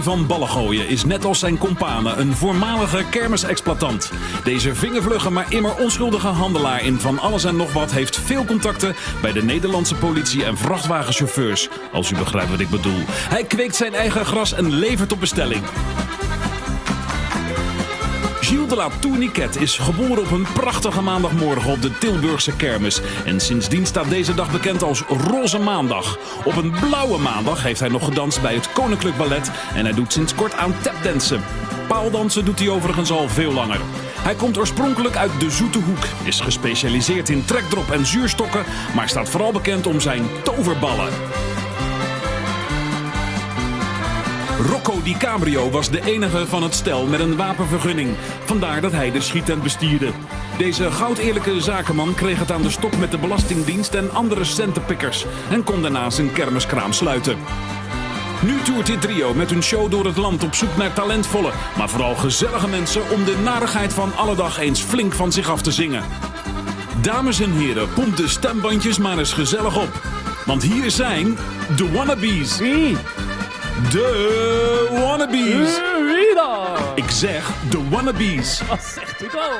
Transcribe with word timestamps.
Van 0.00 0.26
Ballengooien 0.26 0.88
is 0.88 1.04
net 1.04 1.24
als 1.24 1.38
zijn 1.38 1.58
kompanen 1.58 2.20
een 2.20 2.32
voormalige 2.32 3.04
kermisexploitant. 3.10 4.10
Deze 4.44 4.74
vingervlugge 4.74 5.30
maar 5.30 5.52
immer 5.52 5.74
onschuldige 5.74 6.26
handelaar 6.26 6.84
in 6.84 6.98
van 6.98 7.18
alles 7.18 7.44
en 7.44 7.56
nog 7.56 7.72
wat 7.72 7.92
heeft 7.92 8.16
veel 8.16 8.44
contacten 8.44 8.94
bij 9.22 9.32
de 9.32 9.42
Nederlandse 9.42 9.94
politie 9.94 10.44
en 10.44 10.56
vrachtwagenchauffeurs. 10.56 11.68
Als 11.92 12.10
u 12.10 12.16
begrijpt 12.16 12.50
wat 12.50 12.60
ik 12.60 12.70
bedoel. 12.70 13.02
Hij 13.08 13.44
kweekt 13.44 13.76
zijn 13.76 13.94
eigen 13.94 14.24
gras 14.24 14.52
en 14.52 14.72
levert 14.74 15.12
op 15.12 15.20
bestelling. 15.20 15.62
Gilles 18.52 18.68
de 18.68 18.76
la 18.76 18.88
Tourniquet 19.00 19.60
is 19.60 19.78
geboren 19.78 20.18
op 20.18 20.30
een 20.30 20.46
prachtige 20.52 21.02
maandagmorgen 21.02 21.70
op 21.70 21.82
de 21.82 21.98
Tilburgse 21.98 22.56
kermis. 22.56 23.00
En 23.24 23.40
sindsdien 23.40 23.86
staat 23.86 24.08
deze 24.08 24.34
dag 24.34 24.50
bekend 24.50 24.82
als 24.82 25.02
Roze 25.30 25.58
Maandag. 25.58 26.18
Op 26.44 26.56
een 26.56 26.70
blauwe 26.70 27.18
maandag 27.18 27.62
heeft 27.62 27.80
hij 27.80 27.88
nog 27.88 28.04
gedanst 28.04 28.42
bij 28.42 28.54
het 28.54 28.72
Koninklijk 28.72 29.16
Ballet. 29.16 29.50
En 29.74 29.84
hij 29.84 29.94
doet 29.94 30.12
sinds 30.12 30.34
kort 30.34 30.54
aan 30.54 30.74
tapdansen. 30.82 31.42
Paaldansen 31.88 32.44
doet 32.44 32.58
hij 32.58 32.68
overigens 32.68 33.10
al 33.10 33.28
veel 33.28 33.52
langer. 33.52 33.80
Hij 34.18 34.34
komt 34.34 34.58
oorspronkelijk 34.58 35.16
uit 35.16 35.40
de 35.40 35.50
Zoete 35.50 35.78
Hoek, 35.78 36.04
is 36.24 36.40
gespecialiseerd 36.40 37.28
in 37.28 37.44
trekdrop 37.44 37.90
en 37.90 38.06
zuurstokken, 38.06 38.64
maar 38.94 39.08
staat 39.08 39.28
vooral 39.28 39.52
bekend 39.52 39.86
om 39.86 40.00
zijn 40.00 40.22
toverballen. 40.42 41.31
Rocco 44.68 45.02
Di 45.02 45.16
Cabrio 45.16 45.70
was 45.70 45.90
de 45.90 46.04
enige 46.04 46.46
van 46.46 46.62
het 46.62 46.74
stel 46.74 47.06
met 47.06 47.20
een 47.20 47.36
wapenvergunning. 47.36 48.10
Vandaar 48.44 48.80
dat 48.80 48.92
hij 48.92 49.10
de 49.10 49.20
schietent 49.20 49.62
bestierde. 49.62 50.10
Deze 50.58 50.90
goudeerlijke 50.90 51.60
zakenman 51.60 52.14
kreeg 52.14 52.38
het 52.38 52.52
aan 52.52 52.62
de 52.62 52.70
stok 52.70 52.96
met 52.96 53.10
de 53.10 53.18
Belastingdienst 53.18 53.94
en 53.94 54.12
andere 54.12 54.44
centenpikkers 54.44 55.26
en 55.50 55.64
kon 55.64 55.82
daarna 55.82 56.10
zijn 56.10 56.32
kermiskraam 56.32 56.92
sluiten. 56.92 57.36
Nu 58.42 58.62
toert 58.62 58.86
dit 58.86 59.00
trio 59.00 59.34
met 59.34 59.50
hun 59.50 59.62
show 59.62 59.90
door 59.90 60.04
het 60.04 60.16
land 60.16 60.44
op 60.44 60.54
zoek 60.54 60.76
naar 60.76 60.92
talentvolle, 60.92 61.52
maar 61.76 61.88
vooral 61.88 62.14
gezellige 62.14 62.68
mensen 62.68 63.02
om 63.10 63.24
de 63.24 63.36
narigheid 63.44 63.92
van 63.92 64.16
alle 64.16 64.34
dag 64.34 64.58
eens 64.58 64.80
flink 64.80 65.12
van 65.12 65.32
zich 65.32 65.50
af 65.50 65.62
te 65.62 65.72
zingen. 65.72 66.02
Dames 67.00 67.40
en 67.40 67.52
heren, 67.52 67.92
pomp 67.92 68.16
de 68.16 68.28
stembandjes 68.28 68.98
maar 68.98 69.18
eens 69.18 69.32
gezellig 69.32 69.76
op. 69.82 70.02
Want 70.46 70.62
hier 70.62 70.90
zijn 70.90 71.38
de 71.76 71.92
wannabes. 71.92 72.60
De 73.90 74.88
wannabes. 74.90 75.80
Ik 76.94 77.10
zeg 77.10 77.50
de 77.70 77.88
wannabes. 77.88 78.60
Wat 78.68 78.82
zegt 78.94 79.22
u 79.22 79.28
dan? 79.32 79.50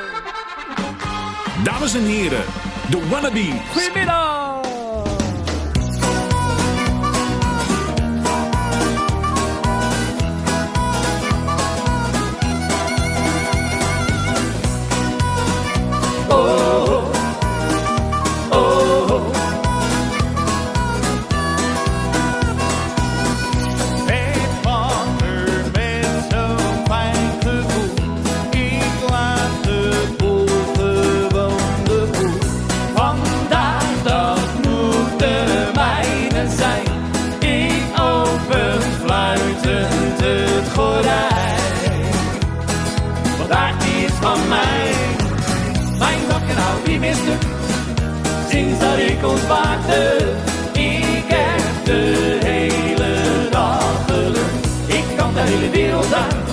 Dames 1.63 1.93
en 1.93 2.05
heren, 2.05 2.43
de 2.89 3.07
wannabes. 3.09 3.53
Goedemiddag! 3.71 4.43
Het 16.27 16.82
Ik 49.23 49.29
ontwaakte, 49.29 50.17
ik 50.73 51.23
heb 51.27 51.85
de 51.85 52.39
hele 52.43 53.49
dag 53.51 54.05
geluk. 54.07 54.53
Ik 54.85 55.03
kan 55.17 55.33
de 55.33 55.39
hele 55.39 55.69
wereld 55.69 56.13
aan, 56.13 56.43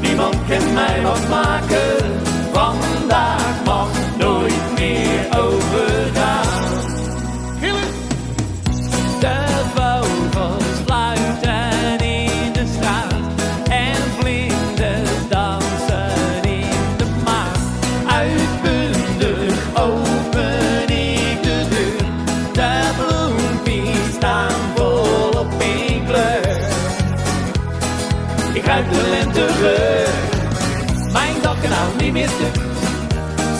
niemand 0.00 0.36
kan 0.48 0.72
mij 0.74 1.02
wat 1.02 1.28
maken. 1.28 1.93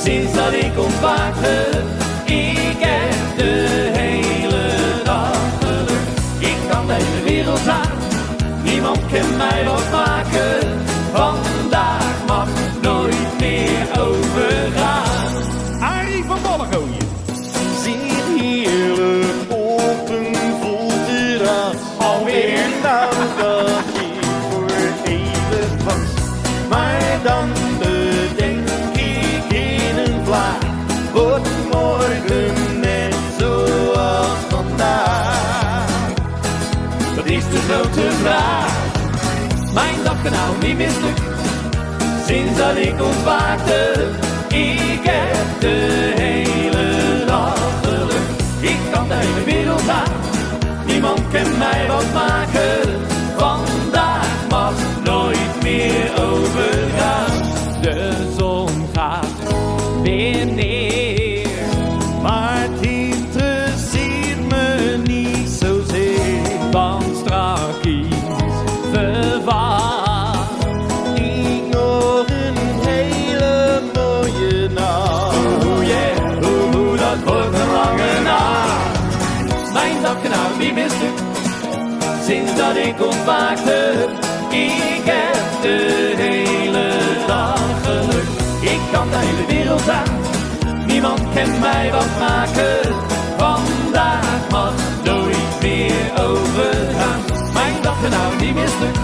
Sinds 0.02 0.32
dat 0.34 0.52
ik 0.52 0.78
ontwaakte, 0.78 1.66
ik 2.24 2.76
heb 2.78 3.36
de 3.36 3.66
hele 3.92 5.02
dag 5.04 5.36
geluk. 5.60 6.06
Ik 6.38 6.56
kan 6.70 6.86
de 6.86 6.92
hele 6.92 7.22
wereld 7.24 7.68
aan, 7.68 7.98
niemand 8.62 8.98
kan 9.06 9.36
mij 9.36 9.64
wat 9.64 10.03
nou 40.44 40.66
niet 40.66 40.76
stuk. 40.90 41.18
Sinds 42.26 42.58
dat 42.58 42.76
ik 42.76 43.02
ontwaakte, 43.02 44.08
ik 44.48 45.00
heb 45.02 45.60
de 45.60 46.12
hele 46.16 47.24
dag 47.26 47.58
geluk. 47.82 48.28
Ik 48.60 48.78
kan 48.92 49.08
de 49.08 49.14
hele 49.14 49.44
wereld 49.44 49.88
aan, 49.88 50.12
niemand 50.86 51.20
kan 51.32 51.58
mij 51.58 51.86
wat 51.86 52.12
maken. 52.14 52.33
Ik 82.96 83.06
ontwaakte. 83.06 84.08
Ik 84.48 85.02
heb 85.04 85.62
de 85.62 86.12
hele 86.16 86.88
dag 87.26 87.60
geluk. 87.82 88.28
Ik 88.60 88.80
kan 88.92 89.08
de 89.10 89.16
hele 89.16 89.46
wereld 89.46 89.88
aan, 89.88 90.14
niemand 90.86 91.20
kan 91.34 91.60
mij 91.60 91.90
wat 91.90 92.18
maken. 92.18 92.94
Vandaag 93.36 94.48
mag 94.50 94.72
nooit 95.04 95.62
meer 95.62 96.04
overgaan. 96.28 97.20
Mijn 97.52 97.74
dag 97.82 97.96
nou 98.10 98.36
niet 98.40 98.54
meer 98.54 98.68
stuk, 98.68 98.96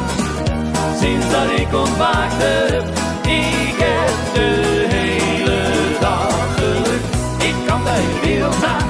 sinds 1.00 1.30
dat 1.30 1.60
ik 1.60 1.74
ontwaakte. 1.74 2.82
Ik 3.22 3.76
heb 3.86 4.34
de 4.34 4.86
hele 4.88 5.60
dag 6.00 6.54
geluk. 6.56 7.02
Ik 7.38 7.54
kan 7.66 7.84
de 7.84 7.90
hele 7.90 8.20
wereld 8.26 8.64
aan, 8.64 8.88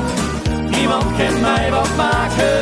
niemand 0.71 1.05
kan 1.17 1.41
mij 1.41 1.71
wat 1.71 1.97
maken. 1.97 2.60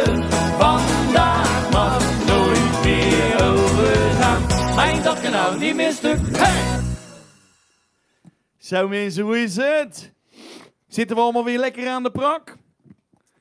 Nou 5.48 5.60
niet 5.60 5.74
meer 5.74 5.92
stuk. 5.92 6.18
Zo 8.58 8.88
mensen, 8.88 9.22
hoe 9.22 9.38
is 9.42 9.56
het? 9.56 10.12
Zitten 10.88 11.16
we 11.16 11.22
allemaal 11.22 11.44
weer 11.44 11.58
lekker 11.58 11.88
aan 11.88 12.02
de 12.02 12.10
prak? 12.10 12.56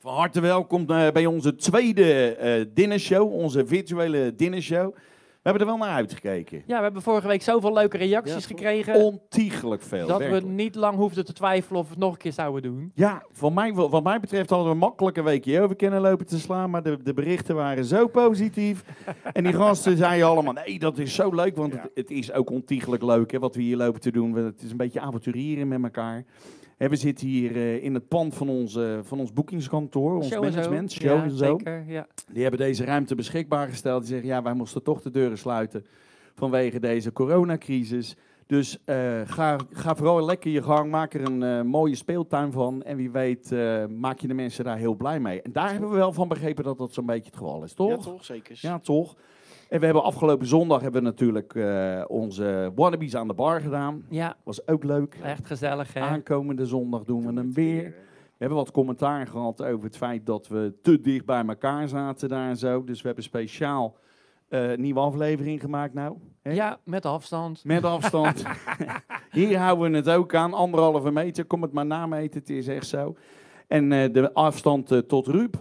Van 0.00 0.14
harte 0.14 0.40
welkom 0.40 0.90
eh, 0.90 1.10
bij 1.10 1.26
onze 1.26 1.54
tweede 1.54 2.34
eh 2.34 2.64
dinnershow, 2.74 3.32
onze 3.32 3.66
virtuele 3.66 4.34
dinnershow. 4.34 4.94
We 5.48 5.54
hebben 5.54 5.72
er 5.72 5.78
wel 5.78 5.88
naar 5.88 5.96
uitgekeken. 5.96 6.62
Ja, 6.66 6.76
we 6.76 6.82
hebben 6.82 7.02
vorige 7.02 7.26
week 7.26 7.42
zoveel 7.42 7.72
leuke 7.72 7.96
reacties 7.96 8.34
Ja, 8.34 8.40
gekregen. 8.40 8.94
Ontiegelijk 8.94 9.82
veel. 9.82 10.06
dat 10.06 10.18
we 10.18 10.40
niet 10.40 10.74
lang 10.74 10.96
hoefden 10.96 11.24
te 11.24 11.32
twijfelen 11.32 11.80
of 11.80 11.86
we 11.86 11.92
het 11.92 12.02
nog 12.02 12.12
een 12.12 12.18
keer 12.18 12.32
zouden 12.32 12.62
doen. 12.62 12.92
Ja, 12.94 13.22
van 13.32 13.54
mij, 13.54 13.72
wat 13.74 14.02
mij 14.02 14.20
betreft 14.20 14.50
hadden 14.50 14.72
we 14.72 14.78
makkelijk 14.78 15.16
een 15.16 15.24
weekje 15.24 15.60
over 15.60 15.76
kunnen 15.76 16.00
lopen 16.00 16.26
te 16.26 16.38
slaan. 16.38 16.70
Maar 16.70 16.82
de, 16.82 17.02
de 17.02 17.14
berichten 17.14 17.54
waren 17.54 17.84
zo 17.84 18.06
positief. 18.06 18.84
en 19.32 19.44
die 19.44 19.52
gasten 19.52 19.96
zeiden 19.96 20.26
allemaal, 20.26 20.52
nee, 20.52 20.78
dat 20.78 20.98
is 20.98 21.14
zo 21.14 21.34
leuk. 21.34 21.56
Want 21.56 21.72
het, 21.72 21.90
het 21.94 22.10
is 22.10 22.32
ook 22.32 22.50
ontiegelijk 22.50 23.02
leuk 23.02 23.30
hè, 23.30 23.38
wat 23.38 23.54
we 23.54 23.62
hier 23.62 23.76
lopen 23.76 24.00
te 24.00 24.10
doen. 24.10 24.34
Het 24.34 24.62
is 24.62 24.70
een 24.70 24.76
beetje 24.76 25.00
avonturieren 25.00 25.68
met 25.68 25.82
elkaar. 25.82 26.24
We 26.78 26.96
zitten 26.96 27.26
hier 27.26 27.56
eh, 27.56 27.84
in 27.84 27.94
het 27.94 28.08
pand 28.08 28.34
van, 28.34 28.48
onze, 28.48 29.00
van 29.02 29.20
ons 29.20 29.32
boekingskantoor, 29.32 30.14
ons 30.16 30.28
Show 30.28 30.44
en 30.44 30.52
zo. 30.52 30.58
management, 30.58 30.92
show 30.92 31.16
ja, 31.16 31.22
en 31.22 31.30
zo. 31.30 31.58
Zeker, 31.58 31.84
ja. 31.86 32.06
Die 32.32 32.42
hebben 32.42 32.60
deze 32.60 32.84
ruimte 32.84 33.14
beschikbaar 33.14 33.68
gesteld. 33.68 34.00
Die 34.00 34.10
zeggen, 34.10 34.28
ja, 34.28 34.42
wij 34.42 34.54
moesten 34.54 34.82
toch 34.82 35.02
de 35.02 35.10
deuren 35.10 35.38
sluiten 35.38 35.84
vanwege 36.34 36.80
deze 36.80 37.12
coronacrisis. 37.12 38.16
Dus 38.48 38.78
eh, 38.84 39.20
ga, 39.24 39.56
ga 39.70 39.94
vooral 39.94 40.24
lekker 40.24 40.50
je 40.50 40.62
gang, 40.62 40.90
maak 40.90 41.14
er 41.14 41.24
een 41.24 41.42
eh, 41.42 41.62
mooie 41.62 41.94
speeltuin 41.94 42.52
van. 42.52 42.82
En 42.82 42.96
wie 42.96 43.10
weet 43.10 43.52
eh, 43.52 43.86
maak 43.86 44.18
je 44.18 44.28
de 44.28 44.34
mensen 44.34 44.64
daar 44.64 44.76
heel 44.76 44.94
blij 44.94 45.20
mee. 45.20 45.42
En 45.42 45.52
daar 45.52 45.70
hebben 45.70 45.90
we 45.90 45.96
wel 45.96 46.12
van 46.12 46.28
begrepen 46.28 46.64
dat 46.64 46.78
dat 46.78 46.92
zo'n 46.92 47.06
beetje 47.06 47.30
het 47.30 47.36
geval 47.36 47.62
is, 47.62 47.72
toch? 47.72 47.88
Ja, 47.90 47.96
toch? 47.96 48.24
Zeker. 48.24 48.58
Ja, 48.60 48.78
toch? 48.78 49.16
En 49.68 49.78
we 49.78 49.84
hebben 49.84 50.02
afgelopen 50.04 50.46
zondag 50.46 50.80
hebben 50.80 51.02
we 51.02 51.06
natuurlijk 51.08 51.54
eh, 51.54 52.04
onze 52.06 52.72
wannabes 52.74 53.16
aan 53.16 53.28
de 53.28 53.34
bar 53.34 53.60
gedaan. 53.60 54.04
ja, 54.08 54.36
Was 54.44 54.66
ook 54.68 54.84
leuk. 54.84 55.18
echt 55.22 55.46
gezellig 55.46 55.94
hè. 55.94 56.00
Aankomende 56.00 56.66
zondag 56.66 57.04
doen 57.04 57.26
we 57.26 57.32
hem 57.40 57.52
weer. 57.52 57.84
We 57.84 58.44
hebben 58.44 58.58
wat 58.58 58.70
commentaar 58.70 59.26
gehad 59.26 59.62
over 59.62 59.84
het 59.84 59.96
feit 59.96 60.26
dat 60.26 60.48
we 60.48 60.74
te 60.82 61.00
dicht 61.00 61.24
bij 61.24 61.44
elkaar 61.46 61.88
zaten 61.88 62.28
daar 62.28 62.48
en 62.48 62.56
zo. 62.56 62.84
Dus 62.84 63.00
we 63.00 63.06
hebben 63.06 63.24
speciaal 63.24 63.96
eh, 64.48 64.70
een 64.70 64.80
nieuwe 64.80 65.00
aflevering 65.00 65.60
gemaakt 65.60 65.94
nou. 65.94 66.16
Hè? 66.42 66.52
Ja, 66.52 66.78
met 66.84 67.06
afstand. 67.06 67.64
Met 67.64 67.84
afstand. 67.84 68.44
Hier 69.30 69.58
houden 69.58 69.90
we 69.90 69.96
het 69.96 70.08
ook 70.08 70.34
aan. 70.34 70.54
Anderhalve 70.54 71.10
meter. 71.10 71.44
Kom 71.44 71.62
het 71.62 71.72
maar 71.72 71.86
nameten. 71.86 72.40
Het 72.40 72.50
is 72.50 72.68
echt 72.68 72.86
zo. 72.86 73.16
En 73.66 73.92
eh, 73.92 74.12
de 74.12 74.32
afstand 74.34 75.08
tot 75.08 75.26
Ruud. 75.26 75.54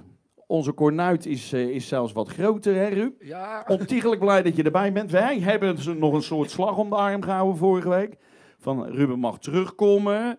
Onze 0.48 0.72
kornuit 0.72 1.26
is, 1.26 1.54
eh, 1.54 1.70
is 1.70 1.88
zelfs 1.88 2.14
wat 2.14 2.30
groter, 2.30 2.76
hè 2.76 2.88
Ruud? 2.88 3.14
Ja. 3.20 3.64
Ontiegelijk 3.68 4.20
blij 4.20 4.44
dat 4.44 4.56
je 4.56 4.64
erbij 4.64 4.92
bent. 4.92 5.12
Wij 5.12 5.40
hebben 5.40 5.76
dus 5.76 5.86
nog 5.86 6.14
een 6.14 6.22
soort 6.22 6.52
slag 6.52 6.78
om 6.78 6.90
de 6.90 6.96
arm 6.96 7.22
gehouden 7.22 7.58
vorige 7.58 7.90
week. 7.90 8.16
Van 8.60 8.86
Ruben 8.86 9.20
mag 9.20 9.40
terugkomen 9.40 10.38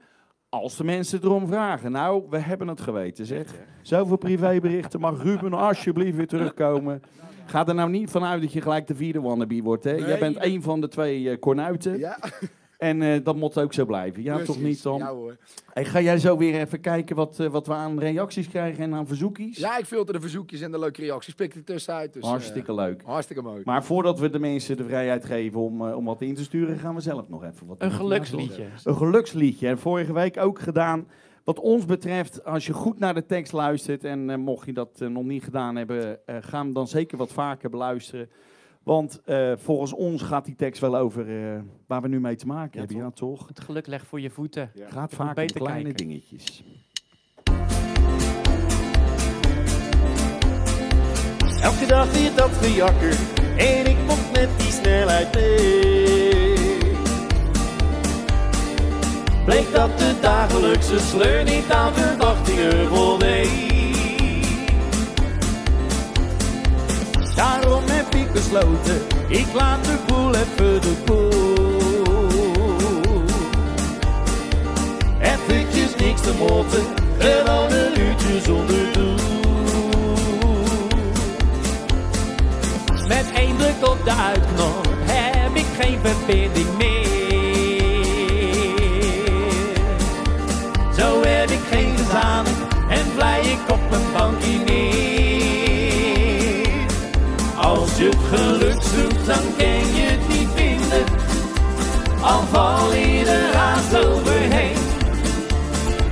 als 0.49 0.77
de 0.77 0.85
mensen 0.85 1.21
erom 1.23 1.47
vragen. 1.47 1.93
Nou, 1.93 2.23
we 2.31 2.39
hebben 2.39 2.69
het 2.69 2.81
geweten 2.81 3.27
zeg. 3.27 3.55
Zoveel 3.83 4.17
privéberichten. 4.17 5.01
Mag 5.01 5.23
Ruben 5.23 5.53
alsjeblieft 5.53 6.17
weer 6.17 6.27
terugkomen. 6.27 7.03
Ga 7.47 7.67
er 7.67 7.75
nou 7.75 7.91
niet 7.91 8.11
vanuit 8.11 8.41
dat 8.43 8.53
je 8.53 8.61
gelijk 8.61 8.87
de 8.87 8.95
vierde 8.95 9.21
wannabe 9.21 9.63
wordt. 9.63 9.85
Hè? 9.85 9.93
Jij 9.93 10.19
bent 10.19 10.45
een 10.45 10.63
van 10.63 10.81
de 10.81 10.89
twee 10.89 11.31
eh 11.31 11.39
kornuiten. 11.39 11.99
Ja, 11.99 12.19
En 12.79 13.03
eh, 13.03 13.25
dat 13.25 13.37
moet 13.37 13.59
ook 13.59 13.73
zo 13.73 13.85
blijven. 13.85 14.23
Ja, 14.23 14.35
precies. 14.35 14.55
toch 14.55 14.63
niet 14.65 14.83
dan? 14.83 14.99
Ja 14.99 15.13
hoor. 15.15 15.37
Hey, 15.73 15.85
ga 15.85 16.01
jij 16.01 16.19
zo 16.19 16.37
weer 16.37 16.61
even 16.61 16.81
kijken 16.81 17.17
wat, 17.17 17.41
eh, 17.41 17.47
wat 17.47 17.67
we 17.67 17.73
aan 17.73 17.99
reacties 17.99 18.49
krijgen 18.49 18.85
en 18.85 18.95
aan 18.95 19.07
verzoekjes? 19.07 19.57
Ja, 19.57 19.79
ik 19.79 19.85
filter 19.85 20.15
de 20.15 20.21
verzoekjes 20.21 20.61
en 20.61 20.71
de 20.71 20.79
leuke 20.79 21.01
reacties. 21.01 21.35
Pik 21.35 21.55
er 21.55 21.65
tussenuit. 21.65 22.13
Dus, 22.13 22.23
eh, 22.23 22.29
Hartstikke 22.29 22.75
leuk. 22.75 23.03
hartstikke 23.05 23.43
mooi. 23.43 23.63
Maar 23.65 23.85
voordat 23.85 24.19
we 24.19 24.31
de 24.31 24.39
mensen 24.39 24.77
de 24.77 24.85
vrijheid 24.85 25.25
geven 25.25 25.61
om, 25.61 25.89
eh, 25.89 25.97
om 25.97 26.05
wat 26.05 26.23
in 26.23 26.35
te 26.35 26.43
sturen, 26.45 26.79
gaan 26.79 26.95
we 26.95 27.01
zelf 27.01 27.29
nog 27.29 27.45
even 27.45 27.67
wat 27.67 27.77
Een 27.83 27.91
geluksliedje. 27.91 28.65
Een 28.85 28.97
geluksliedje. 28.97 29.69
En 29.69 29.79
vorige 29.79 30.13
week 30.13 30.37
ook 30.37 30.59
gedaan. 30.59 31.07
Wat 31.49 31.61
ons 31.61 31.85
betreft, 31.85 32.45
als 32.45 32.67
je 32.67 32.73
goed 32.73 32.99
naar 32.99 33.15
de 33.15 33.27
tekst 33.27 33.53
luistert, 33.53 34.05
en 34.05 34.31
eh, 34.31 34.37
mocht 34.37 34.67
je 34.67 34.73
dat 34.73 35.01
eh, 35.01 35.09
nog 35.09 35.25
niet 35.25 35.45
gedaan 35.45 35.77
hebben, 35.77 36.27
eh, 36.27 36.37
ga 36.41 36.59
hem 36.59 36.73
dan 36.73 36.89
zeker 36.89 37.19
wat 37.19 37.33
vaker 37.33 37.71
beluisteren. 37.71 38.29
Want 38.89 39.21
eh, 39.25 39.53
volgens 39.57 39.93
ons 39.93 40.23
gaat 40.23 40.45
die 40.45 40.55
tekst 40.57 40.81
wel 40.81 40.97
over 40.97 41.29
eh, 41.29 41.61
waar 41.87 42.03
we 42.03 42.09
nu 42.09 42.21
mee 42.21 42.37
te 42.37 42.47
maken 42.47 42.71
Ja, 42.73 42.79
hebben. 42.79 42.97
Ja, 42.97 43.11
toch? 43.11 43.49
Het 43.49 43.61
geluk 43.61 43.87
legt 43.87 44.07
voor 44.07 44.21
je 44.21 44.31
voeten. 44.31 44.71
Ja. 44.75 44.89
Gaat 44.89 45.11
moet 45.11 45.15
vaak 45.15 45.29
om 45.29 45.35
beter 45.35 45.61
kleine 45.61 45.83
kijken. 45.83 46.07
dingetjes. 46.07 46.65
Elke 51.63 51.87
dag 51.87 52.13
weer 52.13 52.35
dat 52.35 52.51
gejakker 52.51 53.17
en 53.57 53.87
ik 53.87 53.97
mocht 54.07 54.33
met 54.33 54.49
die 54.59 54.71
snelheid 54.71 55.35
mee. 55.35 56.87
Bleek 59.45 59.73
dat 59.73 59.99
de 59.99 60.19
dagelijkse 60.21 60.99
sleur 60.99 61.45
niet 61.45 61.71
aan 61.71 61.93
verwachtingen 61.95 62.89
voldeed. 62.89 63.78
Daarom 67.39 67.83
heb 67.87 68.15
ik 68.15 68.33
besloten, 68.33 69.07
ik 69.29 69.47
laat 69.55 69.85
de 69.85 69.97
boel 70.07 70.35
even 70.35 70.81
de 70.81 70.95
boel. 71.05 71.55
Eventjes 75.21 75.97
niks 75.97 76.21
te 76.21 76.35
motten, 76.39 76.83
gewoon 77.19 77.73
een 77.73 78.01
uurtje 78.01 78.41
zonder 78.45 78.93
doel. 78.93 79.15
Met 83.09 83.27
één 83.35 83.57
druk 83.57 83.89
op 83.89 84.05
de 84.05 84.15
uitknop 84.15 84.89
heb 85.01 85.55
ik 85.55 85.67
geen 85.81 85.99
verbinding 86.03 86.77
meer. 86.79 86.98
Dan 99.29 99.57
kan 99.57 99.95
je 99.97 100.07
het 100.13 100.29
niet 100.29 100.49
vinden. 100.55 101.05
Al 102.21 102.43
val 102.53 102.95
je 102.95 103.25
er 103.25 103.57
haast 103.57 104.07
overheen. 104.07 104.77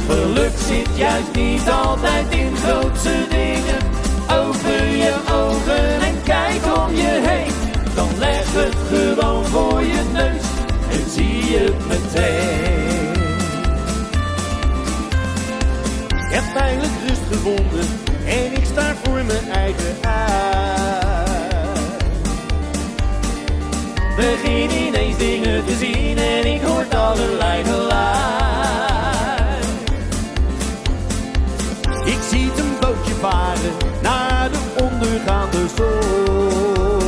Geluk 0.09 0.57
zit 0.67 0.89
juist 0.97 1.33
niet 1.35 1.71
altijd 1.71 2.27
in 2.31 2.57
grootse 2.57 3.27
dingen. 3.29 3.81
Open 4.41 4.97
je 4.97 5.15
ogen 5.33 6.01
en 6.09 6.23
kijk 6.25 6.63
om 6.79 6.95
je 6.95 7.21
heen. 7.29 7.53
Dan 7.95 8.09
leg 8.19 8.45
het 8.53 8.77
gewoon 8.89 9.45
voor 9.45 9.83
je 9.83 10.03
neus 10.13 10.47
en 10.91 11.11
zie 11.11 11.51
je 11.51 11.59
het 11.59 11.87
meteen. 11.89 13.15
Ik 16.27 16.33
heb 16.35 16.57
eindelijk 16.57 16.93
rust 17.07 17.27
gevonden 17.31 17.89
en 18.27 18.53
ik 18.53 18.65
sta 18.65 18.95
voor 19.05 19.25
mijn 19.25 19.51
eigen 19.53 19.97
uit. 20.01 20.56
Begin 24.17 24.71
ineens 24.71 25.19
dingen 25.19 25.65
te 25.65 25.75
zien 25.77 26.19
en 26.19 26.55
ik 26.55 26.63
hoor 26.63 26.85
allerlei 26.99 27.65
geluid. 27.65 28.07
Ik 32.05 32.19
zie 32.31 32.51
een 32.57 32.77
bootje 32.81 33.15
varen 33.21 33.73
naar 34.03 34.51
de 34.51 34.59
ondergaande 34.83 35.67
zon. 35.77 37.05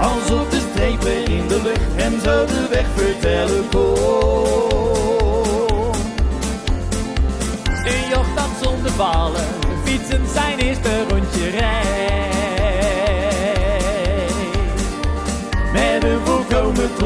Alsof 0.00 0.48
de 0.48 0.60
strepen 0.70 1.24
in 1.26 1.48
de 1.48 1.60
lucht 1.62 1.96
en 1.96 2.20
zo 2.20 2.46
de 2.46 2.66
weg 2.70 2.86
vertellen 2.94 3.68
kon. 3.70 3.94
Een 7.84 8.08
jocht 8.10 8.36
dat 8.36 8.50
zonder 8.62 8.90
vallen, 8.90 9.44
fietsen 9.84 10.22
zijn 10.34 10.58
eerste 10.58 11.04
rondje 11.08 11.50
rijdt. 11.50 12.03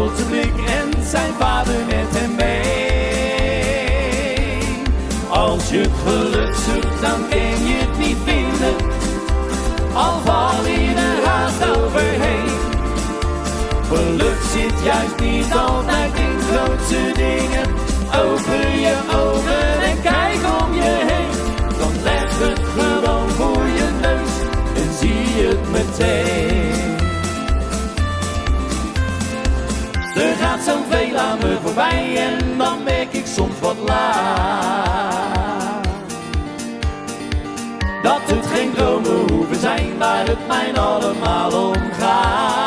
En 0.07 1.03
zijn 1.03 1.33
vader 1.39 1.75
met 1.87 2.19
hem 2.19 2.35
mee. 2.35 3.59
Als 5.29 5.71
je 5.71 5.85
geluk 6.05 6.55
zoekt, 6.55 7.01
dan 7.01 7.29
kan 7.29 7.67
je 7.69 7.77
het 7.83 7.99
niet 7.99 8.17
vinden. 8.25 8.77
Al 9.95 10.21
val 10.25 10.67
je 10.67 11.23
haast 11.25 11.77
overheen. 11.77 12.49
Geluk 13.89 14.41
zit 14.53 14.85
juist 14.85 15.21
niet 15.21 15.53
altijd 15.53 16.13
in 16.15 16.39
grootse 16.49 17.13
dingen. 17.15 17.67
Open 18.25 18.81
je 18.81 18.95
ogen 19.25 19.83
en 19.83 20.01
kijk 20.03 20.41
om 20.61 20.75
je 20.75 20.95
heen. 21.11 21.31
Dan 21.79 22.03
leg 22.03 22.39
het 22.39 22.61
gewoon 22.77 23.29
voor 23.29 23.67
je 23.67 23.89
neus 24.01 24.35
en 24.83 24.91
zie 24.99 25.47
het 25.47 25.71
meteen. 25.71 26.48
Er 30.19 30.37
gaat 30.37 30.63
zoveel 30.63 31.17
aan 31.17 31.39
me 31.39 31.59
voorbij 31.63 32.17
en 32.17 32.59
dan 32.59 32.83
merk 32.83 33.13
ik 33.13 33.27
soms 33.27 33.61
wat 33.61 33.77
laat. 33.87 35.87
Dat 38.03 38.21
het 38.25 38.47
geen 38.47 38.73
dromen 38.73 39.33
hoeven 39.33 39.61
zijn 39.61 39.99
waar 39.99 40.27
het 40.27 40.47
mij 40.47 40.75
allemaal 40.75 41.69
om 41.69 41.93
gaat. 41.93 42.58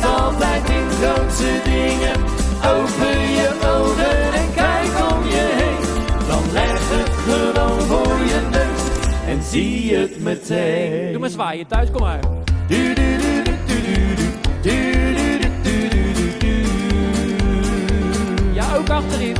Dan 0.00 0.14
altijd 0.14 0.68
in 0.68 0.90
grootse 0.90 1.60
dingen. 1.64 2.16
Open 2.64 3.20
je 3.38 3.48
ogen 3.76 4.32
en 4.32 4.54
kijk 4.54 5.12
om 5.12 5.24
je 5.24 5.48
heen. 5.60 5.82
Dan 6.28 6.52
leg 6.52 6.70
het 6.72 7.10
gewoon 7.26 7.80
voor 7.80 8.18
je 8.26 8.40
neus 8.50 8.82
en 9.26 9.42
zie 9.42 9.96
het 9.96 10.22
meteen. 10.22 11.10
Doe 11.10 11.20
maar 11.20 11.30
zwaaien 11.30 11.66
thuis, 11.66 11.90
kom 11.90 12.00
maar. 12.00 12.20
Du, 12.66 12.94
du, 12.94 13.16
du, 13.16 13.40
ja, 18.52 18.76
ook 18.76 18.88
achterin. 18.88 19.36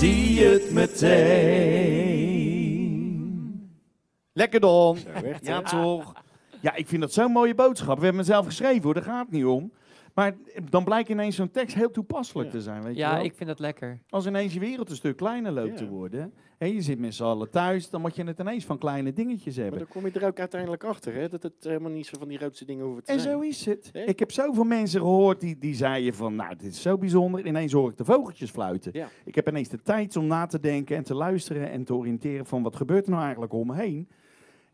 Zie 0.00 0.34
je 0.34 0.44
het 0.48 0.70
meteen. 0.72 2.38
Lekker 4.32 4.60
dan. 4.60 4.96
echt, 5.24 5.46
Ja, 5.46 5.62
toch? 5.62 6.12
Ja, 6.60 6.74
ik 6.74 6.88
vind 6.88 7.00
dat 7.00 7.12
zo'n 7.12 7.32
mooie 7.32 7.54
boodschap. 7.54 7.98
We 7.98 8.04
hebben 8.04 8.20
hem 8.24 8.30
zelf 8.32 8.46
geschreven 8.46 8.82
hoor, 8.82 8.94
daar 8.94 9.02
gaat 9.02 9.24
het 9.24 9.30
niet 9.34 9.44
om. 9.44 9.72
Maar 10.14 10.36
dan 10.70 10.84
blijkt 10.84 11.08
ineens 11.08 11.36
zo'n 11.36 11.50
tekst 11.50 11.74
heel 11.76 11.90
toepasselijk 11.90 12.48
Ja. 12.48 12.54
te 12.54 12.60
zijn. 12.62 12.82
Weet 12.82 12.94
je 12.94 13.00
Ja, 13.00 13.14
wel? 13.14 13.24
ik 13.24 13.34
vind 13.34 13.48
het 13.50 13.58
lekker. 13.58 13.98
Als 14.08 14.26
ineens 14.26 14.52
je 14.54 14.60
wereld 14.60 14.90
een 14.90 14.96
stuk 14.96 15.16
kleiner 15.16 15.52
loopt 15.52 15.68
Ja. 15.70 15.74
te 15.76 15.88
worden. 15.88 16.32
En 16.60 16.72
je 16.74 16.80
zit 16.82 16.98
met 16.98 17.14
z'n 17.14 17.22
allen 17.22 17.50
thuis, 17.50 17.90
dan 17.90 18.00
moet 18.00 18.16
je 18.16 18.24
het 18.24 18.38
ineens 18.38 18.64
van 18.64 18.78
kleine 18.78 19.12
dingetjes 19.12 19.54
Maar 19.54 19.62
hebben. 19.64 19.78
dan 19.80 19.88
kom 19.88 20.06
je 20.06 20.12
er 20.20 20.26
ook 20.26 20.38
uiteindelijk 20.38 20.84
achter, 20.84 21.14
hè? 21.14 21.28
Dat 21.28 21.42
het 21.42 21.52
helemaal 21.60 21.90
niet 21.90 22.06
zo 22.06 22.18
van 22.18 22.28
die 22.28 22.38
grootste 22.38 22.64
dingen 22.64 22.84
hoeven 22.84 23.04
te 23.04 23.12
En 23.12 23.20
zijn. 23.20 23.32
zo 23.34 23.40
is 23.40 23.64
het. 23.66 23.90
Ik 24.06 24.18
heb 24.18 24.32
zoveel 24.32 24.64
mensen 24.64 25.00
gehoord 25.00 25.40
die, 25.40 25.58
die 25.58 25.74
zeiden 25.74 26.14
van, 26.14 26.34
nou, 26.36 26.56
dit 26.56 26.72
is 26.72 26.82
zo 26.82 26.98
bijzonder. 26.98 27.46
Ineens 27.46 27.72
hoor 27.72 27.90
ik 27.90 27.96
de 27.96 28.04
vogeltjes 28.04 28.50
fluiten. 28.50 28.90
Ja. 28.94 29.08
Ik 29.24 29.34
heb 29.34 29.48
ineens 29.48 29.68
de 29.68 29.82
tijd 29.82 30.16
om 30.16 30.26
na 30.26 30.46
te 30.46 30.60
denken 30.60 30.96
en 30.96 31.02
te 31.04 31.14
luisteren 31.14 31.70
en 31.70 31.84
te 31.84 31.94
oriënteren 31.94 32.46
van 32.46 32.62
wat 32.62 32.76
gebeurt 32.76 33.04
er 33.04 33.10
nou 33.10 33.22
eigenlijk 33.22 33.52
om 33.52 33.66
me 33.66 33.74
heen. 33.74 34.08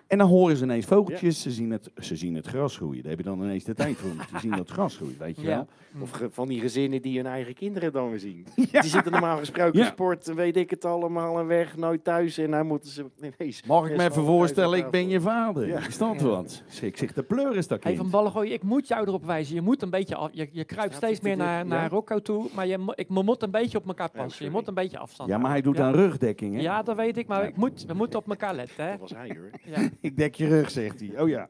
En 0.06 0.18
dan 0.18 0.28
horen 0.28 0.56
ze 0.56 0.64
ineens 0.64 0.86
vogeltjes, 0.86 1.42
ze, 1.42 1.50
zien 1.50 1.70
het, 1.70 1.90
ze 1.98 2.16
zien 2.16 2.34
het 2.34 2.46
gras 2.46 2.76
groeien. 2.76 3.00
Daar 3.02 3.10
heb 3.10 3.18
je 3.20 3.24
dan 3.26 3.42
ineens 3.42 3.64
de 3.64 3.74
tijd 3.74 3.96
voor. 3.96 4.10
Ze 4.32 4.38
zien 4.40 4.50
dat 4.56 4.70
gras 4.70 4.96
groeien, 4.96 5.16
weet 5.18 5.36
je 5.36 5.42
Ja. 5.42 5.48
wel. 5.48 5.66
Of 6.02 6.10
ge- 6.10 6.28
van 6.30 6.48
die 6.48 6.60
gezinnen 6.60 7.02
die 7.02 7.16
hun 7.16 7.26
eigen 7.26 7.54
kinderen 7.54 7.92
dan 7.92 8.10
weer 8.10 8.18
zien. 8.18 8.46
Ja. 8.72 8.80
Die 8.80 8.90
zitten 8.90 9.12
normaal 9.12 9.38
gesproken 9.38 9.78
Ja. 9.78 9.86
sport, 9.86 10.34
weet 10.34 10.56
ik 10.56 10.70
het 10.70 10.84
allemaal, 10.84 11.38
en 11.38 11.46
weg, 11.46 11.76
nooit 11.76 12.04
thuis. 12.04 12.38
En 12.38 12.50
nou 12.50 12.64
moeten 12.64 12.90
ze 12.90 13.04
ineens... 13.20 13.62
Mag 13.62 13.88
ik 13.90 13.96
me 13.96 14.04
even 14.04 14.24
voorstellen, 14.24 14.78
ik 14.78 14.90
ben 14.90 15.08
je 15.08 15.20
vader. 15.20 15.66
Ja. 15.66 15.86
Is 15.86 15.98
dat 15.98 16.20
wat? 16.20 16.62
Ik 16.80 16.96
zeg 16.96 17.12
de 17.12 17.22
pleuris 17.22 17.66
dat 17.66 17.82
Hey, 17.82 17.92
kind. 17.92 18.02
van 18.02 18.10
ballen 18.10 18.32
gooien, 18.32 18.52
ik 18.52 18.62
moet 18.62 18.88
jou 18.88 19.06
erop 19.06 19.24
wijzen. 19.24 19.54
Je 19.54 19.60
moet 19.60 19.82
een 19.82 19.90
beetje 19.90 20.14
af, 20.16 20.30
je, 20.32 20.48
je 20.52 20.64
kruipt 20.64 20.94
Staat 20.94 21.04
steeds 21.04 21.20
meer 21.20 21.36
naar, 21.36 21.66
naar 21.66 21.82
Ja? 21.82 21.88
Rocco 21.88 22.20
toe, 22.22 22.46
maar 22.54 22.66
je, 22.66 22.92
ik 22.94 23.08
mo- 23.08 23.22
moet 23.22 23.42
een 23.42 23.50
beetje 23.50 23.78
op 23.78 23.86
elkaar 23.86 24.10
Ja, 24.14 24.22
passen. 24.22 24.44
je 24.44 24.50
moet 24.50 24.68
een 24.68 24.74
beetje 24.74 24.98
afstand 24.98 25.28
Ja, 25.30 25.38
maar 25.38 25.50
hij 25.50 25.60
doet 25.60 25.76
ja. 25.76 25.84
aan 25.86 25.94
rugdekking, 25.94 26.54
hè? 26.54 26.60
Ja, 26.60 26.82
dat 26.82 26.96
weet 26.96 27.16
ik, 27.16 27.26
maar 27.26 27.46
ik 27.46 27.56
moet, 27.56 27.84
we 27.86 27.94
moeten 27.94 28.18
op 28.18 28.28
elkaar 28.28 28.54
letten. 28.54 28.84
Hè? 28.84 28.90
Dat 28.90 29.00
was 29.00 29.10
hij 29.10 29.36
hoor. 29.38 29.50
Ja. 29.74 29.88
Ik 30.00 30.16
dek 30.16 30.34
je 30.34 30.48
rug, 30.48 30.70
zegt 30.70 31.00
hij. 31.00 31.12
Oh 31.20 31.28
ja. 31.28 31.46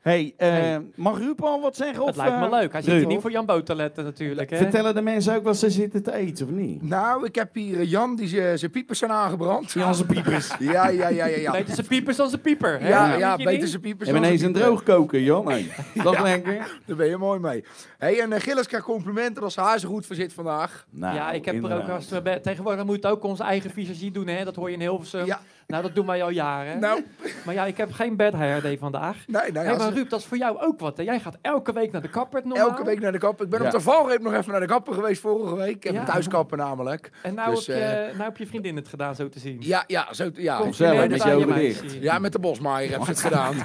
hey, 0.00 0.34
eh, 0.36 0.48
Hey. 0.50 0.80
mag 0.94 1.18
Ruud 1.18 1.40
al 1.40 1.60
wat 1.60 1.76
zeggen? 1.76 1.98
Het 2.00 2.08
of, 2.10 2.16
lijkt 2.16 2.38
me 2.38 2.44
eh, 2.44 2.50
leuk. 2.50 2.72
Hij 2.72 2.82
zit 2.82 2.94
hier 2.94 3.06
niet 3.06 3.20
voor 3.20 3.30
Jan 3.30 3.46
Boot 3.46 3.66
te 3.66 3.74
letten 3.74 4.04
natuurlijk. 4.04 4.50
Hè? 4.50 4.56
Vertellen 4.56 4.94
de 4.94 5.00
mensen 5.02 5.36
ook 5.36 5.44
wat 5.44 5.56
ze 5.56 5.70
zitten 5.70 6.02
te 6.02 6.12
eten, 6.14 6.46
of 6.46 6.52
niet? 6.52 6.82
Nou, 6.82 7.24
ik 7.26 7.34
heb 7.34 7.54
hier 7.54 7.80
eh, 7.80 7.90
Jan 7.90 8.16
die 8.16 8.28
zijn 8.56 8.70
piepers 8.70 8.98
zijn 8.98 9.10
aangebrand. 9.10 9.72
Ja, 9.72 9.92
zijn 9.92 10.06
piepers. 10.08 10.50
Ja, 10.58 10.88
ja, 10.88 11.08
ja, 11.08 11.08
ja. 11.08 11.26
Ja, 11.26 11.50
Beter 11.50 11.74
zijn 11.74 11.86
piepers 11.86 12.16
dan 12.16 12.28
zijn 12.28 12.40
pieper. 12.40 12.80
hè? 12.80 12.88
ja, 12.88 13.14
ja 13.16 13.36
beter 13.36 13.68
zijn 13.68 13.80
piepers 13.80 14.08
En 14.08 14.14
dan 14.14 14.24
ineens 14.24 14.40
zijn 14.40 14.54
een 14.54 14.60
pieper. 14.60 14.76
droogkoker, 14.84 15.20
Jan. 15.20 15.48
Hey, 15.48 15.66
dat 16.04 16.20
lekker. 16.20 16.78
Daar 16.86 16.96
ben 16.96 17.08
je 17.08 17.16
mooi 17.16 17.40
mee. 17.40 17.64
hey, 17.98 18.20
en 18.20 18.30
uh, 18.32 18.38
Gilles 18.40 18.66
krijgt 18.66 18.86
complimenten 18.86 19.42
als 19.42 19.56
haar 19.56 19.78
zo 19.78 19.88
goed 19.88 20.06
voor 20.06 20.16
zit 20.16 20.32
vandaag. 20.32 20.86
Nou, 20.90 21.14
ja, 21.14 21.32
ik 21.32 21.44
heb 21.44 21.64
er 21.64 21.76
ook 21.76 21.88
als 21.88 22.08
we 22.08 22.40
tegenwoordig 22.42 22.84
moeten 22.84 23.10
we 23.10 23.16
ook 23.16 23.24
onze 23.24 23.42
eigen 23.42 23.70
visagie 23.70 24.10
doen, 24.10 24.26
hè? 24.26 24.44
Dat 24.44 24.56
hoor 24.56 24.68
je 24.68 24.74
in 24.74 24.80
Hilversum. 24.80 25.24
Ja. 25.26 25.40
Nou, 25.66 25.82
dat 25.82 25.94
doen 25.94 26.06
wij 26.06 26.22
al 26.22 26.30
jaren. 26.30 26.78
Nou, 26.80 27.04
Maar 27.44 27.54
ja, 27.54 27.64
ik 27.64 27.76
heb 27.76 27.92
geen 27.92 28.16
bed 28.16 28.32
hair 28.32 28.62
day 28.62 28.78
vandaag. 28.78 29.16
nee, 29.26 29.52
nou 29.52 29.66
Hey, 29.66 29.74
ja, 29.74 29.78
maar 29.78 29.92
Ruud, 29.92 30.10
dat 30.10 30.20
is 30.20 30.26
voor 30.26 30.36
jou 30.36 30.58
ook 30.60 30.80
wat. 30.80 30.96
Hè? 30.96 31.02
Jij 31.02 31.20
gaat 31.20 31.38
elke 31.42 31.72
week 31.72 31.92
naar 31.92 32.02
de 32.02 32.08
kapper 32.08 32.40
normaal. 32.44 32.68
elke 32.68 32.84
week 32.84 33.00
naar 33.00 33.12
de 33.12 33.18
kapper. 33.18 33.44
Ik 33.44 33.50
ben 33.50 33.60
Ja. 33.60 33.66
op 33.66 33.72
de 33.72 33.80
valreep 33.80 34.20
nog 34.22 34.32
even 34.34 34.50
naar 34.50 34.60
de 34.60 34.66
kapper 34.66 34.94
geweest 34.94 35.20
vorige 35.20 35.56
week. 35.56 35.74
Ik 35.76 35.82
heb 35.84 35.92
Ja. 35.94 36.00
een 36.00 36.06
thuiskapper 36.06 36.56
namelijk. 36.58 37.10
En 37.22 37.34
nou, 37.34 37.54
Dus, 37.54 37.66
heb 37.66 37.76
je, 37.76 37.82
eh, 37.82 38.06
nou 38.12 38.22
heb 38.22 38.36
je 38.36 38.46
vriendin 38.46 38.76
het 38.76 38.88
gedaan, 38.88 39.14
zo 39.14 39.28
te 39.28 39.38
zien. 39.38 39.56
Ja, 39.60 39.84
ja, 39.86 40.12
zo, 40.12 40.30
ja. 40.34 40.56
Kom, 40.58 40.72
Zelf, 40.72 40.96
met 41.08 41.08
meisje. 41.48 41.82
dicht. 41.82 41.92
Ja, 41.92 42.18
met 42.18 42.32
de 42.32 42.38
bosmaaier 42.38 42.90
ze 42.90 43.10
het 43.10 43.20
gedaan. 43.20 43.54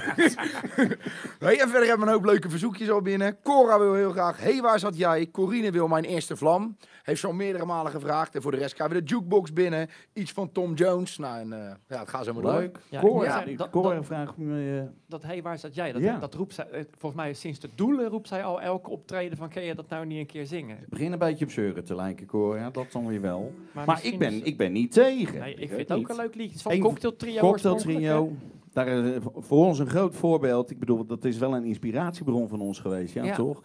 hey, 1.38 1.60
en 1.60 1.68
verder 1.68 1.88
hebben 1.88 1.98
we 1.98 2.06
een 2.06 2.18
hoop 2.18 2.24
leuke 2.24 2.50
verzoekjes 2.50 2.90
al 2.90 3.02
binnen. 3.02 3.36
Cora 3.42 3.78
wil 3.78 3.94
heel 3.94 4.10
graag. 4.10 4.40
Hey, 4.40 4.60
waar 4.60 4.78
zat 4.78 4.96
jij? 4.96 5.28
Corine 5.32 5.70
wil 5.70 5.88
mijn 5.88 6.04
eerste 6.04 6.36
vlam. 6.36 6.76
Heeft 7.08 7.20
ze 7.20 7.26
al 7.26 7.32
meerdere 7.32 7.64
malen 7.64 7.92
gevraagd. 7.92 8.34
En 8.34 8.42
voor 8.42 8.50
de 8.50 8.56
rest 8.56 8.74
krijgen 8.74 8.96
we 8.96 9.02
de 9.02 9.08
jukebox 9.14 9.52
binnen. 9.52 9.88
Iets 10.12 10.32
van 10.32 10.52
Tom 10.52 10.74
Jones. 10.74 11.18
Nou, 11.18 11.38
en, 11.40 11.52
eh, 11.52 11.74
ja, 11.88 11.98
het 11.98 12.08
gaat 12.08 12.24
zo 12.24 12.32
maar 12.32 12.42
door. 12.42 12.52
Leuk. 12.52 12.78
Ja, 12.88 13.00
ja, 13.00 13.44
dat- 13.56 13.72
dat- 13.72 14.04
vraagt 14.06 14.36
me... 14.36 14.78
eh, 14.78 14.82
Dat, 15.06 15.22
hey, 15.22 15.42
waar 15.42 15.58
zat 15.58 15.74
jij? 15.74 15.92
Dat, 15.92 16.02
Ja. 16.02 16.18
dat 16.18 16.34
roept 16.34 16.54
zij, 16.54 16.66
eh, 16.70 16.84
volgens 16.98 17.22
mij 17.22 17.34
sinds 17.34 17.58
de 17.58 17.68
doelen 17.74 18.08
roept 18.08 18.28
zij 18.28 18.44
al 18.44 18.60
elke 18.60 18.90
optreden 18.90 19.38
van, 19.38 19.48
kun 19.48 19.62
je 19.62 19.74
dat 19.74 19.88
nou 19.88 20.06
niet 20.06 20.18
een 20.18 20.26
keer 20.26 20.46
zingen? 20.46 20.78
begin 20.88 21.12
een 21.12 21.18
beetje 21.18 21.44
op 21.44 21.50
zeuren 21.50 21.84
te 21.84 21.94
lijken, 21.94 22.26
Cora. 22.26 22.60
Ja, 22.60 22.70
dat 22.70 22.92
dan 22.92 23.06
weer 23.06 23.20
wel. 23.20 23.52
Maar, 23.72 24.04
ik, 24.04 24.18
ben, 24.18 24.44
ik 24.46 24.56
ben 24.56 24.72
niet 24.72 24.92
tegen. 24.92 25.38
Nee, 25.38 25.54
ik 25.54 25.68
vind 25.68 25.80
het 25.80 25.92
ook 25.92 25.98
niet. 25.98 26.08
een 26.10 26.16
leuk 26.16 26.34
liedje. 26.34 26.46
Het 26.46 26.54
is 26.56 26.62
van 26.62 26.78
Cocktail 26.78 27.16
Trio 27.16 27.40
Cocktail 27.40 27.76
Trio. 27.76 28.32
Daar, 28.72 29.20
voor 29.36 29.66
ons 29.66 29.78
een 29.78 29.88
groot 29.88 30.14
voorbeeld. 30.14 30.70
Ik 30.70 30.78
bedoel, 30.78 31.06
dat 31.06 31.24
is 31.24 31.38
wel 31.38 31.54
een 31.54 31.64
inspiratiebron 31.64 32.48
van 32.48 32.60
ons 32.60 32.78
geweest, 32.80 33.14
ja, 33.14 33.24
Ja. 33.24 33.34
toch? 33.34 33.62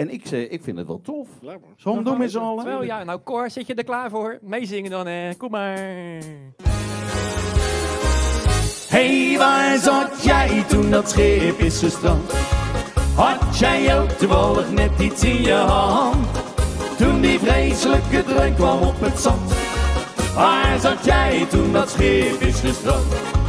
En 0.00 0.12
ik, 0.12 0.26
zeg, 0.26 0.48
ik 0.48 0.62
vind 0.62 0.78
het 0.78 0.86
wel 0.86 1.00
tof. 1.00 1.28
Hem 1.82 2.04
doen 2.04 2.18
met 2.18 2.30
z'n 2.30 2.38
allen? 2.38 2.64
Wel 2.64 2.84
ja, 2.84 3.04
nou 3.04 3.20
Cor, 3.24 3.50
zit 3.50 3.66
je 3.66 3.74
er 3.74 3.84
klaar 3.84 4.10
voor? 4.10 4.38
Meezingen 4.42 4.90
dan, 4.90 5.06
hè? 5.06 5.34
Kom 5.34 5.50
maar. 5.50 5.78
Hey, 8.88 9.34
waar 9.38 9.78
zat 9.78 10.22
jij 10.22 10.64
toen 10.68 10.90
dat 10.90 11.10
schip 11.10 11.58
is 11.58 11.78
gestrand? 11.78 12.32
Had 13.14 13.58
jij 13.58 14.00
ook 14.00 14.08
toevallig 14.08 14.70
net 14.72 15.00
iets 15.00 15.24
in 15.24 15.42
je 15.42 15.52
hand? 15.52 16.26
Toen 16.96 17.20
die 17.20 17.38
vreselijke 17.38 18.24
dreun 18.24 18.54
kwam 18.54 18.82
op 18.82 19.00
het 19.00 19.18
zand. 19.18 19.52
Waar 20.34 20.78
zat 20.78 21.04
jij 21.04 21.46
toen 21.50 21.72
dat 21.72 21.90
schip 21.90 22.40
is 22.40 22.60
gestrand? 22.60 23.39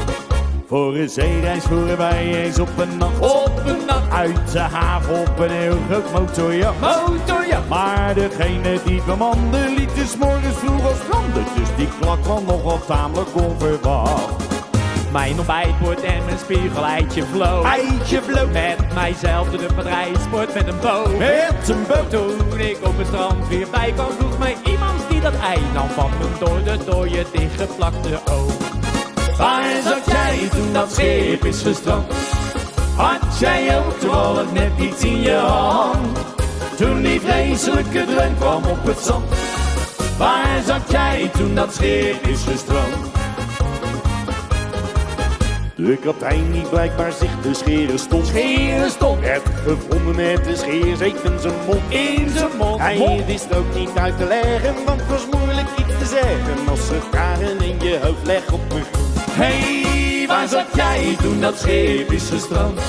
Voor 0.71 0.95
een 0.95 1.09
zeereis 1.09 1.63
voeren 1.63 1.97
wij 1.97 2.43
eens 2.43 2.59
op 2.59 2.69
een 2.77 2.97
nacht. 2.97 3.19
Op 3.19 3.61
een 3.65 3.85
nacht, 3.87 4.11
Uit 4.11 4.51
de 4.51 4.59
haven 4.59 5.19
op 5.19 5.39
een 5.39 5.49
heel 5.49 5.77
groot 5.89 6.11
motorjacht. 6.11 6.79
motorjacht. 6.79 7.67
Maar 7.69 8.13
degene 8.13 8.79
die 8.85 8.95
het 8.95 9.05
bemande 9.05 9.73
liet 9.77 9.97
is 10.03 10.17
morgens 10.17 10.55
vroeg 10.55 10.85
al 10.85 10.95
stranden. 11.03 11.43
Dus 11.55 11.67
die 11.77 11.87
klak 11.99 12.21
kwam 12.23 12.45
nogal 12.45 12.79
tamelijk 12.85 13.29
onverwacht. 13.35 14.43
Mijn 15.11 15.37
ontbijtbord 15.37 16.01
en 16.01 16.25
mijn 16.25 16.37
spiegel 16.39 16.85
eitje 16.85 17.23
vloog. 17.23 17.65
Eitje 17.65 18.21
vloog 18.21 18.51
Met 18.51 18.93
mijzelf 18.93 19.49
de 19.49 19.67
bedrijfsport 19.75 20.53
met 20.53 20.67
een 20.67 20.79
boot. 20.81 21.17
met 21.17 21.69
een 21.69 21.85
boot. 21.87 22.09
Toen 22.09 22.59
ik 22.59 22.77
op 22.83 22.97
het 22.97 23.07
strand 23.07 23.47
weer 23.47 23.67
bij 23.71 23.91
kwam, 23.95 24.11
vroeg 24.19 24.37
mij 24.37 24.55
iemand 24.65 24.99
die 25.09 25.21
dat 25.21 25.33
ei 25.43 25.59
nam 25.73 25.87
van 25.89 26.09
me 26.19 26.45
door 26.45 26.63
de 26.63 26.77
dode 26.85 27.25
dichtgeplakte 27.31 28.19
oog. 28.31 28.60
Waar 29.41 29.81
zat 29.83 30.05
jij 30.05 30.50
toen 30.50 30.74
dat 30.74 30.93
schip 30.93 31.45
is 31.45 31.62
gestrand? 31.62 32.13
Had 32.95 33.39
jij 33.39 33.77
ook 33.79 34.00
toevallig 34.00 34.51
net 34.53 34.71
iets 34.79 35.03
in 35.03 35.21
je 35.21 35.36
hand? 35.36 36.17
Toen 36.77 37.01
die 37.01 37.21
vreselijke 37.21 38.05
dreun 38.05 38.36
kwam 38.38 38.63
op 38.65 38.86
het 38.86 39.00
zand. 39.00 39.24
Waar 40.17 40.62
zat 40.65 40.91
jij 40.91 41.29
toen 41.38 41.55
dat 41.55 41.74
schip 41.74 42.27
is 42.27 42.43
gestrand? 42.43 43.10
De 45.75 45.98
kapitein 45.98 46.51
die 46.51 46.62
blijkbaar 46.69 47.12
zich 47.12 47.41
de 47.41 47.53
scheren 47.53 48.00
stond. 48.00 48.27
Scheren 48.27 48.89
stond 48.89 49.19
Werd 49.19 49.41
gevonden 49.65 50.15
met 50.15 50.43
de 50.45 50.55
scheerzeep 50.55 51.15
in 51.24 51.39
zijn 51.39 51.53
mond. 51.67 51.81
in 51.89 52.29
zijn 52.29 52.50
mond. 52.57 52.79
Hij 52.81 52.98
Mond. 52.98 53.25
wist 53.25 53.55
ook 53.55 53.75
niet 53.75 53.89
uit 53.95 54.17
te 54.17 54.25
leggen, 54.25 54.75
want 54.86 55.00
het 55.01 55.10
was 55.10 55.25
moeilijk 55.39 55.67
iets 55.77 55.98
te 56.00 56.05
zeggen. 56.05 56.67
Als 56.69 56.88
ze 56.88 57.00
vragen 57.12 57.60
in 57.62 57.79
je 57.79 58.00
hoofd 58.03 58.25
leg 58.25 58.51
op 58.51 58.62
me. 58.74 58.81
Hey, 59.43 60.48
zat 60.48 60.65
jij 60.75 61.15
toen 61.21 61.39
dat 61.39 61.60
schip 61.60 62.12
is 62.12 62.29
gestrand? 62.29 62.79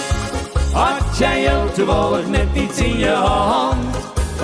Had 0.72 1.18
jij 1.18 1.56
ook 1.56 1.74
toevallig 1.74 2.26
net 2.26 2.46
iets 2.54 2.78
in 2.78 2.98
je 2.98 3.08
hand? 3.08 3.96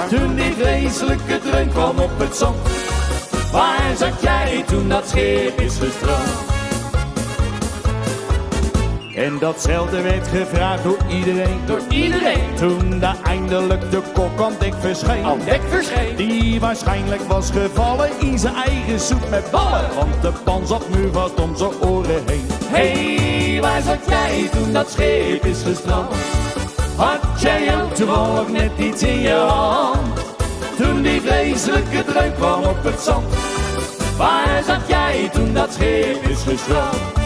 Toen 0.09 0.35
die 0.35 0.53
vreselijke 0.53 1.39
dreun 1.39 1.69
kwam 1.69 1.99
op 1.99 2.19
het 2.19 2.37
zand. 2.37 2.57
Waar 3.53 3.97
zat 3.97 4.23
jij 4.23 4.65
toen 4.67 4.89
dat 4.89 5.09
schip 5.09 5.61
is 5.61 5.77
gestrand? 5.79 6.58
En 9.19 9.39
datzelfde 9.39 10.03
werd 10.03 10.29
gevraagd 10.29 10.83
door 10.83 10.99
iedereen. 11.09 11.61
Door 11.67 11.81
iedereen 11.89 12.55
Toen 12.57 12.99
daar 12.99 13.17
eindelijk 13.25 13.91
de 13.91 14.03
kok 14.13 14.41
aan 14.41 14.53
dek 14.59 14.75
verscheen. 14.81 15.25
aan 15.25 15.39
dek 15.45 15.61
verscheen. 15.69 16.17
Die 16.17 16.61
waarschijnlijk 16.61 17.23
was 17.23 17.51
gevallen 17.51 18.11
in 18.21 18.39
zijn 18.39 18.55
eigen 18.55 19.01
soep 19.01 19.31
met 19.31 19.51
ballen. 19.51 19.95
Want 19.95 20.23
de 20.23 20.33
pan 20.45 20.67
zat 20.67 20.89
nu 20.89 21.09
vast 21.13 21.41
om 21.41 21.57
zijn 21.57 21.71
oren 21.81 22.23
heen. 22.27 22.47
Hey, 22.65 23.59
waar 23.61 23.83
zat 23.83 23.99
jij 24.09 24.49
toen 24.53 24.73
dat 24.73 24.91
schip 24.91 25.45
is 25.45 25.63
gestrand? 25.63 26.15
Had 26.97 27.41
jij 27.41 27.83
ook 27.83 27.95
toevallig 27.95 28.49
net 28.49 28.71
iets 28.79 29.03
in 29.03 29.21
je 29.21 29.35
hand? 29.35 30.21
Toen 30.77 31.03
die 31.03 31.21
vreselijke 31.21 32.05
dreun 32.05 32.35
kwam 32.35 32.65
op 32.65 32.85
het 32.85 33.01
zand. 33.01 33.35
Waar 34.17 34.63
zat 34.67 34.89
jij 34.89 35.29
toen 35.33 35.53
dat 35.53 35.73
schip 35.73 36.23
is 36.29 36.43
gestrand? 36.43 37.18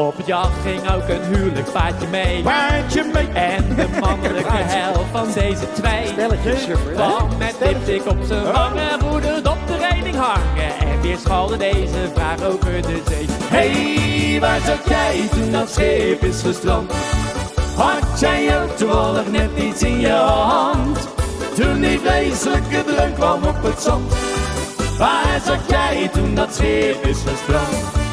Op 0.00 0.16
het 0.16 0.26
jacht 0.26 0.60
ging 0.62 0.90
ook 0.90 1.08
een 1.08 1.34
huwelijkspaardje 1.34 2.06
mee. 2.08 2.42
Paardje 2.42 3.04
mee. 3.12 3.28
En 3.28 3.74
de 3.74 3.86
mannelijke 4.00 4.52
helft 4.52 5.10
van 5.12 5.26
deze 5.34 5.72
twee 5.72 6.14
kwam 6.94 7.28
met 7.38 7.54
lipstick 7.60 8.06
op 8.06 8.18
zijn 8.26 8.52
wangen, 8.52 9.00
roedend 9.00 9.48
op 9.48 9.58
de 9.66 9.88
reding 9.90 10.16
hangen. 10.16 10.78
En 10.78 11.00
weer 11.00 11.16
schalde 11.18 11.56
deze 11.56 12.10
vraag 12.14 12.42
over 12.42 12.82
de 12.82 13.02
zee. 13.08 13.26
Hey, 13.28 14.40
waar 14.40 14.60
zat 14.60 14.88
jij 14.88 15.28
toen 15.30 15.52
dat 15.52 15.70
schip 15.70 16.22
is 16.22 16.42
gestrand? 16.42 16.92
Had 17.76 18.20
jij 18.20 18.62
ook 18.62 18.76
toevallig 18.76 19.30
net 19.30 19.50
iets 19.58 19.82
in 19.82 20.00
je 20.00 20.10
hand? 20.10 21.08
Toen 21.54 21.80
die 21.80 21.98
vreselijke 21.98 22.84
dreun 22.84 23.14
kwam 23.14 23.42
op 23.44 23.62
het 23.62 23.80
zand. 23.80 24.12
Waar 24.98 25.40
zat 25.44 25.68
jij 25.68 26.08
toen 26.12 26.34
dat 26.34 26.54
schip 26.54 27.04
is 27.04 27.18
gestrand? 27.26 28.09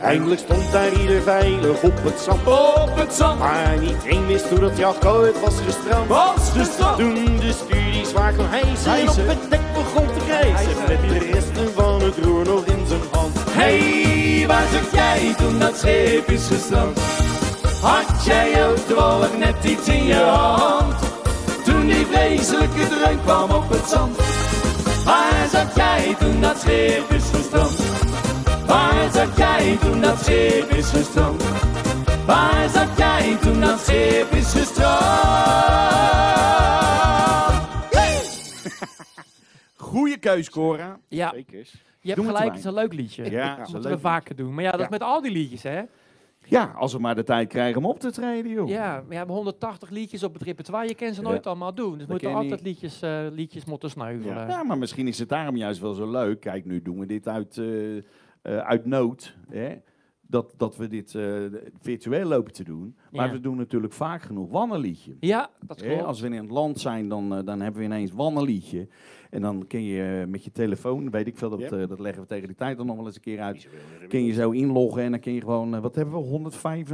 Eindelijk 0.00 0.40
stond 0.40 0.72
daar 0.72 0.92
ieder 0.92 1.22
veilig 1.22 1.82
op 1.82 1.92
het 2.02 2.20
zand. 2.20 2.46
Op 2.46 2.96
het 2.96 3.12
zand 3.12 3.38
Maar 3.38 3.78
niet 3.80 4.04
één 4.06 4.26
wist 4.26 4.48
hoe 4.48 4.58
dat 4.58 4.76
jacht 4.76 5.06
ooit 5.06 5.40
was 5.40 5.54
gestrand. 5.66 6.08
was 6.08 6.50
gestrand. 6.56 6.98
Toen 6.98 7.36
de 7.36 7.52
stuur 7.52 7.92
die 7.92 8.06
zwaar 8.06 8.34
kon 8.34 8.46
hijsen 8.48 8.92
en 8.92 8.98
Hijsen. 8.98 9.22
op 9.22 9.28
het 9.28 9.50
dek 9.50 9.60
begon 9.74 10.06
te 10.06 10.24
krijsen. 10.26 10.76
Met 10.88 11.08
de 11.08 11.30
resten 11.32 11.72
van 11.74 12.02
het 12.02 12.14
roer 12.22 12.44
nog 12.44 12.64
in 12.64 12.86
zijn 12.86 13.00
hand. 13.10 13.36
Hey, 13.50 14.44
waar 14.46 14.66
zat 14.72 14.90
jij 14.92 15.34
toen 15.36 15.58
dat 15.58 15.76
schip 15.78 16.30
is 16.30 16.46
gestrand? 16.46 16.98
Had 17.82 18.24
jij 18.24 18.68
ook 18.68 18.76
toevallig 18.76 19.36
net 19.38 19.64
iets 19.64 19.88
in 19.88 20.04
je 20.04 20.14
hand? 20.14 20.94
Toen 21.64 21.86
die 21.86 22.06
vreselijke 22.06 22.88
dreun 22.88 23.20
kwam 23.24 23.50
op 23.50 23.70
het 23.70 23.88
zand. 23.88 24.16
Waar 25.04 25.48
zat 25.52 25.74
jij 25.74 26.16
toen 26.18 26.40
dat 26.40 26.58
schip 26.60 27.10
is 27.10 27.24
gestrand? 27.34 27.89
Waar 28.70 29.10
zat 29.12 29.36
jij 29.36 29.76
toen 29.76 30.00
dat 30.00 30.18
schip 30.18 30.68
is 30.70 30.90
gestrand? 30.90 31.42
Waar 32.26 32.68
zat 32.68 32.96
jij 32.98 33.36
toen 33.40 33.60
dat 33.60 33.78
schip 33.80 34.30
is 34.30 34.52
gestrand? 34.52 34.98
Goeie 39.90 40.18
keus, 40.18 40.50
Cora. 40.50 40.98
Ja, 41.08 41.30
Zekers. 41.34 41.72
je 41.72 41.78
hebt 42.08 42.16
Doen 42.16 42.26
we 42.26 42.32
gelijk, 42.32 42.50
het 42.50 42.58
is 42.58 42.64
een 42.64 42.74
leuk 42.74 42.92
liedje. 42.92 43.30
Ja, 43.30 43.56
dat 43.56 43.66
is 43.66 43.72
we 43.72 43.80
leuk 43.80 44.00
vaker 44.00 44.36
doen. 44.36 44.54
Maar 44.54 44.64
ja, 44.64 44.70
dat 44.70 44.80
is 44.80 44.86
Ja. 44.86 44.90
met 44.92 45.02
al 45.02 45.20
die 45.22 45.32
liedjes, 45.32 45.62
hè? 45.62 45.82
Ja, 46.44 46.72
als 46.76 46.92
we 46.92 46.98
maar 46.98 47.14
de 47.14 47.22
tijd 47.24 47.48
krijgen 47.48 47.76
om 47.84 47.86
op 47.90 48.00
te 48.00 48.10
treden, 48.12 48.52
joh. 48.52 48.68
Ja, 48.68 49.04
we 49.08 49.14
hebben 49.14 49.34
180 49.34 49.90
liedjes 49.90 50.22
op 50.22 50.32
het 50.32 50.42
repertoire. 50.42 50.88
Je 50.88 50.94
kan 50.94 51.14
ze 51.14 51.22
nooit 51.22 51.46
allemaal 51.46 51.74
doen. 51.74 51.98
Dus 51.98 52.06
we 52.06 52.12
moeten 52.12 52.28
ken 52.28 52.36
je 52.36 52.42
altijd 52.42 52.62
liedjes, 52.62 53.02
eh, 53.02 53.26
liedjes 53.30 53.64
moeten 53.64 53.90
sneuvelen. 53.90 54.48
Ja, 54.48 54.62
maar 54.62 54.78
misschien 54.78 55.08
is 55.08 55.18
het 55.18 55.28
daarom 55.28 55.56
juist 55.56 55.80
wel 55.80 55.94
zo 55.94 56.10
leuk. 56.10 56.40
Kijk, 56.40 56.64
nu 56.64 56.82
doen 56.82 56.98
we 56.98 57.06
dit 57.06 57.28
uit, 57.28 57.58
eh, 57.58 57.66
eh, 58.42 58.56
uit 58.58 58.86
nood. 58.86 59.36
Hè? 59.48 59.74
Dat, 60.26 60.54
dat 60.56 60.76
we 60.76 60.86
dit 60.88 61.14
eh, 61.14 61.24
virtueel 61.80 62.26
lopen 62.28 62.52
te 62.52 62.64
doen. 62.64 62.96
Maar 63.12 63.26
Ja. 63.26 63.32
we 63.32 63.40
doen 63.40 63.56
natuurlijk 63.56 63.92
vaak 63.92 64.22
genoeg 64.22 64.50
wannenliedje. 64.50 65.16
Ja, 65.20 65.50
dat 65.66 65.80
Hè, 65.80 65.86
klopt. 65.86 66.02
als 66.04 66.20
we 66.20 66.26
in 66.26 66.32
het 66.32 66.50
land 66.50 66.78
zijn, 66.80 67.08
dan, 67.08 67.34
eh, 67.36 67.44
dan 67.44 67.60
hebben 67.60 67.80
we 67.80 67.86
ineens 67.86 68.12
wannenliedje. 68.12 68.88
En 69.30 69.42
dan 69.42 69.66
kun 69.66 69.82
je 69.82 70.24
met 70.28 70.44
je 70.44 70.52
telefoon, 70.52 71.10
weet 71.10 71.26
ik 71.26 71.36
veel, 71.38 71.48
dat, 71.58 71.88
dat 71.88 72.00
leggen 72.00 72.22
we 72.22 72.28
tegen 72.28 72.46
die 72.46 72.56
tijd 72.56 72.76
dan 72.76 72.86
nog 72.86 72.96
wel 72.96 73.06
eens 73.06 73.14
een 73.14 73.20
keer 73.20 73.40
uit. 73.40 73.68
Kun 74.08 74.24
je 74.24 74.32
zo 74.32 74.50
inloggen 74.50 75.02
en 75.02 75.10
dan 75.10 75.20
kun 75.20 75.32
je 75.32 75.40
gewoon, 75.40 75.80
wat 75.80 75.94
hebben 75.94 76.14
we, 76.14 76.20
105 76.20 76.88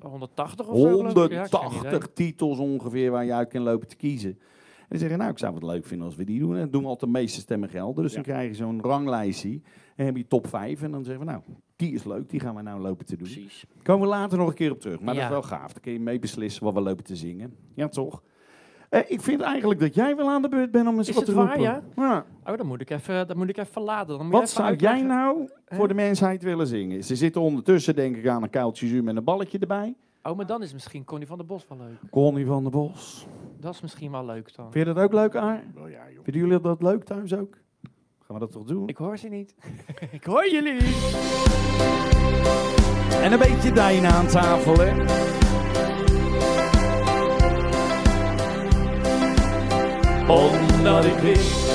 180 0.00 0.66
of 0.68 0.78
zo? 0.80 0.96
geloof 0.98 1.24
ik. 1.24 1.30
Ja, 1.32 1.46
180 1.50 2.08
titels 2.14 2.58
ongeveer 2.58 3.10
waar 3.10 3.24
je 3.24 3.32
uit 3.32 3.48
kan 3.48 3.62
lopen 3.62 3.88
te 3.88 3.96
kiezen. 3.96 4.38
En 4.84 4.90
dan 4.90 4.98
zeggen, 4.98 5.18
nou, 5.18 5.30
ik 5.30 5.38
zou 5.38 5.54
het 5.54 5.62
leuk 5.62 5.86
vinden 5.86 6.06
als 6.06 6.16
we 6.16 6.24
die 6.24 6.38
doen. 6.40 6.52
En 6.54 6.58
dan 6.60 6.70
doen 6.70 6.82
we 6.82 6.88
altijd 6.88 7.12
de 7.12 7.18
meeste 7.18 7.40
stemmen 7.40 7.68
gelden. 7.68 8.02
Dus 8.02 8.12
dan 8.12 8.22
krijg 8.22 8.48
je 8.48 8.54
zo'n 8.54 8.80
ranglijstje. 8.82 9.60
En 9.96 10.04
heb 10.06 10.16
je 10.16 10.26
top 10.26 10.46
5. 10.46 10.82
En 10.82 10.90
dan 10.90 11.04
zeggen 11.04 11.24
we, 11.24 11.30
nou, 11.30 11.42
die 11.76 11.92
is 11.94 12.04
leuk, 12.04 12.30
die 12.30 12.40
gaan 12.40 12.54
we 12.54 12.62
nou 12.62 12.80
lopen 12.80 13.06
te 13.06 13.16
doen. 13.16 13.28
Precies. 13.28 13.64
Komen 13.82 14.02
we 14.02 14.14
later 14.14 14.38
nog 14.38 14.48
een 14.48 14.54
keer 14.54 14.70
op 14.70 14.80
terug. 14.80 14.96
Maar 15.00 15.06
dat 15.14 15.16
Ja. 15.16 15.22
is 15.24 15.28
wel 15.30 15.42
gaaf. 15.42 15.72
Dan 15.72 15.82
kun 15.82 15.92
je 15.92 16.00
mee 16.00 16.18
beslissen 16.18 16.64
wat 16.64 16.74
we 16.74 16.80
lopen 16.80 17.04
te 17.04 17.16
zingen. 17.16 17.54
Ja, 17.74 17.88
toch? 17.88 18.22
Eh, 18.88 19.00
ik 19.06 19.20
vind 19.20 19.40
eigenlijk 19.40 19.80
dat 19.80 19.94
jij 19.94 20.16
wel 20.16 20.30
aan 20.30 20.42
de 20.42 20.48
beurt 20.48 20.70
bent 20.70 20.88
om 20.88 20.96
eens 20.98 21.08
Is 21.08 21.14
wat 21.14 21.26
het 21.26 21.34
te 21.34 21.40
waar, 21.40 21.56
roepen. 21.56 21.82
ja? 21.96 22.24
Oh, 22.46 22.56
dan 22.56 22.66
moet 22.66 22.80
ik 22.80 22.90
even, 22.90 23.26
dan 23.28 23.36
moet 23.36 23.48
ik 23.48 23.56
even 23.56 23.82
laden. 23.82 24.06
Dan 24.18 24.26
moet 24.26 24.34
je 24.34 24.40
Wat 24.40 24.42
even 24.50 24.64
zou 24.64 24.76
jij 24.76 25.02
nou 25.02 25.48
voor 25.66 25.88
de 25.88 25.94
mensheid 25.94 26.42
willen 26.42 26.66
zingen? 26.66 27.04
Ze 27.04 27.16
zitten 27.16 27.40
ondertussen, 27.40 27.94
denk 27.94 28.16
ik, 28.16 28.28
aan 28.28 28.42
een 28.42 28.50
kuiltje 28.50 28.86
zuur 28.86 29.04
met 29.04 29.16
een 29.16 29.24
balletje 29.24 29.58
erbij. 29.58 29.94
Oh, 30.22 30.36
maar 30.36 30.46
dan 30.46 30.62
is 30.62 30.72
misschien 30.72 31.04
Connie 31.04 31.26
van 31.26 31.36
der 31.36 31.46
Bos 31.46 31.66
wel 31.68 31.78
leuk. 31.78 32.10
Connie 32.10 32.46
van 32.46 32.62
der 32.62 32.72
Bos. 32.72 33.26
Dat 33.60 33.74
is 33.74 33.80
misschien 33.80 34.10
wel 34.10 34.24
leuk 34.24 34.54
dan. 34.54 34.72
Vind 34.72 34.86
je 34.86 34.94
dat 34.94 35.04
ook 35.04 35.12
leuk, 35.12 35.36
Aar? 35.36 35.64
Wel 35.74 35.88
ja, 35.88 36.10
joh. 36.10 36.24
Vinden 36.24 36.42
jullie 36.42 36.60
dat 36.60 36.82
leuk 36.82 37.04
thuis 37.04 37.34
ook? 37.34 37.56
Gaan 38.18 38.36
we 38.36 38.38
dat 38.38 38.52
toch 38.52 38.64
doen? 38.64 38.88
Ik 38.88 38.96
hoor 38.96 39.18
ze 39.18 39.28
niet. 39.28 39.54
ik 40.10 40.24
hoor 40.24 40.50
jullie. 40.50 40.94
En 43.22 43.32
een 43.32 43.38
beetje 43.38 43.72
Dijn 43.72 44.04
aan 44.04 44.26
tafel, 44.26 44.74
hè? 44.78 44.90
Omdat 50.28 51.04
ik 51.04 51.16
wist, 51.18 51.68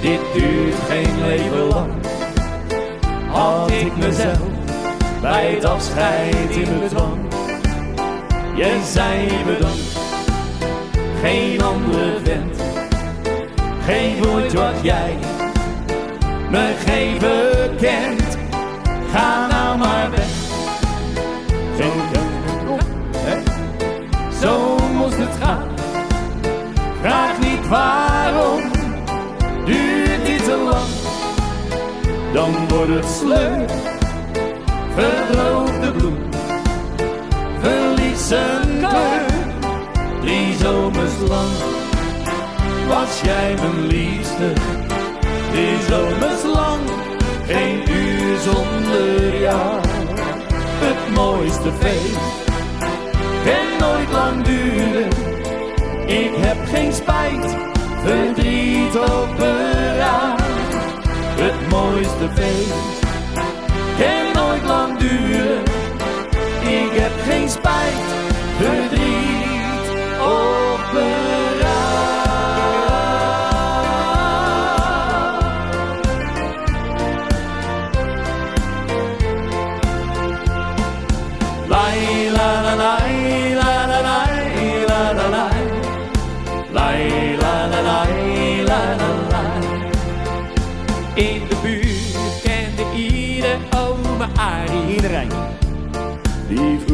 dit 0.00 0.20
duurt 0.34 0.74
geen 0.74 1.18
leven 1.26 1.66
lang. 1.66 1.92
Had 3.28 3.70
ik 3.70 3.96
mezelf 3.96 4.56
bij 5.20 5.54
het 5.54 5.64
afscheid 5.64 6.56
in 6.56 6.80
bedwang. 6.80 7.32
Je 8.56 8.80
zei 8.84 9.28
bedankt, 9.44 9.95
geen 11.22 11.62
andere 11.62 12.18
vent. 12.24 12.62
Geef 13.84 14.26
ooit 14.26 14.52
wat 14.52 14.74
jij 14.82 15.16
me 16.50 16.74
geven 16.86 17.76
kent. 17.76 18.38
Ga 19.12 19.46
nou 19.46 19.78
maar 19.78 20.10
weg. 20.10 20.36
Zo, 24.40 24.76
moest 24.92 25.16
het 25.16 25.36
gaan. 25.40 25.68
Vraag 27.00 27.38
niet 27.38 27.68
waarom, 27.68 28.62
duurt 29.64 30.26
dit 30.26 30.44
te 30.44 30.56
lang. 30.56 30.88
Dan 32.32 32.68
wordt 32.68 32.90
het 32.90 33.08
sleur, 33.20 33.64
verdroogt 34.94 35.82
de 35.82 35.92
bloem. 35.92 36.18
Verliest 37.60 38.22
zijn 38.22 38.80
drie 40.26 40.54
zomers 40.58 41.18
lang. 41.28 41.56
Was 42.88 43.20
jij 43.20 43.54
mijn 43.54 43.86
liefste, 43.86 44.52
drie 45.52 45.78
zomers 45.88 46.42
lang. 46.42 46.80
Geen 47.46 47.90
uur 47.90 48.38
zonder 48.38 49.40
jou, 49.40 49.80
het 50.84 51.14
mooiste 51.14 51.70
feest. 51.78 52.44
Kan 53.44 53.88
nooit 53.88 54.12
lang 54.12 54.42
duren. 54.44 55.08
Ik 56.06 56.30
heb 56.36 56.56
geen 56.72 56.92
spijt, 56.92 57.56
verdriet 58.04 58.98
of 58.98 59.36
beraad. 59.36 60.40
Het 61.38 61.70
mooiste 61.70 62.28
feest 62.34 63.04
kan 63.98 64.42
nooit 64.42 64.64
lang 64.64 64.98
duren. 64.98 65.62
Ik 66.60 66.90
heb 66.92 67.12
geen 67.28 67.48
spijt, 67.48 68.04
verdriet 68.58 68.95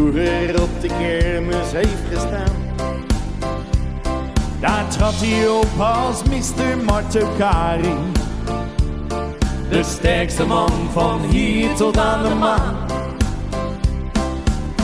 Vroeger 0.03 0.63
op 0.63 0.81
de 0.81 0.89
kermis 0.89 1.73
heeft 1.73 2.03
gestaan. 2.13 2.57
Daar 4.61 4.89
trad 4.89 5.15
hij 5.17 5.49
op 5.49 5.81
als 5.81 6.23
Mr. 6.23 6.85
Martokari. 6.85 7.95
De 9.71 9.83
sterkste 9.83 10.47
man 10.47 10.71
van 10.93 11.21
hier 11.21 11.75
tot 11.75 11.99
aan 11.99 12.23
de 12.23 12.35
maan. 12.35 12.77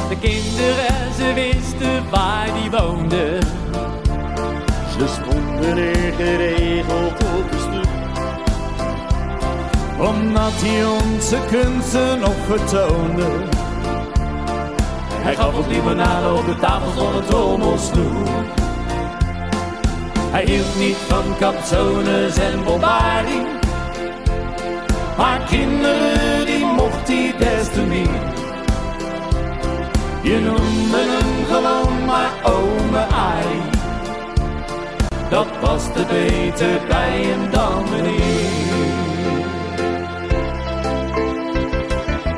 De 0.09 0.19
kinderen, 0.21 1.13
ze 1.17 1.33
wisten 1.35 2.11
waar 2.11 2.49
die 2.61 2.71
woonden. 2.71 3.43
Ze 4.99 5.07
stonden 5.21 5.77
er 5.77 6.13
geregeld 6.13 7.13
op 7.13 7.51
de 7.51 7.59
stoep. 7.59 7.91
Omdat 10.09 10.53
hij 10.55 10.85
onze 10.85 11.39
kunsten 11.51 12.19
nog 12.19 12.37
vertoonde. 12.47 13.58
Hij 15.29 15.37
gaf 15.37 15.55
ons 15.55 15.67
limonade 15.67 16.35
op 16.35 16.47
de 16.47 16.57
tafel 16.57 16.91
zonder 16.91 17.25
trommelsnoer. 17.25 18.27
Hij 20.31 20.45
hield 20.45 20.79
niet 20.79 20.97
van 20.97 21.25
capsones 21.39 22.37
en 22.39 22.65
bombardie. 22.65 23.47
Maar 25.17 25.41
kinderen, 25.49 26.47
die 26.47 26.65
mocht 26.65 27.09
hij 27.09 27.35
des 27.39 27.69
te 27.69 27.81
meer. 27.81 28.23
Je 30.23 30.39
noemde 30.41 30.99
hem 30.99 31.45
gewoon 31.47 32.05
maar 32.05 32.33
ome 32.45 33.07
Arie. 33.07 33.71
Dat 35.31 35.61
paste 35.61 36.05
beter 36.09 36.81
bij 36.89 37.23
hem 37.23 37.51
dan 37.51 37.85
meneer. 37.91 38.51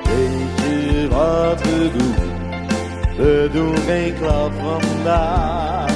Weet 0.05 0.59
je 0.59 1.09
wat 1.11 1.61
we 1.61 1.91
doen? 1.99 2.30
We 3.17 3.49
doen 3.53 3.77
geen 3.77 4.15
klap 4.15 4.53
vandaag. 4.63 5.91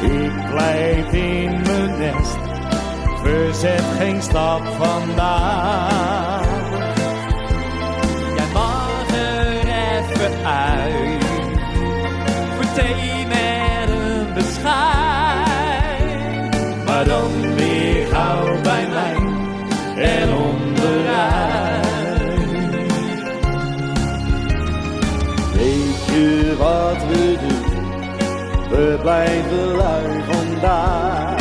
Ik 0.00 0.50
blijf 0.50 1.12
in 1.12 1.60
mijn 1.62 1.98
nest, 1.98 2.38
verzet 3.22 3.82
geen 3.98 4.22
stap 4.22 4.62
vandaag. 4.78 6.46
Jij 8.36 8.46
mag 8.52 9.06
er 9.14 9.46
even 9.56 10.46
uit. 10.46 11.24
Voor 12.54 12.72
thee 12.74 13.26
met 13.26 13.88
een 13.88 14.34
beschijn. 14.34 15.42
Maar 16.84 17.04
dan 17.04 17.41
je 26.12 26.54
wat 26.58 27.06
we 27.08 27.36
doen? 27.40 27.80
We 28.70 28.98
blijven 29.00 29.66
lui 29.76 30.22
vandaag. 30.30 31.40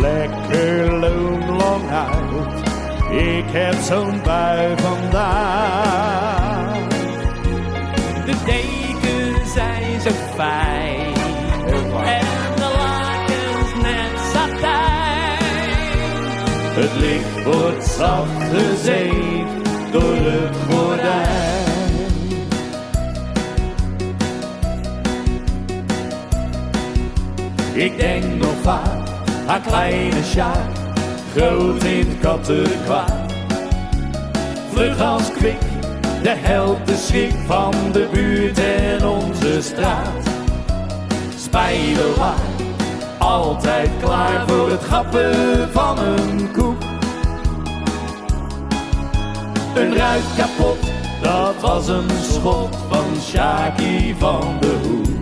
Lekker 0.00 0.92
loon 0.92 1.56
lang 1.56 1.90
uit, 1.90 2.60
ik 3.10 3.44
heb 3.50 3.74
zo'n 3.74 4.22
bui 4.22 4.74
vandaag. 4.76 6.76
De 8.24 8.34
dekens 8.44 9.52
zijn 9.52 10.00
zo 10.00 10.10
fijn. 10.34 11.14
En 12.04 12.26
de 12.56 12.70
lakens 12.78 13.74
net 13.82 14.20
satijn. 14.32 15.38
Het 16.74 16.92
licht 17.00 17.44
wordt 17.44 17.84
zacht 17.84 18.42
gezeefd 18.52 19.37
Ik 27.78 27.98
denk 27.98 28.24
nog 28.24 28.54
vaak 28.62 29.08
aan 29.46 29.62
kleine 29.62 30.22
Sjaak, 30.24 30.70
groot 31.36 31.84
in 31.84 32.08
het 32.08 32.20
kattenkwaad. 32.20 33.32
Vlug 34.72 35.00
als 35.00 35.32
kwik, 35.32 35.60
de 36.22 36.34
held, 36.36 36.86
de 36.86 36.96
schrik 36.96 37.34
van 37.46 37.74
de 37.92 38.08
buurt 38.12 38.58
en 38.58 39.06
onze 39.06 39.62
straat. 39.62 40.28
Spijdelaar, 41.36 42.40
altijd 43.18 43.90
klaar 44.02 44.48
voor 44.48 44.70
het 44.70 44.84
gappen 44.84 45.68
van 45.72 45.98
een 45.98 46.52
koek. 46.52 46.82
Een 49.74 49.96
ruit 49.96 50.24
kapot, 50.36 50.78
dat 51.22 51.54
was 51.60 51.88
een 51.88 52.10
schot 52.22 52.76
van 52.88 53.20
Shaki 53.20 54.14
van 54.18 54.56
de 54.60 54.78
Hoek. 54.82 55.17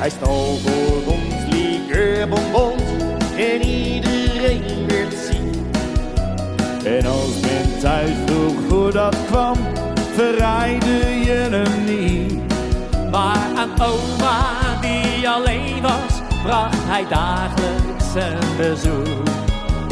Hij 0.00 0.10
stal 0.10 0.56
voor 0.56 1.12
ons 1.14 1.54
liqueurbonbons 1.54 2.82
en 3.36 3.62
iedereen 3.62 4.86
werd 4.86 5.14
ziek. 5.14 5.76
En 6.84 7.06
als 7.06 7.40
men 7.40 7.80
thuis 7.80 8.10
vroeg 8.26 8.68
hoe 8.68 8.90
dat 8.90 9.16
kwam, 9.26 9.56
verraaide 10.14 11.20
je 11.24 11.48
hem 11.50 11.84
niet. 11.84 12.42
Maar 13.10 13.48
aan 13.56 13.70
oma 13.82 14.78
die 14.80 15.28
alleen 15.28 15.82
was, 15.82 16.42
bracht 16.42 16.84
hij 16.86 17.06
dagelijks 17.08 18.14
een 18.14 18.56
bezoek. 18.56 19.26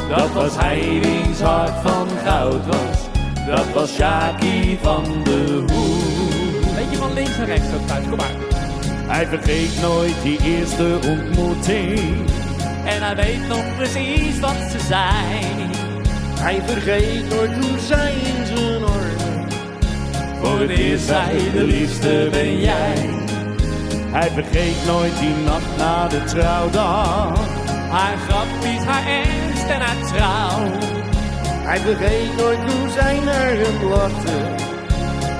Dat 0.09 0.33
was 0.33 0.57
hij 0.57 1.01
wiens 1.03 1.40
hart 1.40 1.83
van 1.83 2.09
goud 2.25 2.66
was, 2.66 2.99
dat 3.47 3.73
was 3.75 3.94
Shaki 3.94 4.79
van 4.83 5.05
de 5.25 5.64
Hoek. 5.73 6.75
Beetje 6.75 6.97
van 6.97 7.12
links 7.12 7.37
naar 7.37 7.47
rechts 7.47 7.75
ook 7.75 7.87
thuis, 7.87 8.05
kom 8.09 8.16
maar. 8.16 8.48
Hij 9.09 9.27
vergeet 9.27 9.81
nooit 9.81 10.23
die 10.23 10.42
eerste 10.42 10.99
ontmoeting. 11.09 11.99
En 12.85 13.03
hij 13.03 13.16
weet 13.16 13.49
nog 13.49 13.77
precies 13.77 14.40
wat 14.40 14.57
ze 14.71 14.79
zijn. 14.79 15.71
Hij 16.40 16.62
vergeet 16.66 17.29
nooit 17.29 17.64
hoe 17.64 17.79
zij 17.79 18.12
in 18.12 18.47
zijn 18.47 18.85
armen. 18.85 19.49
Voor 20.40 20.61
het 20.61 20.71
eerst 20.71 21.05
zei 21.05 21.53
de 21.53 21.62
liefste 21.62 22.29
ben 22.31 22.61
jij. 22.61 23.09
Hij 24.11 24.31
vergeet 24.31 24.87
nooit 24.87 25.18
die 25.18 25.35
nacht 25.44 25.77
na 25.79 26.09
de 26.09 26.25
trouwdag. 26.25 27.49
Haar 27.90 28.16
grappies, 28.16 28.85
haar 28.85 29.07
ernst 29.07 29.68
en 29.68 29.81
haar 29.81 30.07
trouw. 30.07 30.71
Hij 31.68 31.79
vergeet 31.79 32.37
nooit 32.37 32.59
hoe 32.59 32.90
zij 32.90 33.21
naar 33.25 33.51
hem 33.51 33.88
lachte. 33.88 34.66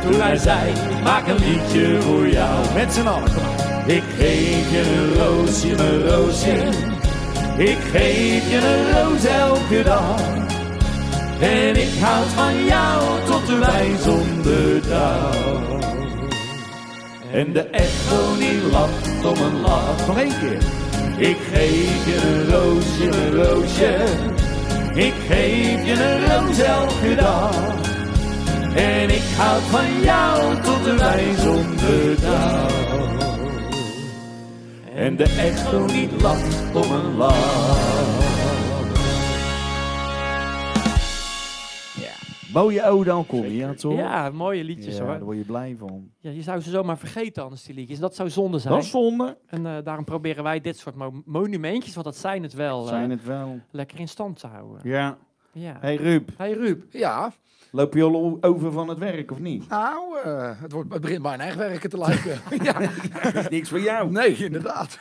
Toen 0.03 0.21
hij 0.21 0.37
zei, 0.37 0.73
maak 1.03 1.29
een 1.29 1.39
liedje 1.39 2.03
voor 2.03 2.29
jou. 2.29 2.75
Met 2.75 2.93
z'n 2.93 3.07
allen. 3.07 3.58
Ik 3.89 4.03
geef 4.19 4.71
je 4.71 4.83
een 4.97 5.15
roosje, 5.15 5.75
mijn 5.77 6.09
roosje. 6.09 6.57
Ik 7.57 7.79
geef 7.93 8.51
je 8.51 8.57
een 8.57 8.93
roos 8.93 9.25
elke 9.25 9.83
dag. 9.83 10.21
En 11.41 11.77
ik 11.77 11.89
houd 12.01 12.27
van 12.27 12.65
jou 12.65 13.25
tot 13.27 13.47
de 13.47 13.59
wijnzonderdag. 13.59 15.37
En 17.33 17.53
de 17.53 17.63
echo 17.63 18.37
die 18.39 18.61
lacht 18.71 19.25
om 19.25 19.45
een 19.45 19.61
lach. 19.61 20.07
Nog 20.07 20.19
één 20.19 20.39
keer. 20.41 20.63
Ik 21.29 21.37
geef 21.53 22.07
je 22.07 22.17
een 22.27 22.51
roosje, 22.51 23.11
een 23.17 23.35
roosje. 23.43 24.05
Ik 24.95 25.15
geef 25.29 25.87
je 25.87 25.93
een 25.93 26.27
roos 26.27 26.59
elke 26.59 27.15
dag. 27.15 27.75
En 28.75 29.11
ik 29.11 29.23
houd 29.37 29.63
van 29.63 30.01
jou 30.03 30.57
tot 30.63 30.85
de 30.85 30.95
wijnzonderdag. 30.95 32.88
En 34.99 35.17
de 35.17 35.25
echo 35.25 35.87
niet 35.87 36.21
lacht 36.23 36.75
om 36.75 36.93
een 36.93 37.17
lach. 37.17 37.87
Mooie 42.53 42.85
ode 42.85 43.13
aan 43.13 43.27
Connie, 43.27 43.57
ja 43.57 43.75
toch? 43.75 43.97
Ja, 43.97 44.31
mooie 44.31 44.65
liedjes 44.65 44.97
Ja, 44.97 45.03
hoor. 45.03 45.11
daar 45.13 45.23
word 45.25 45.37
je 45.37 45.45
blij 45.45 45.75
van. 45.79 46.11
Ja, 46.21 46.31
je 46.31 46.43
zou 46.43 46.61
ze 46.61 46.71
zomaar 46.71 46.99
vergeten 46.99 47.43
anders, 47.43 47.63
die 47.63 47.75
liedjes. 47.75 47.99
Dat 47.99 48.15
zou 48.15 48.31
zonde 48.31 48.59
zijn. 48.59 48.75
Dat 48.75 48.83
is 48.83 48.91
zonde. 48.91 49.39
En 49.47 49.67
eh, 49.67 49.77
daarom 49.85 50.05
proberen 50.05 50.43
wij 50.45 50.61
dit 50.61 50.79
soort 50.79 50.95
mo- 50.95 51.23
monumentjes, 51.25 51.95
want 51.95 52.07
dat 52.07 52.17
zijn 52.17 52.43
het 52.43 52.53
wel, 52.53 52.83
eh, 52.83 52.89
Zijn 52.89 53.11
het 53.11 53.25
wel. 53.25 53.61
lekker 53.71 54.01
in 54.01 54.09
stand 54.09 54.39
te 54.39 54.47
houden. 54.47 54.81
Ja. 54.91 55.19
Ja. 55.53 55.77
Hey 55.81 55.97
Ruud, 55.97 56.29
Hey 56.37 56.53
Ruud. 56.53 56.83
Ja, 56.91 57.33
loop 57.71 57.95
je 57.95 58.03
al 58.03 58.39
over 58.41 58.73
van 58.73 58.89
het 58.89 58.99
werk 58.99 59.31
of 59.31 59.39
niet? 59.39 59.69
nou, 59.69 60.19
eh, 60.25 60.51
het, 60.61 60.73
wordt, 60.73 60.93
het 60.93 61.01
begint 61.01 61.23
mijn 61.23 61.41
eigen 61.41 61.59
werken 61.59 61.91
te 61.91 61.99
lijken. 61.99 62.41
ja. 62.63 62.73
Dat 63.23 63.35
is 63.35 63.49
niks 63.49 63.69
voor 63.69 63.81
jou. 63.81 64.11
Nee, 64.11 64.45
inderdaad. 64.45 64.99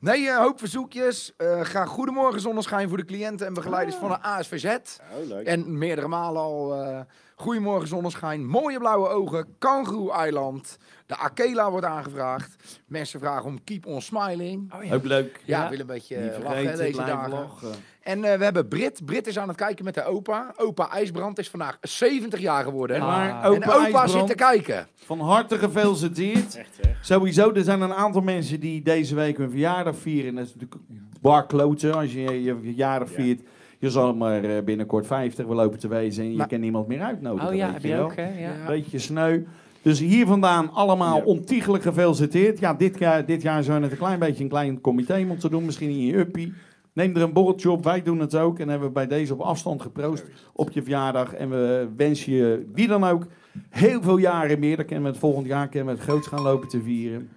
Nee, 0.00 0.28
een 0.28 0.36
hoop 0.36 0.58
verzoekjes. 0.58 1.34
Eh 1.36 1.60
ga 1.64 1.84
goedemorgen 1.84 2.40
zonneschijn 2.40 2.88
voor 2.88 2.98
de 2.98 3.04
cliënten 3.04 3.46
en 3.46 3.54
begeleiders 3.54 3.96
van 3.96 4.08
de 4.08 4.22
ASVZ. 4.22 4.64
Oh, 4.64 5.28
leuk. 5.28 5.46
En 5.46 5.78
meerdere 5.78 6.08
malen 6.08 6.42
al 6.42 6.74
eh, 6.74 7.00
Goedemorgen 7.40 7.88
zonneschijn, 7.88 8.46
mooie 8.46 8.78
blauwe 8.78 9.08
ogen, 9.08 9.54
Kangaroo-eiland. 9.58 10.78
De 11.10 11.16
Akela 11.16 11.70
wordt 11.70 11.86
aangevraagd. 11.86 12.56
Mensen 12.86 13.20
vragen 13.20 13.44
om 13.44 13.64
Keep 13.64 13.86
on 13.86 14.00
Smiling. 14.02 14.72
Ook 14.92 15.04
leuk. 15.04 15.40
Ja, 15.44 15.62
Ja. 15.62 15.68
wil 15.70 15.80
een 15.80 15.86
beetje 15.86 16.38
lachen 16.42 16.76
deze 16.76 16.96
dagen. 16.96 17.30
lachen. 17.30 17.68
En 18.02 18.24
eh, 18.24 18.38
we 18.38 18.44
hebben 18.44 18.68
Brit. 18.68 19.04
Brit 19.04 19.26
is 19.26 19.38
aan 19.38 19.48
het 19.48 19.56
kijken 19.56 19.84
met 19.84 19.94
de 19.94 20.04
opa. 20.04 20.52
Opa 20.56 20.90
IJsbrand 20.90 21.38
is 21.38 21.50
vandaag 21.50 21.78
70 21.80 22.40
jaar 22.40 22.64
geworden. 22.64 22.96
En 22.96 23.02
Ah. 23.02 23.44
en 23.44 23.64
opa, 23.70 24.06
zit 24.06 24.26
te 24.26 24.34
kijken. 24.34 24.86
Van 24.94 25.20
harte 25.20 25.58
gefeliciteerd. 25.58 26.60
Sowieso, 27.00 27.52
er 27.52 27.62
zijn 27.64 27.80
een 27.80 27.94
aantal 27.94 28.22
mensen 28.22 28.60
die 28.60 28.82
deze 28.82 29.14
week 29.14 29.36
hun 29.36 29.50
verjaardag 29.50 29.96
vieren. 29.96 30.34
Dat 30.34 30.44
is 30.46 30.54
natuurlijk 30.54 30.80
bar 31.20 31.46
kloten 31.46 31.94
als 31.94 32.12
je 32.12 32.42
je 32.42 32.56
verjaardag 32.62 33.10
viert. 33.10 33.40
Je 33.78 33.90
zal 33.90 34.14
maar 34.14 34.44
eh, 34.44 34.62
binnenkort 34.62 35.06
50 35.06 35.46
wel 35.46 35.56
lopen 35.56 35.78
te 35.78 35.88
wezen 35.88 36.24
en 36.24 36.30
je 36.30 36.36
Maar- 36.36 36.48
kan 36.48 36.60
niemand 36.60 36.86
meer 36.88 37.00
uitnodigen. 37.02 37.48
Oh 37.48 37.54
ja, 37.54 37.72
heb 37.72 37.82
je 37.82 37.98
ook, 37.98 38.16
hè? 38.16 38.38
Ja. 38.40 38.52
Beetje 38.66 38.98
sneu. 38.98 39.42
Dus 39.82 39.98
hier 39.98 40.26
vandaan 40.26 40.72
allemaal 40.72 41.16
Ja. 41.16 41.24
ontiegelijk 41.24 41.82
gefeliciteerd. 41.82 42.58
Ja, 42.58 42.74
dit 42.74 42.98
jaar, 42.98 43.26
dit 43.26 43.42
jaar 43.42 43.64
je 43.64 43.72
het 43.72 43.90
een 43.92 43.98
klein 43.98 44.18
beetje 44.18 44.42
een 44.42 44.48
klein 44.48 44.80
comité 44.80 45.24
moeten 45.24 45.50
doen. 45.50 45.64
Misschien 45.64 45.90
in 45.90 46.00
je 46.06 46.16
uppie. 46.16 46.52
Neem 46.92 47.16
er 47.16 47.22
een 47.22 47.32
borreltje 47.32 47.70
op. 47.70 47.84
Wij 47.84 48.02
doen 48.02 48.18
het 48.18 48.36
ook. 48.36 48.58
En 48.58 48.68
hebben 48.68 48.88
we 48.88 48.94
bij 48.94 49.06
deze 49.06 49.32
op 49.32 49.40
afstand 49.40 49.82
geproost 49.82 50.24
op 50.52 50.70
je 50.70 50.82
verjaardag. 50.82 51.34
En 51.34 51.50
we 51.50 51.88
wensen 51.96 52.32
je, 52.32 52.66
wie 52.72 52.88
dan 52.88 53.04
ook, 53.04 53.26
heel 53.68 54.02
veel 54.02 54.16
jaren 54.16 54.58
meer. 54.58 54.76
Dan 54.76 54.84
kunnen 54.84 55.04
we 55.04 55.10
het 55.10 55.18
volgend 55.18 55.46
jaar 55.46 55.68
kunnen 55.68 55.88
we 55.94 56.00
het 56.00 56.08
groots 56.08 56.26
gaan 56.26 56.42
lopen 56.42 56.68
te 56.68 56.82
vieren. 56.82 57.28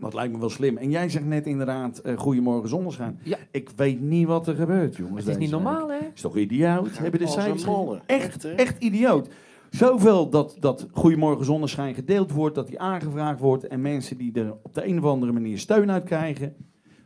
Dat 0.00 0.14
lijkt 0.14 0.32
me 0.32 0.38
wel 0.38 0.50
slim. 0.50 0.76
En 0.76 0.90
jij 0.90 1.08
zegt 1.08 1.24
net 1.24 1.46
inderdaad, 1.46 1.98
eh 1.98 2.16
Goedemorgen 2.16 2.68
Zonneschijn. 2.68 3.18
Ja. 3.22 3.36
Ik 3.50 3.70
weet 3.76 4.00
niet 4.00 4.26
wat 4.26 4.46
er 4.46 4.54
gebeurt, 4.54 4.96
jongens. 4.96 5.24
Het 5.24 5.28
is 5.28 5.36
niet 5.36 5.50
normaal, 5.50 5.90
hè? 5.90 5.98
Is 6.14 6.20
toch 6.20 6.36
idioot? 6.36 6.98
Hebben 6.98 7.20
de 7.20 7.26
cijfers 7.26 7.64
echt, 8.06 8.44
echt 8.44 8.82
idioot. 8.82 9.28
Zoveel 9.72 10.28
dat, 10.30 10.56
dat 10.60 10.86
Goedemorgen 10.92 11.44
Zonneschijn 11.44 11.94
gedeeld 11.94 12.32
wordt, 12.32 12.54
dat 12.54 12.66
die 12.66 12.80
aangevraagd 12.80 13.40
wordt 13.40 13.66
en 13.66 13.80
mensen 13.80 14.16
die 14.16 14.32
er 14.32 14.54
op 14.62 14.74
de 14.74 14.86
een 14.86 14.98
of 14.98 15.04
andere 15.04 15.32
manier 15.32 15.58
steun 15.58 15.90
uit 15.90 16.04
krijgen. 16.04 16.54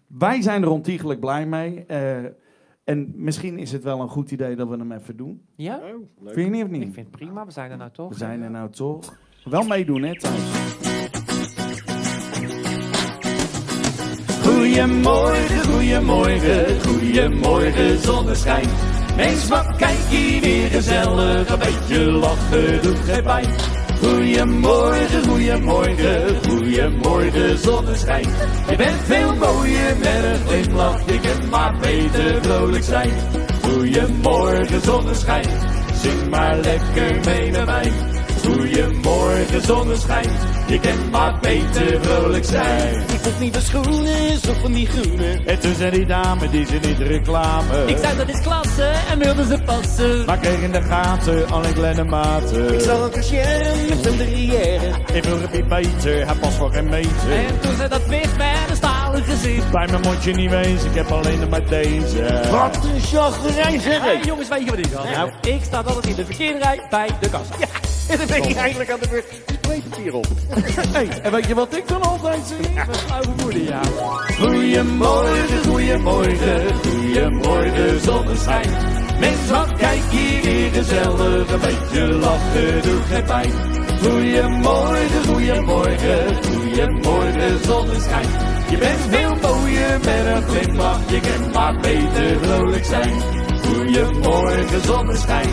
Wij 0.07 0.43
zijn 0.43 0.63
er 0.63 0.69
ontiegelijk 0.71 1.21
blij 1.21 1.47
mee. 1.47 1.85
eh, 1.87 2.17
en 2.85 3.13
misschien 3.15 3.59
is 3.59 3.73
het 3.73 3.83
wel 3.83 4.01
een 4.01 4.09
goed 4.09 4.31
idee 4.31 4.57
dat 4.57 4.69
we 4.69 4.77
hem 4.77 4.93
even 4.93 5.17
doen. 5.17 5.43
Ja? 5.57 5.77
Oh, 5.77 5.83
leuk. 6.21 6.35
Vind 6.35 6.47
je 6.47 6.53
niet 6.53 6.63
of 6.65 6.71
Ik 6.71 6.77
niet? 6.79 6.95
vind 6.95 7.07
het 7.07 7.11
prima, 7.11 7.45
we 7.47 7.51
zijn 7.53 7.71
er 7.71 7.77
nou 7.77 7.91
toch. 7.91 8.09
We 8.09 8.15
zijn 8.15 8.43
er 8.43 8.51
nou 8.51 8.71
toch. 8.71 9.17
Wel 9.45 9.63
meedoen, 9.67 10.03
hè, 10.03 10.19
Thijs? 10.19 10.43
Goedemorgen, 14.43 15.73
goedemorgen, 15.73 16.81
goedemorgen 16.81 17.99
zonneschijn. 17.99 18.69
Mens, 19.17 19.49
wat 19.49 19.77
kijk 19.77 19.99
hier 20.09 20.41
weer 20.41 20.69
gezellig, 20.69 21.49
een 21.49 21.59
beetje 21.59 21.99
lachen 21.99 22.83
doet 22.83 22.99
geen 23.07 23.23
pijn. 23.23 23.47
Goedemorgen, 24.03 25.29
goedemorgen, 25.29 26.45
goedemorgen 26.49 27.59
zonneschijn. 27.59 28.27
Je 28.71 28.77
bent 28.77 29.01
veel 29.05 29.35
mooier 29.35 29.97
met 29.99 30.25
een 30.25 30.47
glimlach, 30.47 31.01
je 31.07 31.21
kunt 31.21 31.51
maar 31.51 31.77
beter 31.81 32.43
vrolijk 32.43 32.85
zijn. 32.85 33.11
Goedemorgen 33.63 34.81
zonneschijn, 34.81 35.47
zing 36.03 36.31
maar 36.31 36.57
lekker 36.57 37.21
mee 37.25 37.51
met 37.51 37.67
mij. 37.67 37.93
Goedemorgen 38.47 39.63
zonneschijn, 39.63 40.29
je 40.67 40.81
kunt 40.81 41.11
maar 41.11 41.39
beter 41.41 42.03
vrolijk 42.03 42.45
zijn. 42.45 43.01
Ik 43.01 43.21
hoef 43.23 43.41
niet 43.41 43.55
de 43.55 43.61
schoenen, 43.61 44.39
zo 44.39 44.53
van 44.61 44.73
die 44.73 44.87
groene. 44.87 45.41
En 45.47 45.61
toen 45.61 45.75
zei 45.75 45.91
die 45.91 46.07
dame, 46.07 46.51
die 46.51 46.67
ze 46.67 46.79
niet 46.83 46.99
reclame. 46.99 47.85
Ik 47.87 47.97
zei 47.97 48.17
dat 48.17 48.29
is 48.29 48.41
klasse 48.41 48.93
en 49.11 49.19
wilden 49.19 49.47
ze 49.47 49.59
passen. 49.65 50.25
Maar 50.25 50.39
kreeg 50.39 50.61
in 50.61 50.73
de 50.73 50.83
gaten 50.83 51.51
alleen 51.51 51.75
kleine 51.75 52.05
maten. 52.05 52.75
Ik 52.75 52.81
zag 52.81 53.05
een 53.05 53.11
cashier 53.11 53.75
met 53.89 54.07
een 54.07 54.17
derrière. 54.17 54.91
Ik 55.13 55.25
wil 55.25 55.41
het 55.41 55.53
niet 55.53 55.69
beter, 55.69 56.27
hij 56.27 56.35
past 56.35 56.57
voor 56.57 56.73
geen 56.73 56.89
meter. 56.89 57.33
En 57.47 57.61
toen 57.61 57.77
ze 57.77 57.89
dat 57.89 58.07
wist 58.07 58.37
met 58.37 58.71
een 58.71 58.77
gezicht. 59.25 59.71
Bij 59.71 59.87
mijn 59.87 60.01
mondje 60.01 60.33
niet 60.33 60.51
wezen, 60.51 60.91
ik 60.91 60.95
heb 60.95 61.11
alleen 61.11 61.41
nog 61.41 61.49
maar 61.49 61.65
deze. 61.69 62.41
Wat 62.51 62.77
een 62.85 63.01
chagrijn 63.01 63.81
zeg 63.81 64.01
Hey, 64.01 64.15
ik. 64.15 64.25
jongens, 64.25 64.49
weet 64.49 64.65
je 64.65 64.71
wat 64.71 64.79
ik 64.79 64.93
had? 64.95 65.11
Nou, 65.11 65.31
ik 65.43 65.61
sta 65.65 65.77
altijd 65.77 66.07
in 66.07 66.15
de 66.15 66.25
verkeerde 66.25 66.59
rij 66.59 66.81
bij 66.91 67.09
de 67.21 67.29
kassa. 67.31 67.55
En 68.09 68.19
dan 68.19 68.27
ben 68.27 68.49
je 68.49 68.55
eigenlijk 68.55 68.91
aan 68.91 68.99
de 69.01 69.09
beurt. 69.09 69.25
Toiletpapier 69.61 70.15
op. 70.15 70.27
Hey, 70.93 71.09
en 71.23 71.31
weet 71.33 71.47
je 71.47 71.55
wat 71.55 71.77
ik 71.77 71.89
dan 71.89 72.03
altijd 72.03 72.41
zie? 72.47 72.71
Mijn 72.75 72.95
flauwe 72.95 73.29
moeder, 73.43 73.63
ja. 73.63 73.81
Goedemorgen, 74.39 75.65
goedemorgen, 75.69 76.75
goedemorgen 76.85 78.01
zonneschijn. 78.01 78.69
Mens, 79.21 79.51
wat 79.51 79.73
kijk 79.77 80.01
hier 80.11 80.43
weer 80.43 80.71
gezellig, 80.71 81.51
een 81.53 81.61
beetje 81.61 82.03
lachen 82.07 82.83
doet 82.83 83.03
geen 83.11 83.25
pijn. 83.25 83.53
Goedemorgen, 84.03 85.25
goedemorgen, 85.27 86.37
goedemorgen 86.45 87.65
zonneschijn. 87.65 88.29
Je 88.71 88.79
bent 88.79 89.01
veel 89.11 89.35
mooier 89.35 89.99
met 90.05 90.27
een 90.27 90.43
glimlach, 90.43 91.11
je 91.11 91.21
kunt 91.21 91.55
maar 91.55 91.77
beter 91.81 92.39
vrolijk 92.43 92.85
zijn. 92.85 93.13
Goedemorgen 93.65 94.81
zonneschijn, 94.85 95.49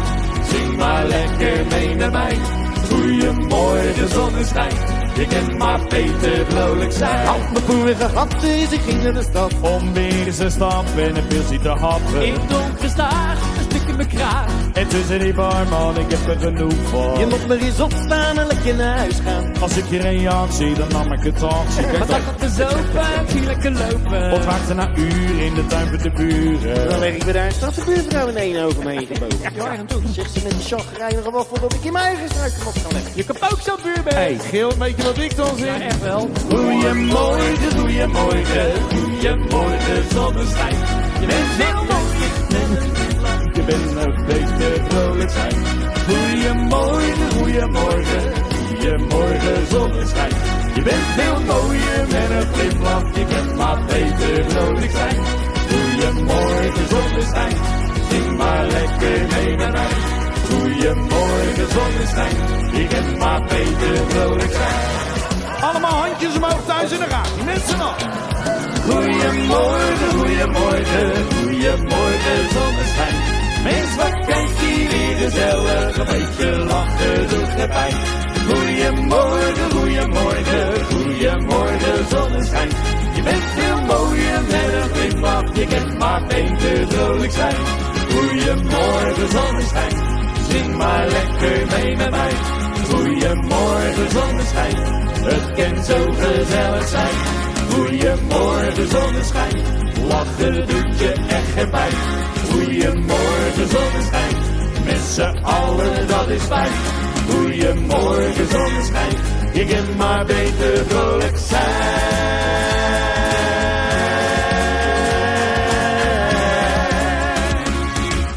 zing 0.51 0.77
maar 0.77 1.05
lekker 1.05 1.65
mee 1.69 1.95
met 1.95 2.11
mij. 2.11 2.37
Goedemorgen 2.89 4.09
zonneschijn, 4.09 4.73
je 5.15 5.27
kunt 5.27 5.57
maar 5.57 5.79
beter 5.89 6.45
vrolijk 6.47 6.91
zijn. 6.91 7.25
Had 7.25 7.51
mijn 7.51 7.63
vorige 7.65 8.05
had, 8.13 8.31
dus 8.41 8.71
ik 8.71 8.79
ging 8.79 9.03
naar 9.03 9.13
de 9.13 9.23
stad. 9.23 9.53
Om 9.61 9.93
weer 9.93 10.25
eens 10.25 10.39
een 10.39 10.51
stap 10.51 10.85
en 10.97 11.15
een 11.15 11.27
pilsje 11.27 11.59
te 11.59 11.69
happen. 11.69 12.25
In 12.25 12.33
het 12.33 12.49
donker 12.49 12.89
staar, 12.89 13.31
een 13.31 13.62
stuk 13.62 13.62
in 13.93 13.95
mijn 13.97 14.07
kraag. 14.09 14.45
En 14.73 14.87
tussen 14.87 15.19
die 15.19 15.33
barman, 15.33 15.97
ik 15.97 16.05
heb 16.11 16.27
er 16.35 16.39
genoeg 16.39 16.73
van. 16.89 17.19
Je 17.19 17.25
moet 17.25 17.47
maar 17.47 17.57
eens 17.57 17.79
opstaan 17.79 18.37
en 18.39 18.47
lekker 18.47 18.75
naar 18.75 18.97
huis 18.97 19.15
gaan. 19.25 19.51
Als 19.59 19.77
ik 19.77 19.83
je 19.89 19.97
reactie, 19.99 20.73
dan 20.73 20.87
nam 20.91 21.11
ik 21.13 21.23
het 21.23 21.37
taxi. 21.39 21.97
Wat 21.99 22.07
dacht 22.07 22.27
op 22.33 22.39
de 22.39 22.49
zopen, 22.49 23.27
ging 23.27 23.45
lekker 23.45 23.71
lopen. 23.71 24.29
Wat 24.29 24.43
raakt 24.45 24.69
er 24.69 24.75
na 24.75 24.89
uren 24.95 25.39
in 25.45 25.53
de 25.53 25.65
tuin 25.67 25.87
van 25.87 25.97
de 25.97 26.09
buren? 26.11 26.89
Dan 26.89 26.99
leg 26.99 27.13
ik 27.15 27.25
me 27.25 27.31
daar 27.31 27.51
staat 27.51 27.75
de 27.75 27.83
buurvrouw 27.85 28.27
in 28.27 28.37
één 28.37 28.63
over 28.65 28.83
me 28.83 28.89
heen 28.91 29.07
gebogen. 29.13 29.53
Ja, 29.55 29.73
en 29.75 29.85
toen 29.85 30.03
zegt 30.13 30.31
ze 30.33 30.39
met 30.43 30.51
die 30.51 30.61
chagrijnige 30.77 31.31
waffel 31.31 31.59
dat 31.59 31.73
ik 31.73 31.83
in 31.83 31.91
mijn 31.93 32.05
eigen 32.05 32.29
struiken 32.29 32.59
kan 32.63 32.91
leggen. 32.91 33.11
Je 33.15 33.23
kan 33.23 33.35
ook 33.51 33.59
zo 33.61 33.75
buur 33.83 34.03
ben. 34.03 34.13
Hey, 34.15 34.37
Geel, 34.49 34.71
weet 34.79 34.97
je 34.97 35.03
wat 35.03 35.17
ik 35.17 35.35
dan 35.35 35.49
Ja, 35.55 35.63
zeg? 35.65 35.79
echt 35.79 36.01
wel. 36.01 36.29
Goedemorgen, 36.49 37.71
goedemorgen, 37.79 38.71
goedemorgen 38.91 40.03
zonneschijn. 40.13 40.75
Je 41.19 41.25
bent 41.27 41.39
met 41.57 41.67
een 41.67 41.75
glimlach, 41.77 42.02
je 43.65 43.71
bent 43.71 44.07
ook 44.07 44.25
beter 44.25 44.83
vrolijk 44.87 45.29
zijn. 45.29 45.53
Goedemorgen, 46.07 47.31
goedemorgen, 47.37 48.33
goedemorgen 48.67 49.67
zonneschijn. 49.69 50.31
Je 50.75 50.81
bent 50.81 51.05
veel 51.15 51.39
mooier 51.41 52.07
met 52.11 52.29
een 52.29 52.53
glimlach, 52.53 53.15
je 53.15 53.25
kunt 53.25 53.55
maar 53.55 53.85
beter 53.85 54.51
vrolijk 54.51 54.91
zijn. 54.91 55.17
Goedemorgen 55.69 56.87
zonneschijn, 56.89 57.55
zing 58.09 58.37
maar 58.37 58.65
lekker 58.65 59.27
mee 59.33 59.57
met 59.57 59.71
mij. 59.71 59.91
Goedemorgen 60.49 61.67
zonneschijn, 61.71 62.35
je 62.71 62.87
kunt 62.87 63.17
maar 63.17 63.41
beter 63.41 63.95
vrolijk 64.07 64.51
zijn. 64.51 65.61
Allemaal 65.61 65.91
handjes 65.91 66.35
omhoog 66.35 66.65
thuis 66.65 66.91
in 66.91 66.99
de 66.99 67.05
raad. 67.05 67.29
Met 67.45 67.61
z'n 67.67 67.79
allen. 67.79 68.11
Goedemorgen, 68.89 70.09
goedemorgen, 70.17 71.11
goedemorgen 71.33 72.49
zonneschijn. 72.53 73.32
Mens, 73.63 73.95
wat 73.95 74.25
kijk 74.25 74.49
hier 74.59 74.89
weer 74.89 75.15
gezellig, 75.17 75.97
een 75.97 76.05
beetje 76.05 76.57
lachen 76.57 77.29
doet 77.29 77.49
geen 77.57 77.67
pijn. 77.67 77.93
Goedemorgen, 78.47 79.71
goedemorgen, 79.71 80.85
goedemorgen 80.91 82.07
zonneschijn. 82.09 82.69
Je 83.15 83.21
bent 83.21 83.43
veel 83.55 83.81
mooier 83.81 84.41
met 84.41 84.73
een 84.73 84.89
glimlach, 84.95 85.55
je 85.55 85.67
kunt 85.67 85.97
maar 85.97 86.23
beter 86.27 86.87
vrolijk 86.87 87.31
zijn. 87.31 87.55
Goedemorgen 88.13 89.29
zonneschijn, 89.29 89.95
zing 90.49 90.75
maar 90.77 91.07
lekker 91.07 91.67
mee 91.67 91.95
met 91.95 92.09
mij. 92.09 92.31
Goedemorgen 92.89 94.11
zonneschijn, 94.11 94.75
het 95.23 95.51
kan 95.51 95.83
zo 95.83 96.11
gezellig 96.11 96.87
zijn. 96.87 97.42
Goedemorgen 97.73 98.87
zonneschijn, 98.87 99.55
lachen 100.07 100.67
doet 100.67 100.99
je 100.99 101.11
echt 101.27 101.51
geen 101.53 101.69
pijn. 101.69 101.93
Goedemorgen 102.51 103.67
zonneschijn, 103.67 104.35
met 104.85 104.99
z'n 104.99 105.43
allen 105.43 106.07
dat 106.07 106.29
is 106.29 106.41
fijn. 106.43 106.71
Goedemorgen 107.29 108.47
zonneschijn, 108.47 109.15
je 109.53 109.65
kunt 109.65 109.97
maar 109.97 110.25
beter 110.25 110.85
vrolijk 110.85 111.37
zijn. 111.37 113.11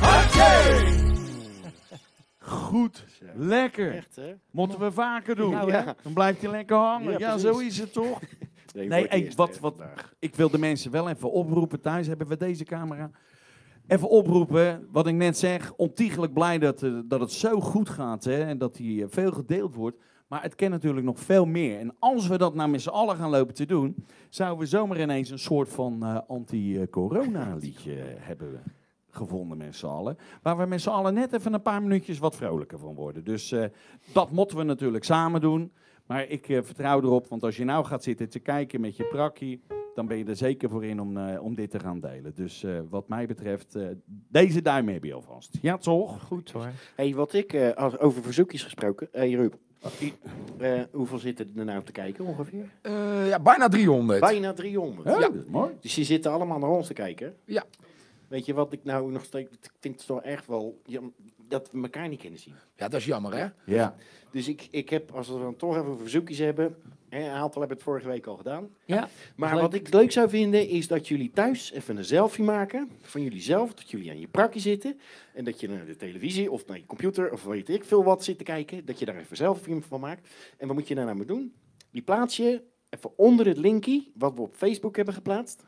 Oké! 0.03 0.85
Goed, 2.38 3.05
lekker. 3.35 3.94
Echt, 3.96 4.16
hè? 4.16 4.35
Moeten 4.51 4.79
we 4.79 4.92
vaker 4.92 5.35
doen. 5.37 5.51
Nou, 5.51 5.70
ja. 5.72 5.94
Dan 6.03 6.12
blijft 6.12 6.42
hij 6.42 6.51
lekker 6.51 6.77
hangen. 6.77 7.12
Ja, 7.12 7.18
Ja, 7.18 7.38
zo 7.38 7.59
is 7.59 7.79
het 7.79 7.92
toch? 7.92 8.18
Nee, 8.84 9.08
eerst, 9.08 9.36
wat, 9.36 9.58
wat, 9.58 9.82
ik 10.18 10.34
wil 10.34 10.50
de 10.50 10.58
mensen 10.58 10.90
wel 10.90 11.08
even 11.08 11.32
oproepen 11.32 11.80
thuis. 11.80 12.06
Hebben 12.06 12.26
we 12.26 12.36
deze 12.36 12.64
camera? 12.64 13.10
even 13.86 14.08
oproepen, 14.08 14.88
wat 14.90 15.06
ik 15.06 15.14
net 15.14 15.38
zeg, 15.38 15.72
ontiegelijk 15.76 16.32
blij 16.32 16.58
dat, 16.58 16.82
eh, 16.82 16.98
dat 17.04 17.20
het 17.20 17.32
zo 17.32 17.60
goed 17.60 17.88
gaat 17.88 18.24
hè, 18.24 18.44
en 18.44 18.58
dat 18.58 18.74
die 18.74 19.02
eh, 19.02 19.08
veel 19.10 19.32
gedeeld 19.32 19.74
wordt. 19.74 19.96
Maar 20.26 20.42
het 20.42 20.54
kan 20.54 20.70
natuurlijk 20.70 21.06
nog 21.06 21.20
veel 21.20 21.46
meer. 21.46 21.78
En 21.78 21.94
als 21.98 22.26
we 22.26 22.38
dat 22.38 22.54
nou 22.54 22.70
met 22.70 22.82
z'n 22.82 22.88
allen 22.88 23.16
gaan 23.16 23.30
lopen 23.30 23.54
te 23.54 23.66
doen, 23.66 24.06
zouden 24.28 24.58
we 24.58 24.66
zomaar 24.66 25.00
ineens 25.00 25.30
een 25.30 25.38
soort 25.38 25.68
van 25.68 26.02
eh, 26.02 26.18
anti-corona-liedje 26.28 27.94
hebben 28.30 28.62
gevonden 29.10 29.58
met 29.58 29.76
z'n 29.76 29.86
allen. 29.86 30.16
Waar 30.42 30.56
we 30.56 30.66
met 30.66 30.80
z'n 30.80 30.88
allen 30.88 31.14
net 31.14 31.32
even 31.32 31.52
een 31.52 31.62
paar 31.62 31.82
minuutjes 31.82 32.18
wat 32.18 32.36
vrolijker 32.36 32.78
van 32.78 32.94
worden. 32.94 33.24
Dus 33.24 33.54
dat 34.12 34.30
moeten 34.30 34.56
we 34.56 34.62
natuurlijk 34.62 35.04
samen 35.04 35.40
doen. 35.40 35.72
Maar 36.06 36.28
ik 36.28 36.48
eh, 36.48 36.62
vertrouw 36.62 37.02
erop, 37.02 37.26
want 37.26 37.42
als 37.42 37.56
je 37.56 37.64
nou 37.64 37.84
gaat 37.84 38.02
zitten 38.02 38.28
te 38.28 38.38
kijken 38.38 38.80
met 38.80 38.96
je 38.96 39.04
prakkie, 39.04 39.62
dan 39.94 40.06
ben 40.06 40.16
je 40.18 40.24
er 40.24 40.36
zeker 40.36 40.68
voor 40.70 40.84
in 40.84 41.00
om, 41.00 41.16
eh, 41.16 41.42
om 41.42 41.54
dit 41.54 41.70
te 41.70 41.78
gaan 41.78 42.00
delen. 42.00 42.34
Dus 42.34 42.62
eh, 42.64 42.80
wat 42.88 43.08
mij 43.08 43.26
betreft, 43.26 43.74
eh, 43.74 43.86
deze 44.28 44.62
duim 44.62 44.88
heb 44.88 45.04
je 45.04 45.14
alvast. 45.14 45.58
Ja, 45.62 45.76
toch? 45.78 46.22
Goed 46.22 46.50
hoor. 46.50 46.70
Hey, 46.94 47.14
wat 47.14 47.32
ik, 47.32 47.52
eh, 47.52 47.70
als, 47.72 47.98
over 47.98 48.22
verzoekjes 48.22 48.62
gesproken. 48.62 49.08
Hey 49.12 49.30
Ruud, 49.32 49.54
eh, 50.58 50.80
hoeveel 50.92 51.18
zitten 51.18 51.52
er 51.56 51.64
nou 51.64 51.82
te 51.82 51.92
kijken 51.92 52.24
ongeveer? 52.24 52.70
Eh, 52.82 53.28
ja, 53.28 53.40
bijna 53.40 53.68
300. 53.68 54.20
Bijna 54.20 54.52
300. 54.52 55.08
Ja, 55.08 55.14
Ja. 55.14 55.20
dat 55.28 55.34
is 55.44 55.50
mooi. 55.50 55.72
Dus 55.80 55.94
die 55.94 56.04
zitten 56.04 56.32
allemaal 56.32 56.58
naar 56.58 56.70
ons 56.70 56.86
te 56.86 56.92
kijken. 56.94 57.34
Ja. 57.44 57.64
Weet 58.28 58.46
je 58.46 58.54
wat 58.54 58.72
ik 58.72 58.84
nou 58.84 59.10
nog 59.12 59.24
steeds... 59.24 59.50
Ik 59.52 59.70
vind 59.80 59.96
het 59.98 60.06
toch 60.06 60.22
echt 60.22 60.46
wel... 60.46 60.80
dat 61.48 61.70
we 61.72 61.82
elkaar 61.82 62.09
niet 62.09 62.20
kunnen 62.20 62.38
zien. 62.38 62.54
Ja, 62.76 62.88
dat 62.88 63.00
is 63.00 63.06
jammer, 63.06 63.35
hè? 63.37 63.46
Ja. 63.74 63.96
Dus 64.30 64.48
ik, 64.48 64.68
ik 64.70 64.88
heb, 64.90 65.11
als 65.12 65.28
we 65.28 65.38
dan 65.38 65.56
toch 65.56 65.76
even 65.76 65.98
verzoekjes 65.98 66.38
hebben... 66.38 66.76
Hè, 67.09 67.18
een 67.24 67.30
aantal 67.30 67.61
hebben 67.61 67.76
het 67.76 67.87
vorige 67.87 68.09
week 68.09 68.26
al 68.26 68.37
gedaan. 68.37 68.68
Ja, 68.85 69.09
Maar 69.37 69.52
leuk. 69.52 69.61
wat 69.61 69.74
ik 69.74 69.92
leuk 69.92 70.12
zou 70.12 70.28
vinden, 70.28 70.68
is 70.68 70.88
dat 70.88 71.09
jullie 71.09 71.30
thuis 71.30 71.72
even 71.72 71.96
een 71.96 72.04
selfie 72.04 72.44
maken. 72.44 72.90
Van 73.02 73.22
jullie 73.22 73.40
zelf, 73.40 73.74
dat 73.74 73.90
jullie 73.90 74.11
aan 74.11 74.20
je 74.20 74.28
prakje 74.28 74.61
zitten. 74.61 75.00
En 75.35 75.44
dat 75.44 75.61
je 75.61 75.68
naar 75.68 75.87
de 75.87 75.96
televisie 75.96 76.50
of 76.50 76.66
naar 76.66 76.76
je 76.76 76.87
computer 76.87 77.32
of 77.32 77.44
weet 77.44 77.68
ik 77.68 77.85
veel 77.85 78.04
wat 78.04 78.24
zit 78.24 78.38
te 78.38 78.44
kijken. 78.44 78.85
Dat 78.85 78.98
je 78.98 79.04
daar 79.04 79.16
even 79.16 79.37
zelf 79.37 79.59
een 79.59 79.64
film 79.64 79.82
van 79.82 80.00
maakt. 80.00 80.28
En 80.59 80.66
wat 80.66 80.76
moet 80.76 80.88
je 80.88 80.94
daarna 80.94 81.12
nou 81.12 81.26
doen? 81.26 81.54
Die 81.90 82.02
plaats 82.02 82.37
je 82.37 82.62
even 82.90 83.18
onder 83.18 83.46
het 83.46 83.56
linkje 83.59 84.11
wat 84.14 84.35
we 84.35 84.40
op 84.40 84.54
Facebook 84.56 84.96
hebben 84.96 85.14
geplaatst. 85.14 85.64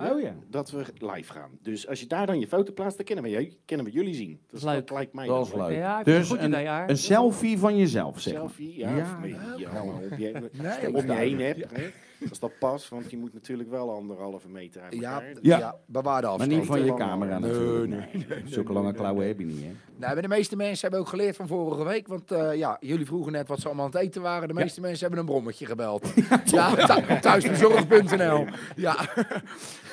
Oh 0.00 0.20
ja. 0.20 0.34
Dat 0.50 0.70
we 0.70 0.84
live 0.98 1.32
gaan. 1.32 1.50
Dus 1.62 1.88
als 1.88 2.00
je 2.00 2.06
daar 2.06 2.26
dan 2.26 2.40
je 2.40 2.46
foto 2.48 2.72
plaatst, 2.72 2.96
dan 2.96 3.06
kunnen 3.06 3.24
we, 3.24 3.30
je- 3.30 3.56
kunnen 3.64 3.86
we 3.86 3.92
jullie 3.92 4.14
zien. 4.14 4.40
Dat, 4.46 4.58
is 4.60 4.64
Leuk. 4.66 4.74
dat 4.86 4.90
lijkt 4.90 5.12
mij 5.12 5.26
Dat 5.26 5.46
is 5.46 5.54
leuk. 5.54 5.76
Ja, 5.76 6.02
Dus 6.02 6.30
een 6.30 6.44
idee, 6.44 6.62
ja. 6.62 6.94
selfie 6.94 7.58
van 7.58 7.76
jezelf, 7.76 8.20
zeg 8.20 8.32
maar. 8.32 8.42
Selfie, 8.42 8.76
ja. 8.78 8.96
Ja, 8.96 9.02
of 9.02 9.18
met 9.20 9.30
je 9.58 9.66
handen 9.66 9.94
op 10.12 10.18
je, 10.18 10.32
Nee, 10.52 10.94
om 10.94 11.06
je 11.06 11.12
heen 11.12 11.40
hebt. 11.40 11.64
Hè? 11.76 11.86
Als 12.28 12.38
dat 12.38 12.58
past, 12.58 12.88
want 12.88 13.10
je 13.10 13.16
moet 13.16 13.34
natuurlijk 13.34 13.70
wel 13.70 13.90
anderhalve 13.92 14.48
meter 14.48 14.82
uit 14.82 14.92
Ja. 14.94 15.22
Ja. 15.42 15.58
ja. 15.58 15.76
bewaar 15.86 16.20
de 16.20 16.26
Maar 16.26 16.36
afstand. 16.36 16.58
niet 16.58 16.66
van 16.66 16.84
je 16.84 16.94
camera 16.94 17.38
Nee, 17.38 17.50
natuurlijk. 17.50 17.88
nee, 17.90 18.26
Nee, 18.28 18.42
Zulke 18.44 18.72
lange 18.72 18.92
klauwen 18.92 19.26
heb 19.26 19.38
je 19.38 19.44
niet, 19.44 19.60
hè? 19.60 19.66
Nee, 19.66 19.74
maar 20.12 20.22
de 20.22 20.28
meeste 20.28 20.56
mensen 20.56 20.80
hebben 20.80 21.00
ook 21.00 21.08
geleerd 21.08 21.36
van 21.36 21.46
vorige 21.46 21.84
week. 21.84 22.06
Want 22.08 22.30
eh, 22.30 22.54
ja, 22.54 22.76
jullie 22.80 23.06
vroegen 23.06 23.32
net 23.32 23.48
wat 23.48 23.60
ze 23.60 23.66
allemaal 23.66 23.84
aan 23.84 23.90
het 23.90 24.00
eten 24.00 24.22
waren. 24.22 24.48
De 24.48 24.54
meeste 24.54 24.80
mensen 24.80 25.00
hebben 25.00 25.18
een 25.18 25.26
brommetje 25.26 25.66
gebeld. 25.66 26.12
Ja, 26.44 26.74
thu- 26.74 27.20
thuisbezorgd.nl. 27.20 28.44
Ja, 28.76 28.96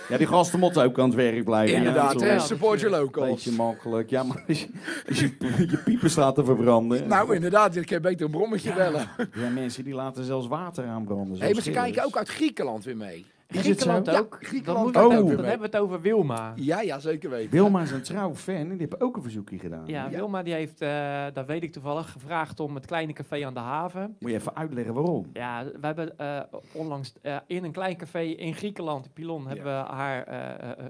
Ja, 0.09 0.17
die 0.17 0.27
gasten 0.27 0.59
moeten 0.59 0.83
ook 0.83 0.99
aan 0.99 1.05
het 1.05 1.15
werk 1.15 1.43
blijven. 1.43 1.77
inderdaad. 1.77 2.19
Ja, 2.21 2.39
support 2.39 2.79
your 2.79 2.97
locals. 2.97 3.29
beetje 3.29 3.51
makkelijk. 3.51 4.09
Ja, 4.09 4.23
maar 4.23 4.43
als 4.47 4.61
je, 4.61 4.67
als 5.07 5.19
je, 5.19 5.31
je 5.69 5.77
piepen 5.77 6.09
staat 6.09 6.35
te 6.35 6.43
verbranden. 6.43 7.07
Nou, 7.07 7.35
inderdaad. 7.35 7.75
Ik 7.75 7.89
heb 7.89 8.01
beter 8.01 8.25
een 8.25 8.31
brommetje 8.31 8.73
bellen. 8.73 9.09
Ja, 9.33 9.49
mensen 9.49 9.83
die 9.83 9.93
laten 9.93 10.23
zelfs 10.23 10.47
water 10.47 10.85
aanbranden. 10.85 11.37
Hey, 11.37 11.37
zoals 11.37 11.53
maar 11.53 11.63
ze 11.63 11.71
kijken 11.71 12.05
ook 12.05 12.17
uit 12.17 12.29
Griekenland 12.29 12.83
weer 12.83 12.97
mee. 12.97 13.25
Is 13.47 13.67
het 13.67 13.81
zo? 13.81 13.89
Griekenland 13.89 14.05
Ja, 14.05 14.19
ook. 14.19 14.37
Griekenland 14.41 14.93
dan, 14.93 15.03
ook 15.03 15.11
dan 15.11 15.27
hebben 15.27 15.57
we 15.57 15.65
het 15.65 15.75
over 15.75 16.01
Wilma. 16.01 16.53
Ja, 16.55 16.81
ja, 16.81 16.99
zeker 16.99 17.29
weten. 17.29 17.51
Wilma 17.51 17.81
is 17.81 17.91
een 17.91 18.01
trouw 18.01 18.35
fan 18.35 18.55
en 18.55 18.69
die 18.69 18.77
heeft 18.77 19.01
ook 19.01 19.15
een 19.15 19.21
verzoekje 19.21 19.59
gedaan. 19.59 19.83
Ja, 19.87 20.09
Wilma 20.09 20.43
die 20.43 20.53
heeft, 20.53 20.81
eh, 20.81 21.25
dat 21.33 21.45
weet 21.45 21.63
ik 21.63 21.71
toevallig, 21.71 22.11
gevraagd 22.11 22.59
om 22.59 22.75
het 22.75 22.85
kleine 22.85 23.13
café 23.13 23.45
aan 23.45 23.53
de 23.53 23.59
haven. 23.59 24.15
Moet 24.19 24.31
je 24.31 24.37
even 24.37 24.55
uitleggen 24.55 24.93
waarom? 24.93 25.29
Ja, 25.33 25.63
we 25.63 25.85
hebben 25.85 26.17
eh, 26.17 26.41
onlangs 26.73 27.13
eh, 27.21 27.37
in 27.47 27.63
een 27.63 27.71
klein 27.71 27.97
café 27.97 28.21
in 28.21 28.53
Griekenland, 28.55 29.05
in 29.05 29.11
Pilon, 29.13 29.47
hebben 29.47 29.65
we 29.65 29.91
haar 29.91 30.27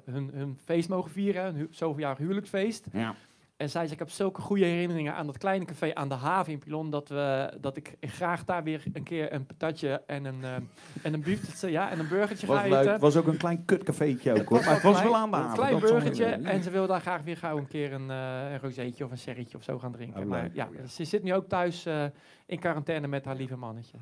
hun, 0.06 0.32
hun 0.34 0.58
feest 0.64 0.90
mogen 0.90 1.12
vieren, 1.12 1.44
hun 1.44 1.56
hu 1.56 1.68
zoveel 1.72 2.00
jaar 2.00 2.18
huwelijksfeest. 2.18 2.86
Ja. 2.92 3.16
En 3.58 3.70
zij 3.70 3.82
zei, 3.82 3.94
ik 3.94 4.00
heb 4.00 4.10
zulke 4.10 4.42
goede 4.42 4.66
herinneringen 4.66 5.14
aan 5.16 5.26
dat 5.26 5.38
kleine 5.38 5.66
café 5.66 5.94
aan 5.94 6.10
de 6.10 6.16
haven 6.16 6.54
in 6.54 6.60
Pilon, 6.60 6.90
dat, 6.90 7.10
we, 7.10 7.58
dat 7.62 7.78
ik 7.78 7.96
graag 8.02 8.46
daar 8.46 8.64
weer 8.64 8.84
een 8.94 9.04
keer 9.04 9.34
een 9.34 9.46
patatje 9.46 10.02
en 10.08 10.26
een, 10.26 10.44
eh, 10.44 10.56
en 11.02 11.14
een 11.14 11.22
biefstuk, 11.22 11.70
ja, 11.70 11.90
en 11.92 12.00
een 12.00 12.08
burgertje 12.08 12.48
Was 12.48 12.60
ga 12.60 12.68
leuk. 12.68 12.80
eten. 12.86 13.00
was 13.00 13.16
ook 13.18 13.28
een 13.28 13.38
klein 13.38 13.66
kutcafeetje 13.66 14.32
ook 14.40 14.50
hoor. 14.50 14.64
Maar 14.64 14.74
het 14.74 14.84
was 14.84 15.02
wel 15.04 15.16
aan 15.16 15.32
de 15.32 15.38
Een 15.38 15.42
haven. 15.44 15.58
klein 15.58 15.80
zal 15.80 15.88
ik 15.88 15.94
burgertje. 15.94 16.26
En 16.26 16.64
ze 16.64 16.70
wil 16.70 16.88
daar 16.88 17.02
graag 17.02 17.22
weer 17.24 17.38
gauw 17.38 17.58
een 17.58 17.68
keer 17.68 17.94
een, 17.94 18.10
eh 18.10 18.52
een 18.52 18.60
rozeetje 18.60 19.06
of 19.06 19.12
een 19.12 19.18
serretje 19.18 19.58
of 19.58 19.64
zo 19.64 19.80
gaan 19.80 19.92
drinken. 19.92 20.22
Oh, 20.22 20.28
maar 20.30 20.50
ja, 20.54 20.68
ze 20.88 21.04
zit 21.06 21.24
nu 21.24 21.34
ook 21.34 21.48
thuis 21.48 21.86
eh, 21.86 22.06
in 22.46 22.60
quarantaine 22.60 23.08
met 23.08 23.26
haar 23.26 23.36
lieve 23.36 23.56
mannetje. 23.58 23.98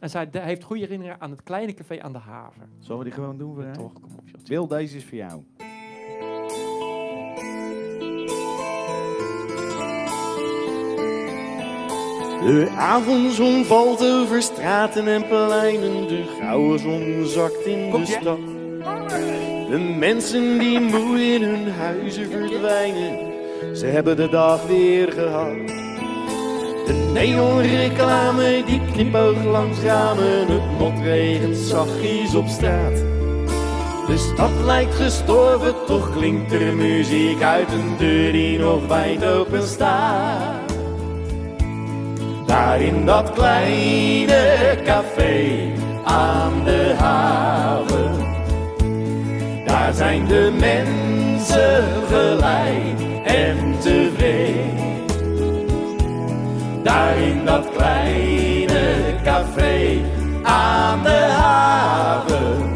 En 0.00 0.10
zij 0.10 0.30
de- 0.30 0.40
heeft 0.40 0.62
goede 0.62 0.82
herinneringen 0.82 1.20
aan 1.20 1.30
het 1.30 1.42
kleine 1.42 1.74
café 1.74 2.02
aan 2.02 2.12
de 2.12 2.18
haven. 2.18 2.62
Zullen 2.78 2.98
we 2.98 3.04
die 3.04 3.12
gewoon 3.12 3.38
doen 3.38 3.54
voor? 3.54 3.70
Toch, 3.72 3.92
kom 3.92 4.02
op 4.18 4.28
joh. 4.28 4.40
Wil, 4.44 4.66
deze 4.66 4.96
is 4.96 5.04
voor 5.04 5.16
jou. 5.18 5.42
De 12.44 12.68
avondzon 12.76 13.64
valt 13.64 14.04
over 14.04 14.42
straten 14.42 15.08
en 15.08 15.28
pleinen, 15.28 16.08
de 16.08 16.24
gouden 16.40 16.78
zon 16.78 17.24
zakt 17.26 17.66
in 17.66 17.90
de 17.90 18.06
stad. 18.06 18.38
De 19.70 19.78
mensen 19.98 20.58
die 20.58 20.80
moe 20.80 21.20
in 21.20 21.42
hun 21.42 21.72
huizen 21.72 22.30
verdwijnen, 22.30 23.18
ze 23.74 23.86
hebben 23.86 24.16
de 24.16 24.28
dag 24.28 24.66
weer 24.66 25.12
gehad. 25.12 25.68
De 26.86 27.10
neonreclame 27.12 28.62
die 28.66 28.80
knipoogt 28.92 29.44
langs 29.44 29.80
ramen, 29.80 30.46
het 30.46 30.78
motregent 30.78 31.56
zachtjes 31.56 32.34
op 32.34 32.48
straat. 32.48 33.02
De 34.06 34.16
stad 34.16 34.50
lijkt 34.64 34.94
gestorven, 34.94 35.74
toch 35.86 36.16
klinkt 36.16 36.52
er 36.52 36.74
muziek 36.74 37.42
uit 37.42 37.72
een 37.72 37.96
deur 37.98 38.32
die 38.32 38.58
nog 38.58 38.86
wijd 38.86 39.24
open 39.24 39.62
staat. 39.62 40.63
Daar 42.46 42.80
in 42.80 43.06
dat 43.06 43.32
kleine 43.32 44.78
café 44.84 45.72
aan 46.04 46.64
de 46.64 46.94
haven. 46.98 48.12
Daar 49.66 49.92
zijn 49.92 50.26
de 50.26 50.56
mensen 50.58 51.84
gelijk 52.08 53.00
en 53.24 53.74
tevreden. 53.78 54.82
Daar 56.82 57.16
in 57.16 57.44
dat 57.44 57.68
kleine 57.76 59.14
café 59.24 60.00
aan 60.42 61.02
de 61.02 61.26
haven. 61.38 62.72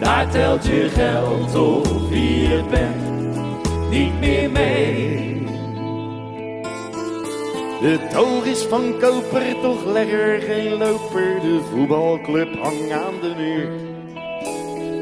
Daar 0.00 0.28
telt 0.30 0.66
je 0.66 0.88
geld 0.94 1.56
of 1.56 2.10
je 2.10 2.62
bent 2.70 3.90
niet 3.90 4.20
meer 4.20 4.50
mee. 4.50 4.79
De 7.80 7.98
toog 8.12 8.44
is 8.44 8.62
van 8.62 8.94
koper, 8.98 9.60
toch 9.62 9.84
legger 9.84 10.40
geen 10.40 10.72
loper. 10.72 11.40
De 11.40 11.60
voetbalclub 11.70 12.58
hangt 12.58 12.90
aan 12.90 13.14
de 13.20 13.34
muur. 13.36 13.70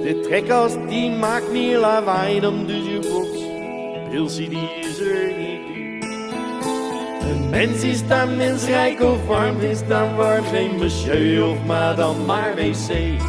De 0.02 0.20
trekkast 0.20 0.78
die 0.88 1.10
maakt 1.10 1.52
meer 1.52 1.78
lawaai 1.78 2.40
dan 2.40 2.66
de 2.66 2.82
jukebox. 2.82 3.28
Pilsie 4.10 4.48
die 4.48 4.68
is 4.80 5.00
er 5.00 5.32
niet. 5.38 6.04
Een 7.22 7.50
mens 7.50 7.82
is 7.82 8.06
daar 8.06 8.28
mensrijk 8.28 9.02
of 9.02 9.26
warm 9.26 9.60
is 9.60 9.86
daar 9.86 10.16
warm. 10.16 10.44
Geen 10.44 10.76
monsieur 10.78 11.46
of 11.46 11.64
madame, 11.66 12.24
maar 12.26 12.54
wc. 12.54 13.20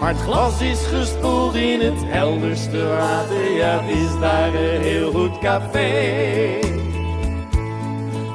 Maar 0.00 0.12
het 0.12 0.20
glas 0.20 0.60
is 0.60 0.86
gespoeld 0.86 1.54
in 1.54 1.80
het 1.80 2.04
helderste 2.04 2.86
water. 2.86 3.52
Ja, 3.56 3.82
het 3.82 3.96
is 3.96 4.20
daar 4.20 4.54
een 4.54 4.82
heel 4.82 5.10
goed 5.10 5.38
café. 5.38 6.77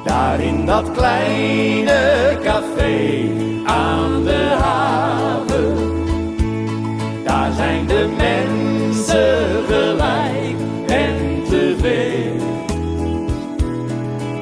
Daar 0.04 0.40
in 0.40 0.66
dat 0.66 0.90
kleine 0.90 2.38
café 2.42 3.28
aan 3.64 4.24
de 4.24 4.56
haven. 4.58 5.74
Daar 7.24 7.52
zijn 7.52 7.86
de 7.86 8.08
mensen 8.16 9.64
gelijk 9.66 10.56
en 10.86 11.42
tevreden. 11.48 12.42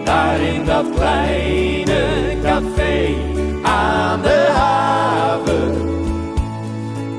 Daar 0.04 0.40
in 0.40 0.64
dat 0.64 0.86
kleine 0.94 2.02
café 2.42 3.14
aan 3.62 4.22
de 4.22 4.48
haven. 4.52 5.72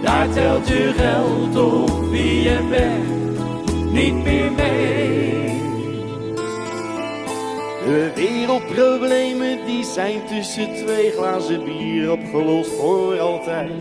Daar 0.01 0.29
telt 0.29 0.67
je 0.67 0.93
geld 0.97 1.73
of 1.73 2.09
wie 2.09 2.41
je 2.41 2.59
bent 2.69 3.91
niet 3.91 4.23
meer 4.23 4.51
mee. 4.51 5.22
De 7.85 8.11
wereldproblemen 8.15 9.65
die 9.65 9.83
zijn 9.83 10.25
tussen 10.27 10.75
twee 10.85 11.11
glazen 11.11 11.63
bier 11.63 12.11
opgelost 12.11 12.71
voor 12.71 13.19
altijd. 13.19 13.71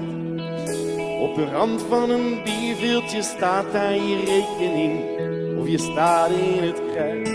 Op 1.21 1.35
de 1.35 1.47
rand 1.53 1.83
van 1.89 2.11
een 2.11 2.41
bierveeltje 2.45 3.23
staat 3.23 3.73
daar 3.73 3.95
je 3.95 4.17
rekening. 4.17 5.01
Of 5.61 5.69
je 5.69 5.79
staat 5.79 6.31
in 6.31 6.63
het 6.63 6.81
kruis. 6.93 7.29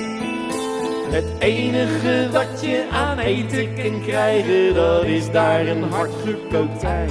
Het 1.09 1.25
enige 1.39 2.29
wat 2.31 2.61
je 2.61 2.87
aan 2.91 3.19
eten 3.19 3.75
kan 3.75 4.01
krijgen, 4.01 4.73
dat 4.73 5.03
is 5.03 5.31
daar 5.31 5.67
een 5.67 5.83
hard 5.83 6.11
gekookt 6.25 6.83
ei. 6.83 7.07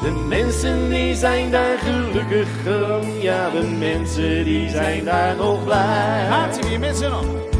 De 0.00 0.24
mensen 0.28 0.90
die 0.90 1.14
zijn 1.14 1.50
daar 1.50 1.78
gelukkig, 1.78 2.48
ja 3.20 3.50
de 3.50 3.66
mensen 3.78 4.44
die 4.44 4.68
zijn 4.70 5.04
daar 5.04 5.36
nog 5.36 5.64
blij. 5.64 6.52
Ze 6.52 6.68
weer 6.68 6.78
met 6.78 6.96
z'n 6.96 7.04
allen. 7.04 7.57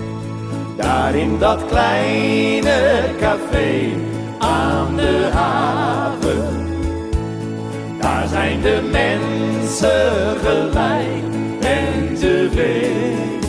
Daar 0.79 1.15
in 1.15 1.39
dat 1.39 1.67
kleine 1.67 3.03
café 3.21 3.91
aan 4.39 4.97
de 4.97 5.29
haven. 5.33 6.67
Daar 8.01 8.29
zijn 8.29 8.61
de 8.61 8.89
mensen 8.93 10.37
gelijk 10.45 11.35
en 11.61 12.15
tevreden. 12.15 13.41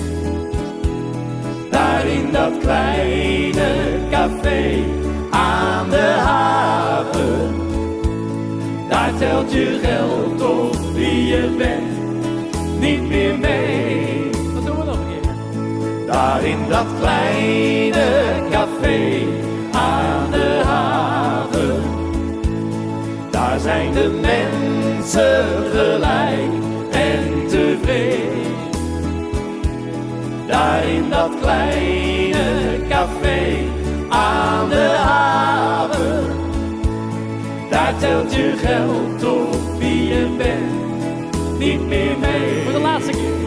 Daar 1.69 2.07
in 2.07 2.31
dat 2.31 2.57
kleine 2.57 3.71
café 4.11 4.83
aan 5.29 5.89
de 5.89 6.15
haven. 6.19 7.55
Daar 8.89 9.11
telt 9.17 9.51
je 9.51 9.79
geld 9.83 10.41
of 10.41 10.93
wie 10.93 11.27
je 11.27 11.55
bent 11.57 12.79
niet 12.79 13.09
meer 13.09 13.37
mee. 13.39 14.28
Daar 16.11 16.43
in 16.43 16.57
dat 16.69 16.85
kleine 16.99 18.07
café 18.51 19.23
aan 19.71 20.31
de 20.31 20.61
haven. 20.65 21.81
Daar 23.31 23.59
zijn 23.59 23.93
de 23.93 24.19
mensen 24.21 25.45
gelijk 25.71 26.51
en 26.91 27.47
tevreden. 27.47 28.55
Daar 30.47 30.87
in 30.87 31.09
dat 31.09 31.31
kleine 31.41 32.79
café 32.89 33.57
aan 34.09 34.69
de 34.69 34.95
haven. 34.97 36.23
Daar 37.69 37.93
telt 37.99 38.33
je 38.33 38.53
geld 38.57 39.23
of 39.23 39.77
wie 39.77 40.07
je 40.07 40.35
bent 40.37 41.59
niet 41.59 41.87
meer 41.87 42.17
mee. 42.19 42.63
Voor 42.63 42.73
de 42.73 42.79
laatste 42.79 43.11
keer. 43.11 43.38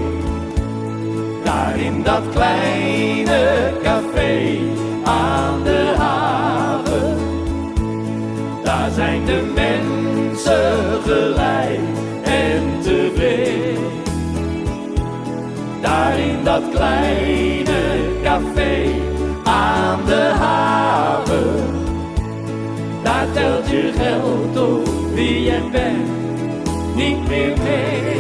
Dat 2.03 2.23
kleine 2.31 3.73
café 3.83 4.59
aan 5.05 5.63
de 5.63 5.95
haven. 5.97 7.19
Daar 8.65 8.91
zijn 8.91 9.25
de 9.25 9.53
mensen 9.55 11.03
gelijk 11.03 11.81
en 12.23 12.81
tevreden. 12.81 13.83
Daar 15.81 16.19
in 16.19 16.45
dat 16.45 16.63
kleine 16.75 17.81
café 18.23 18.85
aan 19.45 20.01
de 20.07 20.33
haven. 20.39 21.85
Daar 23.03 23.27
telt 23.33 23.71
je 23.71 23.93
geld 23.97 24.71
op 24.71 24.89
wie 25.15 25.43
je 25.43 25.69
bent 25.73 26.11
niet 26.97 27.29
meer 27.29 27.57
mee. 27.63 28.12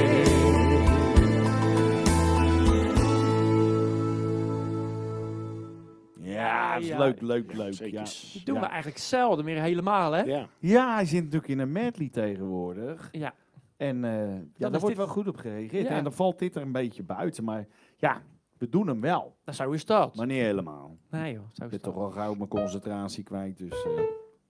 Ja, 6.72 6.78
dat 6.78 6.82
is 6.82 6.88
Ja. 6.88 6.98
leuk, 6.98 7.20
leuk, 7.20 7.52
leuk. 7.52 7.72
Ja. 7.90 8.00
Dat 8.00 8.40
doen 8.44 8.54
Ja. 8.54 8.60
we 8.60 8.66
eigenlijk 8.66 8.98
zelden 8.98 9.44
meer 9.44 9.60
helemaal, 9.60 10.12
hè? 10.12 10.22
Ja. 10.22 10.46
ja, 10.58 10.94
hij 10.94 11.04
zit 11.04 11.22
natuurlijk 11.24 11.48
in 11.52 11.58
een 11.58 11.72
medley 11.72 12.08
tegenwoordig. 12.08 13.08
Ja. 13.12 13.34
En 13.76 14.04
eh, 14.04 14.34
ja, 14.34 14.40
daar 14.56 14.70
wordt 14.70 14.86
dit- 14.86 14.96
wel 14.96 15.06
goed 15.06 15.28
op 15.28 15.36
gereageerd. 15.36 15.88
Ja. 15.88 15.94
En 15.94 16.02
dan 16.02 16.12
valt 16.12 16.38
dit 16.38 16.56
er 16.56 16.62
een 16.62 16.72
beetje 16.72 17.02
buiten. 17.02 17.44
Maar 17.44 17.66
ja, 17.96 18.22
we 18.58 18.68
doen 18.68 18.86
hem 18.86 19.00
wel. 19.00 19.36
Nou, 19.44 19.56
zo 19.56 19.70
is 19.70 19.84
dat. 19.84 20.16
Maar 20.16 20.26
niet 20.26 20.40
helemaal. 20.40 20.96
Nee 21.10 21.32
joh, 21.32 21.42
zo 21.52 21.64
Ik 21.64 21.70
is 21.72 21.80
ben 21.80 21.92
toch 21.92 22.02
al 22.02 22.10
gauw 22.10 22.34
mijn 22.34 22.48
concentratie 22.48 23.24
kwijt. 23.24 23.58
Dus 23.58 23.84
eh, 23.84 23.90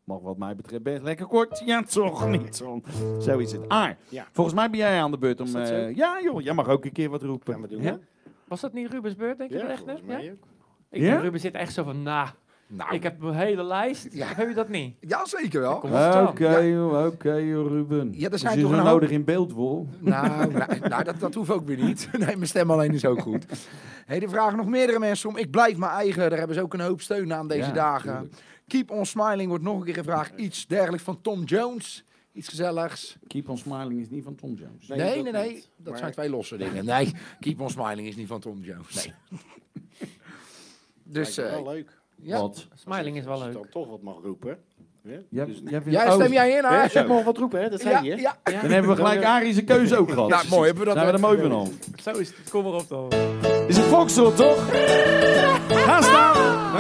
mag 0.05 0.21
wat 0.21 0.39
mij 0.39 0.57
betreft 0.57 0.83
best 0.83 1.03
lekker 1.03 1.27
kort. 1.27 1.63
Ja, 1.65 1.83
toch 1.83 2.29
niet. 2.39 2.57
Zo, 2.57 2.81
zo 3.21 3.39
is 3.39 3.53
het. 3.53 3.69
Ah, 3.69 3.91
Ja. 4.09 4.27
volgens 4.33 4.57
mij 4.57 4.71
ben 4.71 4.79
jij 4.79 5.01
aan 5.03 5.11
de 5.11 5.19
beurt 5.19 5.41
om... 5.41 5.57
Eh, 5.57 5.95
ja 5.97 6.21
joh, 6.23 6.41
jij 6.41 6.55
mag 6.55 6.69
ook 6.69 6.85
een 6.85 6.93
keer 6.93 7.11
wat 7.11 7.23
roepen. 7.23 7.61
We 7.61 7.69
doen, 7.69 7.83
Ja? 7.83 7.91
hè? 7.91 7.97
Was 8.49 8.61
dat 8.61 8.73
niet 8.73 8.91
Rubens 8.93 9.17
beurt, 9.17 9.39
denk 9.39 9.51
je 9.51 9.59
Ja, 9.59 9.67
echt? 9.69 9.79
volgens 9.79 10.01
Ja? 10.01 10.07
mij 10.07 10.31
ook. 10.33 10.47
Ik 10.93 11.01
Ja? 11.01 11.11
denk, 11.11 11.23
Ruben 11.23 11.41
zit 11.41 11.55
echt 11.55 11.73
zo 11.73 11.85
van, 11.85 12.03
nou, 12.03 12.29
Nou, 12.67 12.95
ik 12.95 13.03
heb 13.03 13.19
mijn 13.21 13.35
hele 13.35 13.63
lijst. 13.65 14.09
Ja. 14.11 14.27
Heb 14.27 14.49
je 14.49 14.55
dat 14.55 14.69
niet? 14.69 14.97
ja, 15.01 15.27
zeker 15.27 15.61
wel. 15.61 15.75
Oké 15.77 17.05
oké 17.07 17.35
Ruben. 17.69 18.13
Ja, 18.17 18.29
Als 18.29 18.41
zijn 18.41 18.57
je 18.57 18.63
toch 18.63 18.73
een 18.73 18.79
hoop- 18.79 18.87
nodig 18.87 19.11
in 19.11 19.25
beeld 19.25 19.55
wil. 19.55 19.89
Nou, 19.99 20.53
nou, 20.53 20.79
nou, 20.89 21.05
dat, 21.05 21.21
dat 21.21 21.35
hoeft 21.35 21.51
ook 21.51 21.67
weer 21.67 21.77
niet. 21.85 22.09
Nee, 22.19 22.37
mijn 22.37 22.47
stem 22.47 22.71
alleen 22.71 22.93
is 22.95 23.05
ook 23.05 23.21
goed. 23.21 23.47
Hey, 24.07 24.21
er 24.23 24.29
vragen 24.29 24.57
nog 24.57 24.67
meerdere 24.67 24.99
mensen 24.99 25.29
om. 25.29 25.37
Ik 25.37 25.51
blijf 25.51 25.77
mijn 25.77 25.93
eigen. 25.93 26.29
Daar 26.31 26.39
hebben 26.39 26.57
ze 26.57 26.63
ook 26.63 26.75
een 26.75 26.81
hoop 26.81 27.01
steun 27.01 27.33
aan 27.33 27.49
deze 27.49 27.67
Ja, 27.69 27.73
dagen. 27.73 28.13
tuurlijk. 28.13 28.35
Keep 28.67 28.91
on 28.91 29.07
smiling 29.07 29.49
wordt 29.49 29.65
nog 29.65 29.79
een 29.79 29.85
keer 29.85 29.95
gevraagd. 29.95 30.33
Iets 30.37 30.67
dergelijks 30.67 31.05
van 31.05 31.21
Tom 31.21 31.43
Jones. 31.45 32.05
Iets 32.33 32.49
gezelligs. 32.49 33.17
Keep 33.27 33.49
on 33.49 33.59
smiling 33.59 34.01
is 34.01 34.11
niet 34.11 34.25
van 34.25 34.35
Tom 34.35 34.55
Jones. 34.55 34.87
Nee, 34.89 34.99
nee, 34.99 35.23
dat 35.25 35.33
nee. 35.33 35.65
Dat 35.77 35.89
Maar- 35.93 35.99
zijn 35.99 36.13
twee 36.13 36.31
losse 36.31 36.57
dingen. 36.57 36.85
Nee, 36.85 37.13
Keep 37.41 37.61
on 37.61 37.71
smiling 37.71 38.09
is 38.09 38.17
niet 38.17 38.27
van 38.29 38.41
Tom 38.41 38.61
Jones. 38.63 38.95
Nee. 38.95 39.15
dus, 41.13 41.37
Lijkt 41.37 41.53
me 41.53 41.57
eh, 41.59 41.63
wel 41.65 41.73
leuk. 41.73 41.91
ja. 42.17 42.41
Wat? 42.41 42.67
Smiling 42.75 43.17
is 43.17 43.25
wel 43.25 43.33
Als 43.33 43.41
je 43.43 43.47
leuk. 43.49 43.55
dan 43.57 43.67
toch 43.71 43.89
wat 43.89 44.03
mag 44.03 44.15
roepen. 44.23 44.59
hè? 45.03 45.19
Jij, 45.29 45.45
Dus- 45.47 45.61
jij 45.65 45.83
vindt- 45.83 45.99
Ja, 45.99 46.07
oh, 46.07 46.13
stem 46.15 46.33
jij 46.33 46.51
in, 46.51 46.65
Hè, 46.65 46.75
hè? 46.77 46.89
Zeg 46.89 47.07
maar 47.07 47.25
wat 47.25 47.37
roepen, 47.39 47.61
hè? 47.63 47.69
Dat 47.71 47.81
zei 47.81 47.95
Ja, 47.95 48.01
je. 48.15 48.21
ja. 48.21 48.37
Dan 48.45 48.71
hebben 48.71 48.91
we 48.91 48.97
gelijk 48.97 49.25
Arie 49.25 49.65
keuze 49.65 49.97
ook 49.97 50.11
gehad. 50.11 50.29
Nou, 50.29 50.49
mooi. 50.49 50.65
Hebben 50.67 50.79
we 50.79 50.85
dat 50.85 50.95
Zijn 50.95 51.07
we 51.07 51.13
er 51.13 51.21
mooi 51.21 51.39
van 51.41 51.53
al. 51.53 51.69
Zo 52.03 52.11
is 52.11 52.29
het. 52.29 52.51
Kom 52.51 52.63
maar 52.65 52.73
op 52.73 52.89
dan. 52.89 53.09
Is 53.69 53.77
het 53.77 53.87
Foxtrot, 53.87 54.37
toch? 54.37 54.67
Ga 55.69 56.03
staan. 56.03 56.33
We 56.73 56.79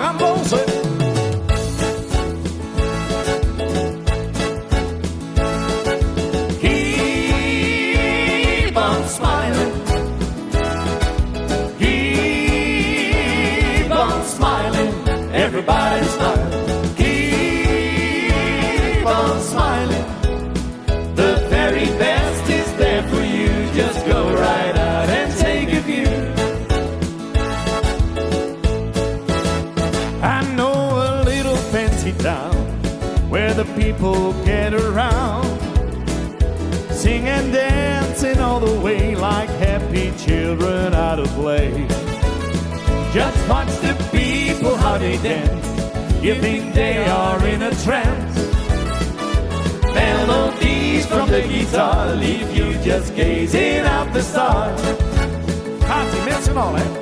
people 34.03 34.33
get 34.45 34.75
around. 34.75 35.47
Sing 36.91 37.29
and 37.29 37.53
dancing 37.53 38.41
all 38.41 38.59
the 38.59 38.81
way 38.81 39.15
like 39.15 39.49
happy 39.49 40.13
children 40.19 40.93
out 40.93 41.21
of 41.21 41.29
play. 41.29 41.87
Just 43.13 43.49
watch 43.49 43.69
the 43.87 43.95
people 44.11 44.75
how 44.75 44.99
they 44.99 45.19
dance. 45.19 45.67
You 46.21 46.35
think 46.35 46.75
they 46.75 47.05
are 47.05 47.47
in 47.47 47.63
a 47.63 47.71
trance. 47.85 48.37
Melodies 49.95 51.07
from 51.07 51.29
the 51.29 51.43
guitar 51.43 52.13
leave 52.17 52.51
you 52.57 52.75
just 52.83 53.15
gazing 53.15 53.87
out 53.87 54.13
the 54.13 54.23
stars. 54.23 54.83
Gaat 55.87 56.11
die 56.11 56.25
mensen 56.25 56.57
al, 56.57 57.02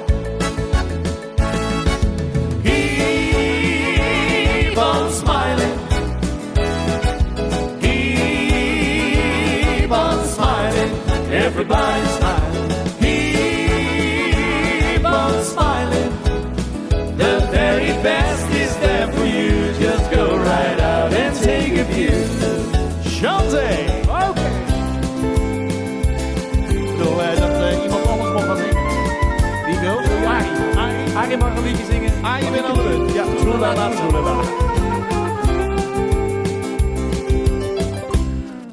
liedje 32.40 32.46
zingen. 32.46 32.46
Arie, 32.46 32.46
je 32.46 32.50
bent 32.50 32.64
aan 32.64 32.74
de 32.74 32.82
beurt. 32.82 33.12
Ja, 33.14 33.24
Troela, 33.36 33.90
Troela. 33.90 34.34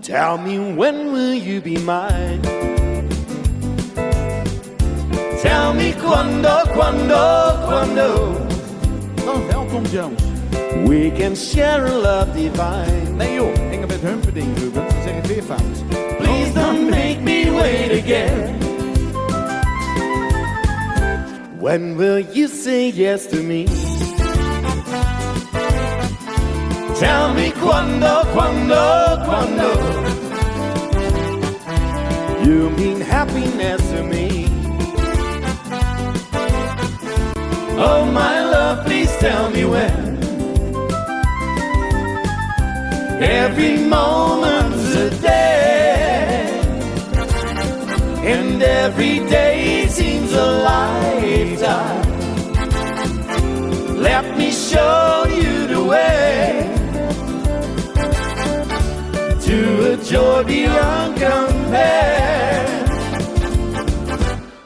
Tell 0.02 0.38
me 0.38 0.74
when 0.76 1.12
will 1.12 1.34
you 1.34 1.62
be 1.62 1.80
mine? 1.80 2.40
Tell 5.42 5.74
me 5.74 5.94
quando, 5.94 6.64
quando, 6.74 7.54
quando 7.68 8.46
Dan 9.26 9.86
Jones. 9.92 10.22
we 10.88 11.12
can 11.12 11.36
share 11.36 11.86
a 11.86 11.98
love 11.98 12.34
divine. 12.34 13.18
Nee 13.18 13.36
joh, 13.36 13.52
Engelbert 13.72 14.02
Humperdinck, 14.02 14.58
Ruben. 14.58 14.84
Het 14.86 15.28
weer 15.28 15.44
fout. 15.44 15.84
Please 16.18 16.54
don't 16.54 16.90
make 16.90 17.22
me 17.22 17.52
wait 17.52 17.92
again. 17.92 18.67
When 21.68 21.98
will 21.98 22.20
you 22.20 22.48
say 22.48 22.88
yes 22.92 23.28
to 23.28 23.44
me? 23.44 23.66
Tell 26.96 27.34
me 27.34 27.52
quando, 27.60 28.24
quando, 28.32 28.84
quando. 29.28 29.70
You 32.46 32.70
mean 32.70 33.02
happiness 33.02 33.82
to 33.92 34.02
me? 34.02 34.48
Oh, 37.78 38.10
my 38.14 38.46
love, 38.46 38.86
please 38.86 39.12
tell 39.18 39.52
me 39.52 39.66
when. 39.66 40.18
Every 43.22 43.76
moment's 43.80 44.96
a 44.96 45.10
day, 45.20 46.62
and 48.24 48.64
every 48.64 49.20
day 49.28 49.77
a 50.38 50.46
lifetime. 50.72 52.08
Let 54.08 54.38
me 54.38 54.52
show 54.52 55.26
you 55.28 55.68
the 55.68 55.84
way 55.84 56.70
to 59.48 59.58
a 59.94 59.98
joy 59.98 60.44
beyond 60.44 61.18
compare. 61.18 62.88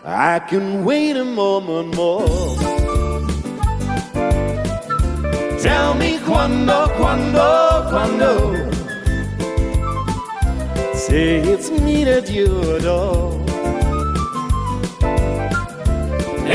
I 0.04 0.40
can 0.40 0.84
wait 0.84 1.16
a 1.16 1.24
moment 1.26 1.96
more. 1.96 2.58
Tell 5.60 5.94
me 5.94 6.20
quando, 6.20 6.88
quando, 7.00 7.88
quando. 7.92 8.30
Say 10.96 11.40
it's 11.40 11.70
me 11.72 12.04
that 12.04 12.30
you 12.30 12.76
adore. 12.76 13.41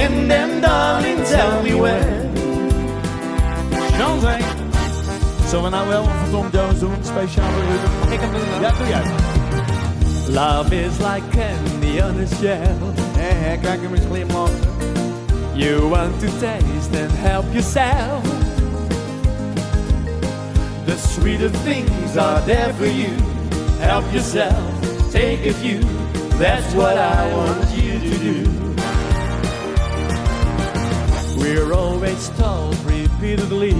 And 0.03 0.30
then, 0.30 0.61
darling, 0.61 1.24
tell 1.24 1.62
me. 1.62 1.70
Jean 3.97 4.20
zijn. 4.20 4.42
Zullen 5.49 5.64
we 5.64 5.70
nou 5.70 5.88
wel 5.88 6.05
van 6.05 6.30
Tom 6.30 6.49
Jones 6.53 6.78
doen? 6.78 6.94
Speciale 7.03 7.61
rubriek. 7.61 8.01
Mag 8.01 8.12
ik 8.12 8.20
hem 8.20 8.30
doen? 8.32 8.61
Ja, 8.61 8.72
doe 8.78 8.88
jij. 8.88 9.03
Love 10.28 10.84
is 10.84 10.99
like 10.99 11.22
candy 11.30 12.01
on 12.01 12.20
a 12.20 12.26
shell. 12.40 12.76
Hé, 13.16 13.34
hé, 13.34 13.57
kijk 13.57 13.82
hem 13.82 13.94
eens 13.94 14.05
glimlachen. 14.07 14.55
You 15.53 15.88
want 15.88 16.20
to 16.20 16.26
taste 16.26 17.03
and 17.03 17.11
help 17.12 17.44
yourself. 17.53 18.22
The 20.84 20.99
sweeter 20.99 21.51
things 21.64 22.16
are 22.16 22.44
there 22.44 22.74
for 22.74 22.86
you. 22.86 23.12
Help 23.80 24.05
yourself, 24.12 25.11
take 25.11 25.49
a 25.49 25.53
few. 25.53 25.80
That's 26.38 26.74
what 26.74 26.97
I 26.99 27.32
want 27.32 27.70
you 27.74 27.99
to 27.99 28.18
do. 28.18 28.45
We're 31.37 31.72
always 31.72 32.28
told 32.30 32.76
repeatedly 32.84 33.72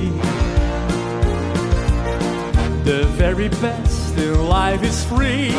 the 2.85 3.07
very 3.17 3.49
best 3.49 4.17
in 4.19 4.47
life 4.47 4.83
is 4.83 5.05
free. 5.05 5.51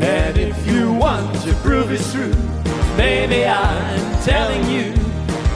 And 0.00 0.36
if 0.36 0.66
you 0.66 0.92
want 0.92 1.34
to 1.42 1.52
prove 1.62 1.90
it's 1.90 2.12
true, 2.12 2.34
baby, 2.96 3.46
I'm 3.46 4.22
telling 4.22 4.68
you, 4.68 4.92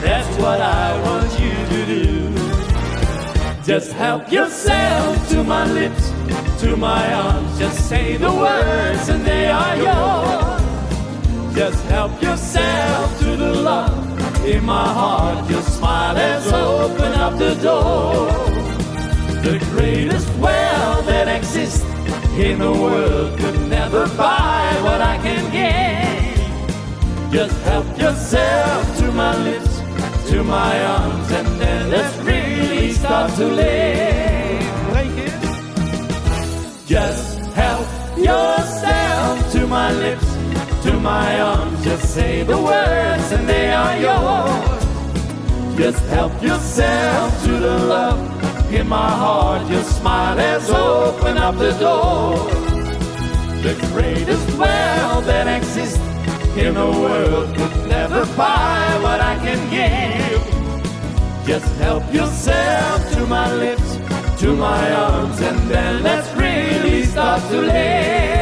that's 0.01 0.27
what 0.37 0.59
I 0.61 0.99
want 1.03 1.31
you 1.39 1.53
to 1.73 1.85
do. 1.85 2.31
Just 3.63 3.91
help 3.93 4.31
yourself 4.31 5.29
to 5.29 5.43
my 5.43 5.71
lips, 5.71 6.09
to 6.61 6.75
my 6.75 7.13
arms. 7.13 7.59
Just 7.59 7.87
say 7.87 8.17
the 8.17 8.31
words 8.31 9.09
and 9.09 9.23
they 9.25 9.47
are 9.51 9.75
yours. 9.75 10.50
Just 11.53 11.83
help 11.85 12.21
yourself 12.21 13.19
to 13.19 13.35
the 13.35 13.53
love 13.53 14.45
in 14.45 14.63
my 14.65 14.87
heart. 14.93 15.49
Your 15.49 15.61
smile 15.61 16.15
has 16.15 16.51
opened 16.51 17.15
up 17.15 17.37
the 17.37 17.55
door. 17.55 18.27
The 19.43 19.59
greatest 19.71 20.27
wealth 20.37 21.05
that 21.05 21.27
exists 21.27 21.83
in 22.37 22.59
the 22.59 22.71
world 22.71 23.37
could 23.39 23.59
never 23.69 24.07
buy 24.15 24.77
what 24.81 25.01
I 25.01 25.17
can 25.17 25.43
give. 25.51 27.31
Just 27.31 27.57
help 27.63 27.85
yourself 27.97 28.97
to 28.99 29.11
my 29.11 29.35
lips, 29.43 29.81
to 30.31 30.43
my 30.43 30.85
arms, 30.85 31.31
and 31.31 31.47
then 31.59 31.89
let's 31.89 32.17
really 32.19 32.93
start 32.93 33.31
to 33.35 33.45
live. 33.45 34.21
Just 36.87 37.39
help 37.55 37.87
yourself 38.17 39.51
to 39.53 39.65
my 39.65 39.93
lips, 39.93 40.30
to 40.83 40.99
my 40.99 41.41
arms. 41.41 41.83
Just 41.83 42.13
say 42.13 42.43
the 42.43 42.57
words 42.57 43.31
and 43.31 43.47
they 43.47 43.71
are 43.71 43.97
yours. 43.97 44.81
Just 45.77 46.03
help 46.07 46.33
yourself 46.41 47.43
to 47.43 47.51
the 47.51 47.77
love 47.95 48.73
in 48.73 48.87
my 48.87 49.09
heart. 49.09 49.69
Your 49.69 49.83
smile 49.83 50.37
has 50.37 50.69
opened 50.69 51.39
up 51.39 51.57
the 51.57 51.71
door. 51.79 52.35
The 53.61 53.75
greatest 53.93 54.57
wealth 54.57 55.25
that 55.25 55.47
exists 55.47 55.99
in 56.57 56.73
the 56.73 56.85
world 56.85 57.55
could 57.55 57.87
never 57.87 58.25
buy 58.35 58.99
what 59.01 59.19
I 59.21 59.35
can 59.45 59.61
give. 59.69 60.41
Just 61.45 61.71
help 61.77 62.03
yourself 62.13 63.11
to 63.13 63.25
my 63.25 63.53
lips, 63.53 63.97
to 64.41 64.55
my 64.55 64.93
arms, 64.93 65.39
and 65.41 65.59
then 65.69 66.03
let's 66.03 66.29
really 66.35 67.03
start 67.03 67.41
to 67.49 67.61
live. 67.61 68.40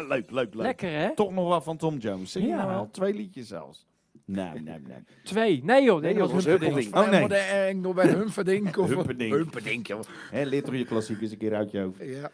Ja, 0.00 0.06
leuk, 0.06 0.30
leuk, 0.30 0.54
leuk. 0.54 0.62
Lekker 0.62 0.90
hè? 0.90 1.14
Toch 1.14 1.32
nog 1.32 1.48
wat 1.48 1.64
van 1.64 1.76
Tom 1.76 1.96
Jones. 1.96 2.32
Zing 2.32 2.46
Ja. 2.46 2.56
ja. 2.56 2.66
wel. 2.66 2.88
Twee 2.90 3.14
liedjes 3.14 3.48
zelfs. 3.48 3.86
Nee, 4.24 4.48
nee, 4.48 4.62
nee. 4.62 5.04
Twee. 5.24 5.64
Nee 5.64 5.82
joh, 5.82 6.00
nee, 6.00 6.12
Nee, 6.12 6.22
dat 6.22 6.32
was 6.32 6.44
Humperdinck. 6.44 6.96
Oh, 6.96 7.10
nee. 7.10 7.68
Ik 7.68 7.76
nog 7.76 7.94
bij 7.94 8.08
Humperdinck 8.08 8.76
of 8.76 8.88
Humperdinck. 8.88 9.34
Humperdinck, 9.34 9.86
joh. 9.86 10.00
Hè, 10.30 10.42
leer 10.42 10.62
toch 10.62 10.74
je 10.74 10.84
klassiekers 10.84 11.30
een 11.30 11.38
keer 11.38 11.54
uit 11.54 11.70
je 11.70 11.80
hoofd. 11.80 11.98
Ja. 12.04 12.30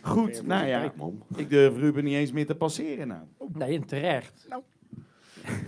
Goed, 0.00 0.46
nou 0.46 0.66
ja. 0.66 0.92
Ik 1.36 1.50
durf 1.50 1.76
Ruben 1.76 2.04
niet 2.04 2.14
eens 2.14 2.32
meer 2.32 2.46
te 2.46 2.54
passeren 2.54 3.08
nou. 3.08 3.22
Nee, 3.52 3.76
en 3.76 3.86
terecht. 3.86 4.48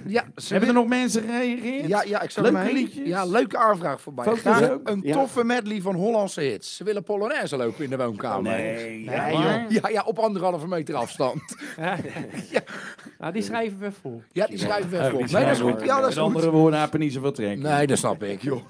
Ja, 0.07 0.25
ze 0.37 0.49
Hebben 0.53 0.69
er 0.69 0.75
nog 0.75 0.87
mensen 0.87 1.23
gereageerd? 1.23 1.87
Ja, 1.89 2.03
ja, 2.03 2.21
ik 2.23 2.31
zag 2.31 2.45
Leuke 2.51 2.73
liedjes? 2.73 3.07
Ja, 3.09 3.25
leuke 3.25 3.59
aanvraag 3.59 4.01
voorbij. 4.01 4.25
Foto's 4.25 4.41
Graag 4.41 4.71
ook? 4.71 4.89
Een 4.89 5.01
Ja. 5.03 5.13
toffe 5.15 5.45
medley 5.45 5.81
van 5.81 5.95
Hollandse 5.95 6.41
hits. 6.41 6.77
Ze 6.77 6.85
willen 6.85 7.03
Polonaise 7.03 7.57
lopen 7.57 7.85
in 7.85 7.91
de 7.91 7.97
woonkamer. 7.97 8.53
Nee, 8.53 9.05
Ja, 9.05 9.27
ja, 9.27 9.31
joh. 9.61 9.71
ja, 9.71 9.89
ja, 9.89 10.03
op 10.03 10.19
anderhalve 10.19 10.67
meter 10.69 10.95
afstand. 10.95 11.43
Ja. 12.51 12.61
Nou, 13.19 13.33
die 13.33 13.43
schrijven 13.43 13.79
we 13.79 13.93
vol. 13.93 14.23
Ja, 14.33 14.47
die 14.47 14.59
schrijven 14.59 14.91
we 14.91 15.13
op. 15.15 15.31
Nee, 15.31 15.45
dat 15.45 15.53
is 15.53 15.61
goed. 15.61 15.81
Ja, 15.85 16.01
dat 16.01 16.09
is 16.09 16.15
Met 16.15 16.25
goed. 16.25 16.35
andere 16.35 16.51
woorden, 16.51 16.81
er 16.93 16.99
niet 16.99 17.13
zoveel 17.13 17.33
trek. 17.33 17.59
Nee, 17.59 17.87
dat 17.87 17.99
snap 17.99 18.23
ik, 18.23 18.43
joh. 18.43 18.63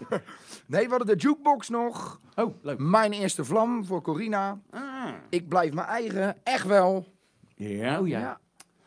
Nee, 0.66 0.84
we 0.84 0.88
hadden 0.90 1.06
de 1.18 1.22
jukebox 1.22 1.68
nog. 1.68 2.20
Oh, 2.36 2.54
leuk. 2.62 2.78
Mijn 2.78 3.12
eerste 3.12 3.44
vlam 3.44 3.84
voor 3.84 4.02
Corina. 4.02 4.58
Ah. 4.70 4.80
Ik 5.28 5.48
blijf 5.48 5.72
mijn 5.72 5.86
eigen, 5.86 6.36
echt 6.42 6.66
wel. 6.66 7.06
Ja. 7.54 8.00
Oh 8.00 8.08
ja. 8.08 8.18
Ja. 8.18 8.38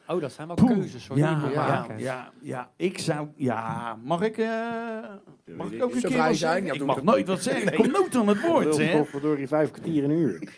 Oh, 0.08 0.22
dat 0.22 0.32
zijn 0.32 0.48
wel 0.48 0.56
Poeh. 0.56 0.72
keuzes 0.72 1.08
hoor. 1.08 1.16
die 1.18 1.26
Ja, 1.26 1.42
ja, 1.54 1.86
ja, 1.98 2.32
ja, 2.42 2.70
ik 2.76 2.98
zou... 3.00 3.28
Ja, 3.36 3.98
mag 4.04 4.22
ik... 4.22 4.38
eh, 4.38 4.48
mag 5.58 5.72
ik 5.72 5.84
ook 5.84 5.94
een 5.94 6.02
keer 6.02 6.12
vrij 6.12 6.28
wat 6.28 6.38
zijn? 6.38 6.38
zeggen? 6.38 6.66
Ja, 6.66 6.74
ik 6.74 6.86
mag 6.86 6.96
het. 6.96 7.04
nooit 7.06 7.28
wat 7.28 7.42
zeggen. 7.44 7.68
Ik 7.72 7.76
kom 7.78 7.92
nooit 7.92 8.16
aan 8.16 8.28
het 8.28 8.42
woord, 8.42 8.78
hè. 8.78 9.06
Verdorie, 9.06 9.48
vijf 9.48 9.72
kwartier 9.72 10.04
een 10.04 10.12
uur. 10.12 10.54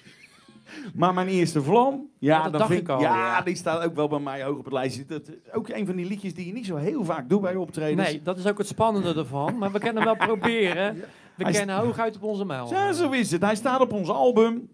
Maar 0.96 1.14
mijn 1.14 1.28
eerste 1.28 1.62
vlam, 1.64 2.10
ja, 2.20 2.44
Ja, 2.44 2.50
dat 2.50 2.66
vind 2.68 2.82
ik 2.82 2.90
al, 2.90 3.00
ja, 3.02 3.16
ja. 3.16 3.42
die 3.42 3.56
staat 3.56 3.84
ook 3.84 3.96
wel 3.96 4.08
bij 4.08 4.20
mij 4.20 4.44
hoog 4.44 4.58
op 4.58 4.64
het 4.64 4.74
lijstje. 4.74 5.06
Dat 5.06 5.28
is 5.28 5.52
ook 5.54 5.70
een 5.70 5.86
van 5.86 5.96
die 5.96 6.06
liedjes 6.06 6.34
die 6.34 6.48
je 6.48 6.54
niet 6.54 6.66
zo 6.66 6.76
heel 6.76 7.04
vaak 7.06 7.30
doet 7.30 7.42
bij 7.42 7.56
optredens. 7.56 8.10
Nee, 8.10 8.22
dat 8.22 8.38
is 8.38 8.48
ook 8.48 8.58
het 8.58 8.68
spannende 8.68 9.14
ervan. 9.14 9.58
Maar 9.58 9.72
we 9.72 9.80
kunnen 9.80 10.04
wel 10.04 10.16
proberen. 10.16 10.96
We 11.36 11.44
Hij 11.44 11.52
kennen 11.54 11.76
hooguit 11.78 12.16
op 12.16 12.24
onze 12.24 12.46
mijl. 12.46 12.70
Ja, 12.70 12.92
zo 12.94 13.12
is 13.12 13.32
het. 13.32 13.42
Hij 13.42 13.56
staat 13.56 13.80
op 13.82 13.94
ons 13.94 14.10
album. 14.10 14.70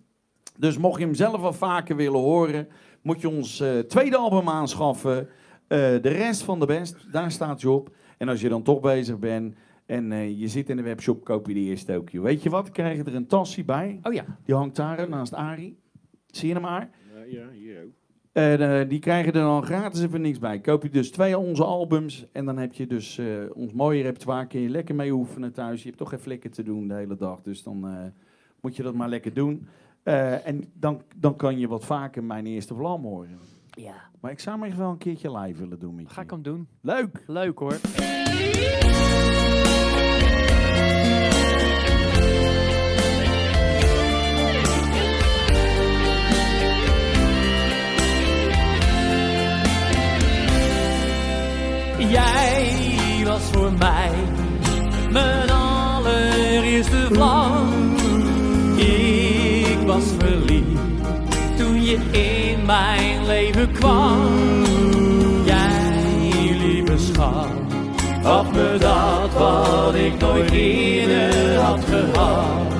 Dus 0.58 0.78
mocht 0.78 1.00
je 1.00 1.06
hem 1.06 1.14
zelf 1.16 1.42
wel 1.42 1.54
vaker 1.54 1.96
willen 1.96 2.20
horen, 2.20 2.68
moet 3.02 3.22
je 3.22 3.30
ons 3.30 3.60
eh, 3.60 3.80
tweede 3.80 4.18
album 4.18 4.50
aanschaffen. 4.50 5.28
Eh, 5.68 5.78
de 5.78 6.10
rest 6.10 6.44
van 6.44 6.60
de 6.60 6.66
best, 6.66 7.12
daar 7.12 7.32
staat 7.32 7.62
je 7.62 7.70
op. 7.70 7.96
En 8.18 8.30
als 8.30 8.42
je 8.42 8.50
dan 8.50 8.64
toch 8.64 8.80
bezig 8.80 9.20
bent 9.20 9.56
en 9.86 10.12
eh, 10.12 10.40
je 10.40 10.48
zit 10.48 10.70
in 10.70 10.78
de 10.78 10.84
webshop, 10.84 11.24
koop 11.24 11.48
je 11.48 11.54
die 11.54 11.70
eerste 11.70 11.96
ook. 11.96 12.10
Weet 12.10 12.44
je 12.44 12.50
wat? 12.50 12.72
Krijg 12.72 12.98
je 12.98 13.04
er 13.04 13.16
een 13.16 13.28
tasje 13.28 13.64
bij. 13.64 14.00
Oh 14.04 14.14
ja. 14.14 14.26
Die 14.46 14.56
hangt 14.56 14.76
daar 14.76 15.10
naast 15.10 15.34
Arie. 15.34 15.80
Zie 16.28 16.48
je 16.48 16.54
hem 16.54 16.64
maar? 16.64 16.90
Ja, 17.28 17.50
hier 17.50 17.84
ook. 17.84 18.02
En, 18.32 18.60
eh, 18.60 18.90
die 18.90 19.00
krijgen 19.00 19.34
er 19.34 19.42
dan 19.42 19.64
gratis 19.64 20.02
even 20.02 20.22
niks 20.22 20.40
bij. 20.40 20.60
Koop 20.60 20.84
je 20.84 20.90
dus 20.90 21.12
twee 21.12 21.38
onze 21.38 21.64
albums 21.64 22.26
en 22.32 22.46
dan 22.46 22.58
heb 22.58 22.74
je 22.74 22.88
dus 22.88 23.18
eh, 23.18 23.26
ons 23.54 23.74
mooie 23.74 24.02
repertoire. 24.02 24.48
Kun 24.48 24.60
je 24.60 24.70
lekker 24.70 24.96
mee 24.96 25.12
oefenen 25.12 25.54
thuis. 25.54 25.82
Je 25.82 25.86
hebt 25.86 25.98
toch 25.98 26.10
geen 26.10 26.20
flikken 26.20 26.52
te 26.52 26.64
doen 26.64 26.88
de 26.88 26.94
hele 26.94 27.16
dag. 27.16 27.42
Dus 27.42 27.64
dan 27.64 27.88
eh, 27.88 28.06
moet 28.62 28.76
je 28.76 28.84
dat 28.84 28.94
maar 28.94 29.10
lekker 29.10 29.34
doen. 29.34 29.68
Eh, 30.04 30.48
en 30.48 30.72
dan, 30.74 31.02
dan 31.16 31.36
kan 31.36 31.60
je 31.60 31.68
wat 31.68 31.86
vaker 31.86 32.24
mijn 32.24 32.46
eerste 32.46 32.76
vlam 32.76 33.04
horen. 33.04 33.40
Ja. 33.70 34.10
Maar 34.20 34.32
ik 34.32 34.40
zou 34.40 34.58
maar 34.58 34.68
even 34.68 34.80
wel 34.80 34.90
een 34.90 34.98
keertje 34.98 35.38
live 35.38 35.60
willen 35.60 35.80
doen 35.80 35.96
met 35.96 36.08
je. 36.08 36.14
Ga 36.14 36.22
ik 36.22 36.30
hem 36.30 36.42
doen. 36.42 36.68
Leuk! 36.82 37.24
Leuk 37.28 37.60
hoor. 37.60 37.78
Jij 52.10 53.24
was 53.26 53.42
voor 53.42 53.74
mij 53.74 54.12
mijn 55.12 55.50
allereerste 55.50 57.08
vlam. 57.12 57.91
Toen 61.58 61.84
je 61.84 61.98
in 62.12 62.66
mijn 62.66 63.26
leven 63.26 63.72
kwam. 63.72 64.18
Jij, 65.46 66.56
lieve 66.58 66.98
schat, 66.98 67.48
gaf 68.24 68.52
me 68.52 68.76
dat 68.80 69.34
wat 69.34 69.96
ik 69.96 70.20
nooit 70.20 70.52
eerder 70.52 71.56
had 71.56 71.84
gehad. 71.90 72.74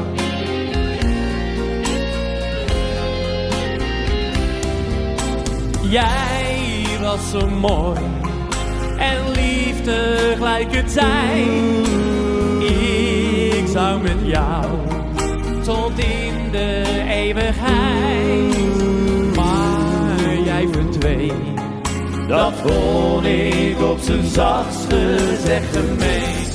Jij 5.90 6.86
was 7.02 7.30
zo 7.32 7.50
mooi 7.50 8.00
en 8.98 9.32
lief 9.32 9.82
tegelijkertijd. 9.82 11.88
Ik 13.58 13.68
zou 13.68 14.02
met 14.02 14.18
jou 14.24 14.66
tot 15.64 16.00
in 16.00 16.52
de 16.52 16.91
Maar 19.36 20.40
jij 20.44 20.68
verdween, 20.72 21.56
dat 22.28 22.54
vond 22.54 23.26
ik 23.26 23.82
op 23.82 24.00
zijn 24.00 24.28
zachtst 24.28 24.86
gezegd 24.90 25.76
gemeen. 25.76 26.50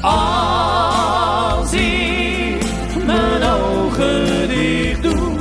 Als 0.00 1.72
ik 1.72 3.04
mijn 3.06 3.42
ogen 3.42 4.48
dicht 4.48 5.02
doe, 5.02 5.36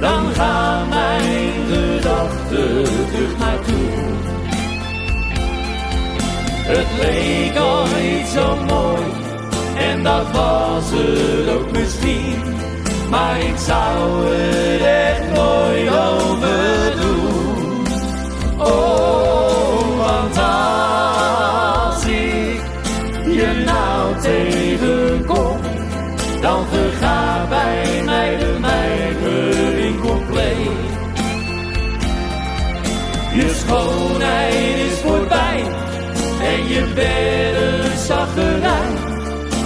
dan 0.00 0.32
gaan 0.34 0.88
mijn 0.88 1.52
gedachten 1.70 2.84
terug 3.12 3.38
naartoe. 3.38 3.90
Het 6.64 6.86
leek 7.00 7.62
ooit 7.62 8.26
zo 8.28 8.56
mooi, 8.56 9.02
en 9.76 10.02
dat 10.02 10.30
was 10.32 10.90
het 10.90 11.48
ook 11.48 11.70
misschien. 11.72 12.70
Maar 13.12 13.40
ik 13.40 13.56
zou 13.56 14.26
het 14.26 14.80
echt 14.80 15.32
nooit 15.34 15.88
overdoen. 15.88 17.86
Oh, 18.58 19.96
want 19.96 20.38
als 21.84 22.04
ik 22.04 22.62
je 23.24 23.62
nou 23.64 24.20
tegenkom, 24.20 25.58
dan 26.40 26.64
vergaat 26.70 27.48
bij 27.48 28.02
mij 28.04 28.36
de 28.36 28.56
mijmering 28.60 30.00
compleet. 30.00 30.90
Je 33.34 33.54
schoonheid 33.54 34.76
is 34.90 34.98
voorbij 34.98 35.64
en 36.42 36.68
je 36.68 36.92
bent 36.94 37.56
een. 38.36 39.12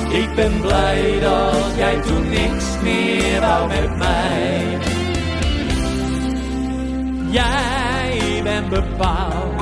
Ik 0.09 0.35
ben 0.35 0.61
blij 0.61 1.19
dat 1.21 1.77
jij 1.77 2.01
toen 2.01 2.29
niks 2.29 2.66
meer 2.87 3.41
wou 3.41 3.69
met 3.69 3.97
mij. 3.97 4.79
Jij 7.31 8.41
bent 8.43 8.69
bepaald 8.69 9.55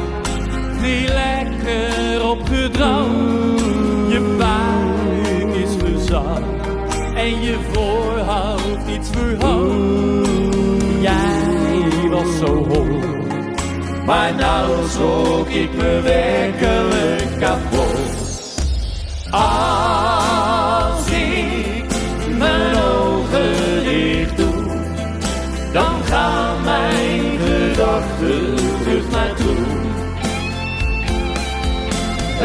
niet 0.83 1.09
lekker 1.09 2.29
opgedroomd. 2.31 3.61
Je 4.09 4.37
buik 4.39 5.55
is 5.55 5.75
gezakt 5.85 6.45
en 7.15 7.43
je 7.43 7.59
voorhoofd 7.73 8.89
iets 8.89 9.09
verhoogd. 9.11 10.29
Jij 11.01 12.09
was 12.11 12.39
zo 12.39 12.67
hoog, 12.69 13.05
maar 14.07 14.35
nou 14.35 14.89
schrok 14.89 15.49
ik 15.49 15.75
me 15.75 16.01
werkelijk 16.03 17.39
kapot. 17.39 18.13
Als 19.31 20.04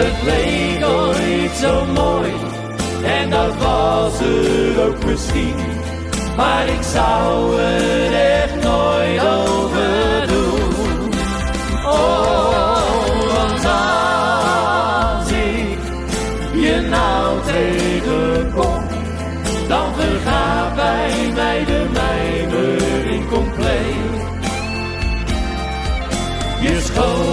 Het 0.01 0.23
leek 0.23 0.85
ooit 0.85 1.51
zo 1.51 1.85
mooi, 1.85 2.31
en 3.03 3.29
dat 3.29 3.55
was 3.55 4.13
het 4.19 4.79
ook 4.87 5.05
misschien. 5.05 5.55
Maar 6.35 6.67
ik 6.67 6.81
zou 6.81 7.59
het 7.61 8.13
echt 8.13 8.55
nooit 8.63 9.21
overdoen. 9.21 11.09
Oh, 11.85 12.77
want 13.33 13.65
als 13.65 15.31
ik 15.31 15.79
je 16.53 16.87
nou 16.89 17.39
tegenkom, 17.45 18.83
dan 19.67 19.93
vergaat 19.95 20.75
bij 20.75 21.31
mij 21.35 21.65
de 21.65 21.85
mijmering 21.93 23.29
compleet. 23.29 24.17
Je 26.61 26.79
schoonheid 26.81 27.28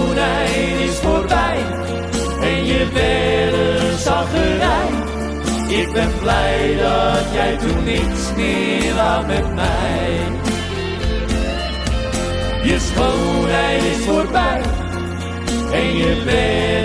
Ik 5.67 5.93
ben 5.93 6.19
blij 6.19 6.75
dat 6.75 7.33
jij 7.33 7.57
toen 7.57 7.83
niks 7.83 8.33
meer 8.35 8.95
wou 8.95 9.25
met 9.25 9.55
mij. 9.55 10.19
Je 12.63 12.79
schoonheid 12.79 13.83
is 13.83 14.05
voorbij 14.05 14.61
en 15.71 15.97
je 15.97 16.21
bent. 16.25 16.77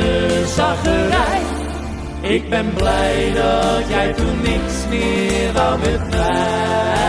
Ik 2.33 2.49
ben 2.49 2.75
blij 2.75 3.33
dat 3.33 3.89
jij 3.89 4.13
toen 4.13 4.43
niks 4.43 4.87
meer 4.89 5.53
wou 5.53 5.79
met 5.79 6.11
mij. 6.11 7.03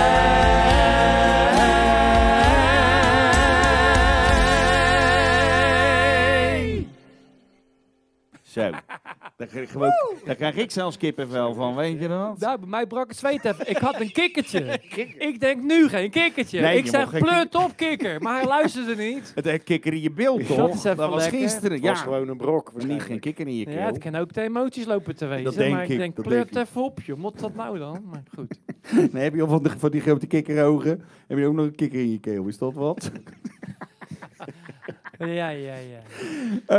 Daar 9.44 9.52
krijg, 9.52 9.66
ik 9.66 9.72
gewoon- 9.72 10.16
daar 10.26 10.36
krijg 10.36 10.56
ik 10.56 10.72
zelfs 10.72 10.98
kippenvel 10.98 11.54
van, 11.54 11.76
weet 11.76 12.00
je 12.02 12.08
dat? 12.08 12.40
Nou, 12.40 12.60
bij 12.60 12.68
mij 12.70 12.88
brak 12.88 13.08
het 13.10 13.18
zweet 13.18 13.46
even. 13.46 13.70
Ik 13.70 13.78
had 13.78 14.00
een 14.00 14.12
kikkertje. 14.12 14.80
ik 15.30 15.40
denk 15.40 15.64
nu 15.64 15.88
geen 15.90 16.10
kikkertje. 16.10 16.62
Nee, 16.62 16.78
ik 16.78 16.84
je 16.84 16.90
zeg 16.90 17.10
pleurt 17.10 17.56
op 17.56 17.72
kikker, 17.76 18.22
maar 18.22 18.36
hij 18.38 18.46
luisterde 18.48 18.96
niet. 19.04 19.32
Het 19.36 19.46
heeft 19.46 19.64
kikker 19.64 19.94
in 19.94 20.02
je 20.02 20.12
beeld, 20.12 20.48
toch? 20.48 20.58
Dat 20.58 20.74
is 20.74 20.84
was 20.96 21.22
lekker. 21.24 21.40
gisteren. 21.40 21.72
Het 21.72 21.82
Ja, 21.84 21.90
was 21.90 22.02
gewoon 22.02 22.28
een 22.28 22.38
brok. 22.38 22.72
niet 22.86 23.02
geen 23.02 23.20
kikker 23.20 23.48
in 23.48 23.56
je 23.58 23.66
keel. 23.66 23.74
Ja, 23.74 23.86
het 23.86 23.98
kan 23.98 24.16
ook 24.16 24.34
de 24.34 24.42
emoties 24.42 24.86
lopen 24.86 25.16
te 25.16 25.26
wezen. 25.26 25.56
denk 25.56 25.74
maar 25.74 25.84
ik 25.84 25.90
ik, 25.90 25.98
denk, 25.98 26.16
dat 26.16 26.26
pleurt 26.26 26.56
even 26.56 26.84
op, 26.84 27.02
joh. 27.02 27.18
Moet 27.18 27.40
dat 27.40 27.56
nou 27.56 27.78
dan? 27.80 28.04
Maar 28.12 28.24
goed. 28.36 28.60
Nee, 29.14 29.24
heb 29.24 29.36
je 29.36 29.42
al 29.42 29.48
van, 29.48 29.64
de, 29.64 29.70
van 29.78 29.92
die 29.92 30.02
grote 30.02 30.28
kikkerogen? 30.28 31.04
Heb 31.28 31.38
je 31.38 31.46
ook 31.46 31.54
nog 31.54 31.66
een 31.66 31.76
kikker 31.76 32.00
in 32.00 32.12
je 32.12 32.20
keel? 32.20 32.48
Is 32.48 32.58
dat 32.58 32.74
wat? 32.74 33.12
Ja, 35.20 35.50
ja, 35.50 35.76
ja. 35.76 36.00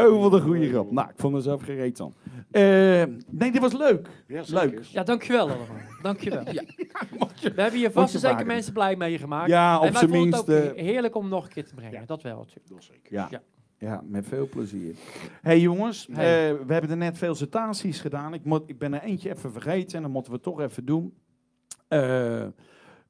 Oh, 0.06 0.20
wat 0.22 0.32
een 0.32 0.40
goede 0.40 0.68
grap. 0.68 0.90
Nou, 0.90 1.08
ik 1.08 1.14
vond 1.16 1.34
mezelf 1.34 1.62
gereed 1.62 1.96
dan. 1.96 2.14
Eh, 2.50 2.62
nee, 3.30 3.52
dit 3.52 3.58
was 3.58 3.72
leuk. 3.72 4.08
Ja. 4.26 4.42
Leuk. 4.46 4.82
Ja, 4.84 5.02
dankjewel 5.02 5.40
allemaal. 5.48 5.66
Dankjewel. 6.02 6.42
Ja. 6.52 6.62
We 7.40 7.62
hebben 7.62 7.72
hier 7.80 7.90
vast 7.90 8.12
je 8.12 8.18
en 8.18 8.28
zeker 8.30 8.46
mensen 8.46 8.72
blij 8.72 8.96
meegemaakt. 8.96 9.48
Ja, 9.48 9.80
en 9.80 9.88
op 9.88 9.96
zijn 9.96 10.08
vonden 10.10 10.38
het 10.38 10.46
minst. 10.46 10.68
ook 10.70 10.76
eh, 10.76 10.82
heerlijk 10.84 11.14
om 11.14 11.28
nog 11.28 11.44
een 11.44 11.50
keer 11.50 11.64
te 11.64 11.74
brengen. 11.74 11.92
Ja. 12.00 12.06
Dat 12.06 12.22
wel. 12.22 12.36
natuurlijk. 12.38 12.68
Dat 12.68 12.84
zeker. 12.84 13.12
ja. 13.12 13.28
Ja. 13.30 13.42
Ja, 13.78 14.02
met 14.06 14.26
veel 14.26 14.48
plezier. 14.48 14.94
hey, 15.42 15.60
jongens, 15.60 16.08
Hey. 16.12 16.50
eh, 16.50 16.56
we 16.66 16.72
hebben 16.72 16.90
er 16.90 16.96
net 16.96 17.18
veel 17.18 17.34
citaties 17.34 18.00
gedaan. 18.00 18.34
Ik, 18.34 18.44
moet, 18.44 18.62
ik 18.66 18.78
ben 18.78 18.94
er 18.94 19.02
eentje 19.02 19.30
even 19.34 19.52
vergeten 19.52 19.96
en 19.96 20.02
dat 20.02 20.10
moeten 20.10 20.32
we 20.32 20.40
toch 20.40 20.60
even 20.60 20.84
doen. 20.84 21.14
Eh, 21.88 22.40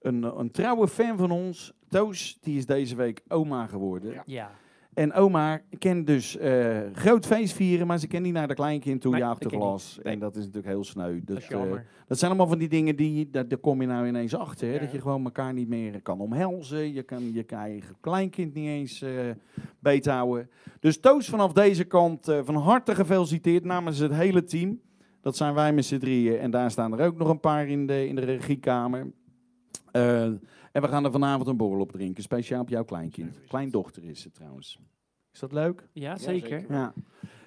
een, 0.01 0.23
een 0.39 0.51
trouwe 0.51 0.89
fan 0.89 1.17
van 1.17 1.31
ons, 1.31 1.73
Toos, 1.89 2.39
die 2.41 2.57
is 2.59 2.67
deze 2.67 2.97
week 2.97 3.21
oma 3.29 3.67
geworden. 3.67 4.13
Ja. 4.13 4.23
Ja. 4.27 4.51
En 4.95 5.13
oma 5.13 5.61
kent 5.79 6.07
dus 6.07 6.37
eh, 6.37 6.79
groot 6.93 7.27
feest 7.27 7.53
vieren, 7.55 7.87
maar 7.87 7.99
ze 7.99 8.07
kent 8.07 8.23
niet 8.25 8.33
naar 8.33 8.49
de 8.49 8.55
kleinkind 8.55 9.01
toe, 9.01 9.13
Nee, 9.13 9.25
achterglas. 9.25 9.95
niet. 9.97 10.05
Nee. 10.05 10.13
En 10.15 10.19
dat 10.21 10.33
is 10.37 10.39
natuurlijk 10.39 10.67
heel 10.67 10.85
sneu. 10.85 11.15
Dat 11.15 11.27
Dat, 11.27 11.39
is 11.39 11.49
eh, 11.49 11.61
dat 12.07 12.19
zijn 12.19 12.31
allemaal 12.31 12.49
van 12.49 12.59
die 12.59 12.69
dingen 12.69 12.97
die, 12.97 13.31
daar, 13.31 13.49
daar 13.49 13.59
kom 13.59 13.81
je 13.81 13.87
nou 13.87 14.07
ineens 14.07 14.35
achter. 14.35 14.69
Hè? 14.69 14.75
Ja. 14.75 14.81
Dat 14.81 14.93
je 14.93 15.01
gewoon 15.01 15.25
elkaar 15.25 15.53
niet 15.53 15.69
meer 15.69 16.03
kan 16.03 16.21
omhelzen. 16.21 16.93
Je 16.93 17.03
kan 17.03 17.33
je 17.33 17.45
eigen 17.47 17.97
kleinkind 18.01 18.55
niet 18.55 18.69
eens 18.69 19.03
eh 19.03 19.11
beet 19.79 20.07
houden. 20.07 20.49
Dus 20.81 21.01
Toos 21.01 21.29
vanaf 21.29 21.53
deze 21.53 21.85
kant 21.85 22.33
van 22.43 22.55
harte 22.57 22.95
gefeliciteerd 22.95 23.65
namens 23.65 23.99
het 23.99 24.13
hele 24.13 24.45
team. 24.45 24.81
Dat 25.21 25.37
zijn 25.37 25.55
wij 25.55 25.73
met 25.73 25.85
z'n 25.85 25.99
drieën. 25.99 26.39
En 26.39 26.51
daar 26.51 26.71
staan 26.71 26.99
er 26.99 27.07
ook 27.07 27.19
nog 27.19 27.29
een 27.29 27.41
paar 27.41 27.69
in 27.69 27.87
de, 27.87 28.09
in 28.09 28.15
de 28.15 28.21
regiekamer. 28.25 29.07
Eh, 29.95 30.23
en 30.73 30.83
we 30.83 30.89
gaan 30.89 31.05
er 31.05 31.11
vanavond 31.11 31.49
een 31.49 31.57
borrel 31.57 31.81
op 31.81 31.93
drinken. 31.93 32.23
Speciaal 32.23 32.61
op 32.61 32.69
jouw 32.69 32.85
kleinkind. 32.85 33.39
Kleindochter 33.49 34.05
is 34.05 34.25
het 34.25 34.35
trouwens. 34.35 34.79
Is 35.33 35.39
dat 35.41 35.53
leuk? 35.53 35.89
Ja, 35.93 36.17
zeker. 36.17 36.65
Ja. 36.69 36.93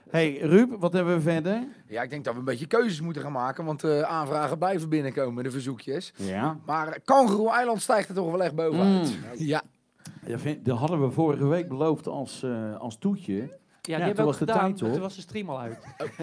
Hey 0.10 0.38
Ruud, 0.38 0.70
wat 0.80 0.94
hebben 0.94 1.14
we 1.16 1.22
verder? 1.22 1.68
Ja, 1.88 2.02
ik 2.02 2.10
denk 2.10 2.24
dat 2.24 2.34
we 2.34 2.40
een 2.40 2.46
beetje 2.46 2.68
keuzes 2.68 3.02
moeten 3.02 3.22
gaan 3.22 3.32
maken, 3.32 3.66
want 3.66 3.80
de 3.82 4.06
aanvragen 4.06 4.58
blijven 4.58 4.90
binnenkomen, 4.90 5.44
de 5.44 5.52
verzoekjes. 5.52 6.14
Ja. 6.16 6.60
Maar 6.66 7.00
Kangaroo 7.06 7.50
Eiland 7.50 7.82
stijgt 7.82 8.10
er 8.10 8.16
toch 8.16 8.32
wel 8.32 8.44
echt 8.44 8.56
bovenuit. 8.56 9.10
Mm. 9.10 9.16
Ja, 9.46 9.62
Ja, 10.26 10.40
vind- 10.40 10.66
dat 10.66 10.78
hadden 10.78 11.02
we 11.02 11.12
vorige 11.12 11.48
week 11.48 11.68
beloofd 11.68 12.08
als, 12.08 12.44
eh, 12.44 12.78
als 12.78 12.98
toetje. 12.98 13.58
Die 13.96 13.96
toen 13.96 14.06
hebben 14.06 14.16
we 14.16 14.22
ook 14.22 14.38
was 14.38 14.48
de 14.48 14.54
gedaan. 14.54 14.68
tijd, 14.70 14.80
hoor. 14.80 14.92
Toen 14.92 15.02
was 15.02 15.16
de 15.16 15.22
stream 15.22 15.50
al 15.50 15.60
uit. 15.60 15.78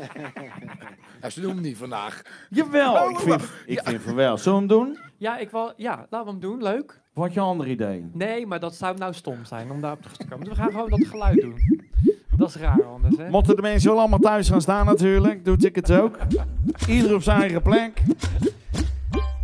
Ja, 1.20 1.30
ze 1.30 1.40
doen 1.40 1.50
hem 1.54 1.60
niet 1.60 1.76
vandaag. 1.76 2.22
Jawel, 2.50 3.10
ik 3.10 3.18
vind, 3.18 3.42
ik 3.66 3.80
vind 3.84 4.02
van 4.02 4.14
wel. 4.14 4.36
Zullen 4.38 4.66
we 4.68 4.74
hem 4.74 4.84
doen? 4.84 4.98
Ja, 5.16 5.38
ik 5.38 5.50
wil, 5.50 5.72
ja, 5.76 6.06
laten 6.10 6.24
we 6.24 6.30
hem 6.30 6.40
doen. 6.40 6.62
Leuk. 6.62 7.00
Had 7.14 7.34
je 7.34 7.40
een 7.40 7.46
ander 7.46 7.68
idee? 7.68 8.10
Nee, 8.12 8.46
maar 8.46 8.60
dat 8.60 8.74
zou 8.74 8.96
nou 8.98 9.14
stom 9.14 9.44
zijn 9.44 9.70
om 9.70 9.80
daarop 9.80 10.02
terug 10.02 10.16
te 10.16 10.26
komen. 10.26 10.44
Dus 10.48 10.56
we 10.56 10.62
gaan 10.62 10.70
gewoon 10.70 10.90
dat 10.90 11.06
geluid 11.06 11.40
doen. 11.40 11.82
Dat 12.36 12.48
is 12.48 12.56
raar 12.56 12.84
anders, 12.84 13.16
hè? 13.16 13.28
Mochten 13.30 13.56
de 13.56 13.62
mensen 13.62 13.90
wel 13.90 13.98
allemaal 13.98 14.18
thuis 14.18 14.48
gaan 14.48 14.60
staan 14.60 14.86
natuurlijk, 14.86 15.44
doe 15.44 15.56
ik 15.58 15.74
het 15.74 15.92
ook. 15.92 16.16
Ieder 16.88 17.14
op 17.14 17.22
zijn 17.22 17.40
eigen 17.40 17.62
plek. 17.62 18.02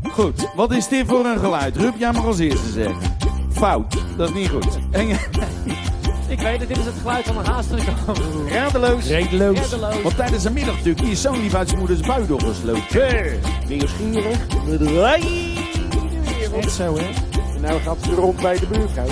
Goed, 0.02 0.54
wat 0.54 0.72
is 0.72 0.88
dit 0.88 1.06
voor 1.06 1.24
een 1.24 1.38
geluid? 1.38 1.76
Rup, 1.76 1.94
jij 1.98 2.12
mag 2.12 2.24
als 2.24 2.38
eerste 2.38 2.68
zeggen. 2.70 3.16
Fout, 3.50 4.16
dat 4.16 4.28
is 4.28 4.34
niet 4.34 4.48
goed. 4.48 4.78
En, 4.90 5.08
Ik 6.30 6.40
weet 6.40 6.58
het, 6.58 6.68
dit 6.68 6.78
is 6.78 6.84
het 6.84 6.94
geluid 7.00 7.26
van 7.26 7.38
een 7.38 7.44
haastige 7.44 7.90
radeloos. 8.48 9.06
Redeloos. 9.06 9.58
Reddeloos. 9.58 10.02
Want 10.02 10.16
tijdens 10.16 10.42
de 10.42 10.50
middagtuk 10.50 11.00
is 11.00 11.20
zo'n 11.20 11.40
lief 11.42 11.54
uit 11.54 11.68
zijn 11.68 11.78
moeders 11.78 12.00
buidel 12.00 12.38
gesloten. 12.38 13.40
Nieuwsgierig. 13.68 14.38
Echt 16.56 16.72
zo, 16.72 16.96
hè? 16.96 17.08
En 17.54 17.60
nou 17.60 17.80
gaat 17.80 17.96
ze 18.04 18.14
rond 18.14 18.40
bij 18.40 18.58
de 18.58 18.66
buurvrouw. 18.66 19.06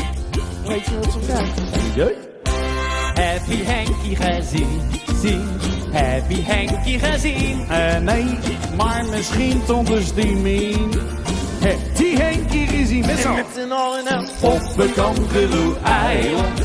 Weet 0.66 0.84
je 0.84 0.98
wat 1.00 1.12
ze 1.12 1.18
zegt? 1.26 1.60
Heb 3.20 3.42
je 3.46 3.64
Henkie 3.64 4.16
gezien? 4.16 4.80
Zien. 5.20 5.48
Heb 5.90 6.30
je 6.30 6.42
Henkie 6.42 6.98
gezien? 6.98 7.68
Eh, 7.68 7.98
nee, 7.98 8.38
maar 8.76 9.04
misschien 9.10 9.64
tot 9.64 9.88
een 9.88 10.02
stieming. 10.02 10.94
Hé, 11.58 11.76
die 11.96 12.16
Henkie 12.16 12.66
gezien 12.66 13.06
met 13.06 13.18
z'n 13.18 13.28
Met 13.28 13.46
z'n 13.54 13.70
allen. 13.70 14.28
Op 14.40 14.78
een 14.78 14.92
kangeroe-eiland, 14.92 16.60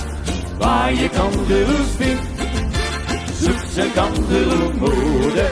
waar 0.64 0.93
je 0.93 1.09
kangeroes 1.09 1.89
vindt. 1.97 2.22
Zoekt 3.41 3.70
zijn 3.74 3.93
kangeroemoeder 3.93 5.51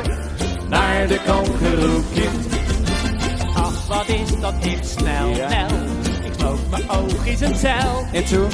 naar 0.69 1.07
de 1.07 1.19
kangeroekind. 1.25 2.45
Ach, 3.53 3.87
wat 3.87 4.07
is 4.07 4.39
dat 4.41 4.63
dit 4.63 4.87
snel, 4.97 5.29
Ja. 5.29 5.49
snel. 5.49 5.77
Ik 6.23 6.33
smook 6.39 6.59
mijn 6.69 6.89
oogjes 6.89 7.41
een 7.41 7.55
cel. 7.55 8.05
En 8.11 8.25
toen? 8.25 8.49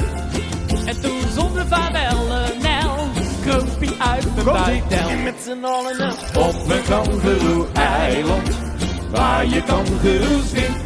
En 0.86 1.00
toen 1.00 1.20
zonder 1.34 1.66
vaarwel 1.66 2.26
Nel. 2.62 2.96
Kroop 3.44 3.68
hij 3.80 4.12
uit 4.12 4.34
mijn 4.34 4.46
buidel. 4.46 5.08
Met 5.24 5.34
z'n 5.44 5.64
allen. 5.64 6.12
Op 6.36 6.70
een 6.70 6.82
kangeroe-eiland, 6.88 8.48
waar 9.10 9.46
je 9.46 9.62
kangeroes 9.62 10.48
vindt. 10.52 10.78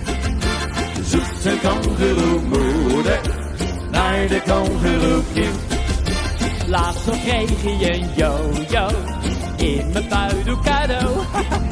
Zoekt 1.09 1.43
zijn 1.43 1.61
kangeroemoeder 1.61 3.21
naar 3.93 4.29
de 4.29 4.41
kangeroekind. 4.45 5.57
Laatst 6.67 7.07
nog 7.07 7.23
kreeg 7.25 7.63
hij 7.63 7.95
een 7.95 8.09
yo-yo. 8.15 8.89
In 9.57 9.91
mijn 9.93 10.09
buidel 10.09 10.59
cadeau. 10.59 11.17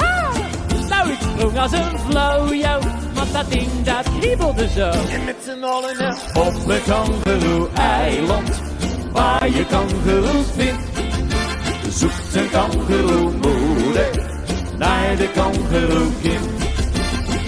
nou, 0.91 1.11
ik 1.11 1.19
sprong 1.21 1.59
als 1.59 1.73
een 1.73 1.99
flow-yo. 2.09 2.79
Want 3.15 3.33
dat 3.33 3.51
ding 3.51 3.83
dat 3.83 4.07
kriebelde 4.21 4.69
zo. 4.69 4.91
En 4.91 5.25
met 5.25 5.37
z'n 5.45 5.63
allen. 5.63 6.17
Op 6.35 6.69
een 6.69 6.83
kangeroe-eiland, 6.83 8.61
waar 9.13 9.51
je 9.51 9.67
kangeroes 9.67 10.47
vindt. 10.57 10.89
Zoekt 11.89 12.35
een 12.35 12.51
kangeroemoeder 12.51 14.11
naar 14.79 15.17
de 15.17 15.31
kangeroekind. 15.35 16.49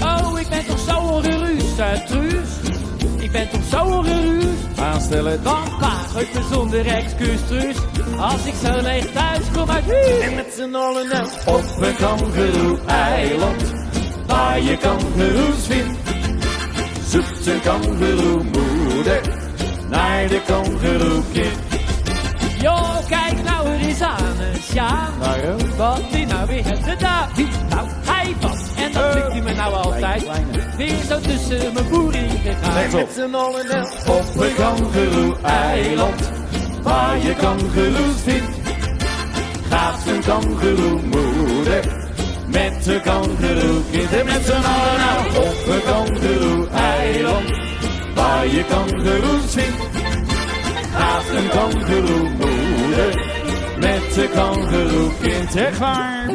Oh, 0.03 0.41
ik 0.41 0.49
ben 0.49 0.66
toch 0.66 0.79
zo 0.79 0.99
ongeruus, 0.99 1.79
uh, 1.79 1.93
Truus. 2.07 2.62
Ik 3.33 3.39
ben 3.39 3.49
toch 3.49 3.68
zo 3.70 3.97
ongeruus. 3.97 4.45
Aanstellen. 4.78 5.43
Dan 5.43 5.62
pa 5.78 6.20
ik 6.20 6.35
me 6.35 6.41
zonder 6.53 6.87
excuus. 6.87 7.41
Als 8.18 8.45
ik 8.45 8.55
zo 8.64 8.80
leeg 8.80 9.12
thuis 9.12 9.41
kom 9.53 9.70
uit 9.70 9.85
huis. 9.85 10.20
En 10.20 10.35
met 10.35 10.53
z'n 10.57 10.74
allen 10.74 11.09
nou. 11.09 11.26
Op 11.47 11.64
een 11.80 11.97
kangeroe-eiland, 11.97 13.72
waar 14.26 14.61
je 14.61 14.76
kangeroes 14.76 15.66
vindt. 15.66 15.99
Zoekt 17.09 17.47
een 17.47 17.61
kangeroemoeder 17.61 19.20
naar 19.89 20.28
de 20.28 20.43
kangeroekind. 20.47 21.72
Yo, 22.63 22.75
kijk 23.09 23.43
nou 23.43 23.69
er 23.69 23.81
eens 23.81 24.01
aan, 24.01 24.41
eh, 24.41 24.61
Sjaan. 24.61 25.19
Waarom? 25.19 25.77
Wat 25.77 26.03
die 26.13 26.27
nou 26.27 26.47
weer 26.47 26.65
heeft 26.65 26.89
gedaan. 26.89 27.29
Nou, 27.69 27.89
hij 28.05 28.35
was. 28.41 28.61
En 28.77 28.93
dat 28.93 29.15
lukt 29.15 29.33
hij 29.33 29.43
me 29.43 29.55
nou 29.55 29.75
altijd. 29.75 30.25
Weer 30.77 30.97
zo 31.09 31.21
tussen 31.21 31.73
mijn 31.73 31.89
boerie 31.89 32.29
gegaan. 32.29 32.75
Let 32.75 32.95
op. 32.95 33.01
Met 33.01 33.13
z'n 33.15 33.35
allen. 33.35 33.87
Op 34.07 34.41
een 34.41 34.55
kangeroe-eiland, 34.55 36.31
waar 36.83 37.19
je 37.19 37.35
kangeroes 37.35 38.21
vindt. 38.25 38.57
Gaat 39.69 40.07
een 40.07 40.21
kangeroemoeder 40.21 41.85
met 42.47 42.85
de 42.85 43.01
kangeroekind. 43.01 44.13
En 44.13 44.25
met 44.25 44.45
z'n 44.45 44.65
allen 44.75 44.99
nou 44.99 45.47
op 45.47 45.67
een 45.67 45.83
kangeroe-eiland, 45.83 47.51
waar 48.15 48.47
je 48.47 48.65
kangeroes 48.65 49.53
vindt. 49.53 50.01
Gaat 50.93 51.28
een 51.28 51.49
kangeroemoeder 51.49 53.30
met 53.78 54.14
de 54.14 54.30
kangeroekind. 54.34 55.57
Echt 55.57 55.78
waar? 55.78 56.26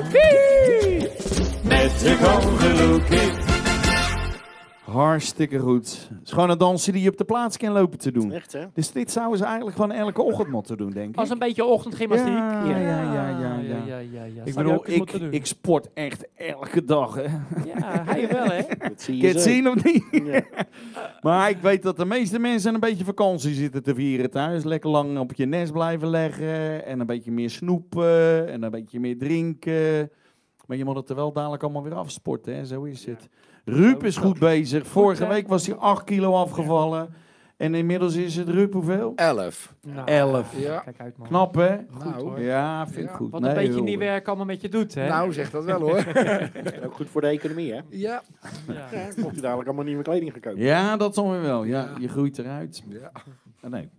Met 1.62 2.00
de 2.00 2.18
kangeroekind. 2.22 3.47
Hartstikke 4.92 5.60
goed. 5.60 6.08
Het 6.10 6.20
is 6.24 6.32
gewoon 6.32 6.50
een 6.50 6.58
dansje 6.58 6.92
die 6.92 7.02
je 7.02 7.10
op 7.10 7.18
de 7.18 7.24
plaats 7.24 7.58
kan 7.58 7.72
lopen 7.72 8.00
te 8.00 8.12
doen. 8.12 8.32
Echt, 8.32 8.54
hè? 8.54 8.66
Dus 8.74 8.92
dit 8.92 9.12
zouden 9.12 9.38
ze 9.38 9.44
eigenlijk 9.46 9.76
gewoon 9.76 9.92
elke 9.92 10.22
ochtend 10.22 10.48
moeten 10.48 10.78
doen, 10.78 10.90
denk 10.90 11.10
ik. 11.10 11.16
Als 11.16 11.30
een 11.30 11.40
beetje 11.40 11.66
ochtendgymnastiek. 11.66 12.34
Ja, 12.34 12.66
ja, 12.66 12.78
ja, 12.78 13.02
ja, 13.02 13.30
ja. 13.30 13.58
ja, 13.60 13.84
ja, 13.86 13.98
ja, 13.98 14.24
ja. 14.24 14.44
ik 14.44 14.56
bedoel, 14.56 14.90
ik, 14.90 15.12
ik 15.12 15.46
sport 15.46 15.94
echt 15.94 16.28
elke 16.36 16.84
dag. 16.84 17.16
Hè. 17.16 17.22
Ja, 17.66 18.04
hij 18.06 18.28
wel, 18.28 18.46
hè? 18.46 18.62
Dat 18.90 19.02
zie 19.02 19.16
je 19.16 19.22
je 19.22 19.28
het 19.28 19.42
zo. 19.42 19.50
zien 19.50 19.70
of 19.70 19.84
niet? 19.84 20.04
Ja. 20.12 20.42
maar 21.22 21.50
ik 21.50 21.58
weet 21.58 21.84
dat 21.84 21.98
de 21.98 22.06
meeste 22.06 22.40
mensen 22.40 22.74
een 22.74 22.80
beetje 22.80 23.06
vakantie 23.06 23.54
zitten 23.54 23.84
te 23.84 23.96
vieren 23.96 24.30
thuis. 24.30 24.64
Lekker 24.64 24.90
lang 24.90 25.20
op 25.20 25.34
je 25.34 25.46
nest 25.46 25.72
blijven 25.72 26.08
leggen. 26.08 26.86
En 26.86 27.00
een 27.00 27.06
beetje 27.06 27.32
meer 27.32 27.50
snoepen. 27.50 28.48
En 28.48 28.64
een 28.64 28.72
beetje 28.72 29.00
meer 29.00 29.18
drinken. 29.18 30.12
Maar 30.68 30.78
je 30.78 30.86
moet 30.86 30.96
het 30.96 31.10
er 31.10 31.16
wel 31.16 31.32
dadelijk 31.32 31.64
allemaal 31.64 31.84
weer 31.84 31.96
afsporten. 31.96 32.56
Hè? 32.56 32.66
Zo 32.66 32.84
is 32.84 33.06
het. 33.06 33.30
Ruud 33.70 34.04
is 34.04 34.18
goed 34.18 34.40
bezig. 34.40 34.88
Vorige 34.88 35.28
week 35.28 35.48
was 35.48 35.68
hij 35.68 35.76
8 35.76 36.04
kilo 36.04 36.34
afgevallen. 36.36 37.10
En 37.58 37.76
inmiddels 37.76 38.16
is 38.16 38.36
het 38.36 38.50
Ruud 38.50 38.74
hoeveel? 38.74 39.14
Elf. 39.16 39.74
Nou, 39.82 40.08
11. 40.08 40.54
Ja. 40.60 40.80
Kijk 40.80 41.00
uit, 41.00 41.18
man. 41.18 41.28
Knap 41.28 41.56
hè? 41.56 41.78
Nou, 42.04 42.42
Ja, 42.42 42.86
vind 42.88 42.98
ik 43.06 43.10
Ja. 43.10 43.16
goed. 43.16 43.32
Wat 43.32 43.42
Nee, 43.42 43.50
een 43.50 43.56
beetje 43.68 43.82
niet 43.82 43.98
werk 44.00 44.28
allemaal 44.28 44.46
met 44.46 44.62
je 44.62 44.70
doet, 44.70 44.94
hè? 44.94 45.08
nou 45.08 45.34
zeg 45.34 45.50
dat 45.52 45.64
wel 45.66 45.80
hoor. 45.80 46.06
Ook 46.86 46.94
goed 46.94 47.10
voor 47.10 47.22
de 47.22 47.28
economie, 47.28 47.74
hè? 47.74 47.80
ja. 47.90 48.22
ja. 48.68 48.88
Ja, 48.92 49.08
mocht 49.18 49.36
je 49.36 49.42
dadelijk 49.42 49.68
allemaal 49.68 49.86
nieuwe 49.86 50.04
kleding 50.04 50.32
gaan 50.32 50.42
kopen. 50.42 50.60
Ja, 50.62 50.98
dat 50.98 51.16
dan 51.16 51.32
weer 51.32 51.42
wel. 51.42 51.64
Ja, 51.64 51.82
Ja. 51.82 51.90
je 52.00 52.08
groeit 52.08 52.38
eruit. 52.38 52.84
ja. 52.90 53.12
Ah, 53.62 53.72
nee. 53.72 53.90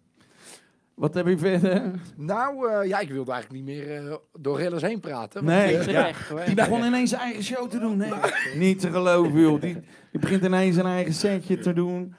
Wat 0.98 1.14
heb 1.14 1.26
je 1.26 1.38
verder? 1.38 1.92
Nou, 2.16 2.70
eh, 2.70 2.88
ja, 2.88 2.98
ik 2.98 3.10
wilde 3.10 3.32
eigenlijk 3.32 3.64
niet 3.64 3.76
meer 3.76 3.96
eh, 3.96 4.14
door 4.38 4.58
Rillers 4.58 4.82
heen 4.82 5.00
praten. 5.00 5.44
Nee. 5.44 5.78
Terecht, 5.78 6.28
hoor. 6.28 6.44
Die 6.44 6.54
begon 6.54 6.84
ineens 6.84 7.10
zijn 7.10 7.22
eigen 7.22 7.42
show 7.42 7.70
te 7.70 7.78
doen. 7.78 7.96
Nee. 7.96 8.10
Niet 8.56 8.80
te 8.80 8.90
geloven, 8.90 9.40
joh. 9.40 9.60
Die, 9.60 9.74
die 10.10 10.20
begint 10.20 10.44
ineens 10.44 10.76
een 10.76 10.86
eigen 10.86 11.14
setje 11.14 11.58
te 11.58 11.72
doen. 11.72 12.14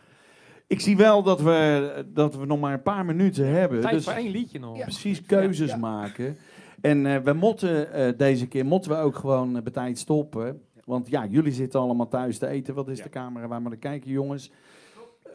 Ik 0.68 0.80
zie 0.82 0.98
wel 0.98 1.24
dat 1.24 1.42
we, 1.42 2.06
dat 2.08 2.36
we 2.36 2.46
nog 2.46 2.60
maar 2.60 2.74
een 2.74 2.82
paar 2.82 3.06
minuten 3.06 3.48
hebben. 3.48 3.82
Tijd 3.82 3.94
dus 3.94 4.04
voor 4.04 4.14
één 4.14 4.32
liedje 4.32 4.60
nog. 4.60 4.80
precies 4.80 5.26
keuzes 5.26 5.68
Ja, 5.70 5.74
ja. 5.74 5.80
maken. 5.80 6.38
En 6.82 7.06
eh, 7.06 7.18
we 7.18 7.34
moeten 7.34 7.94
eh, 7.94 8.18
deze 8.18 8.48
keer 8.48 8.66
moeten 8.66 8.92
we 8.92 8.98
ook 8.98 9.16
gewoon 9.16 9.56
uh, 9.56 9.62
bij 9.62 9.72
tijd 9.72 10.00
stoppen. 10.00 10.62
Want 10.86 11.10
ja, 11.10 11.26
jullie 11.26 11.52
zitten 11.52 11.80
allemaal 11.80 12.08
thuis 12.08 12.38
te 12.38 12.48
eten. 12.48 12.74
Wat 12.74 12.88
is 12.88 13.02
de 13.02 13.10
camera 13.10 13.48
waar 13.48 13.64
we 13.64 13.70
naar 13.70 13.78
kijken, 13.78 14.12
jongens? 14.12 14.52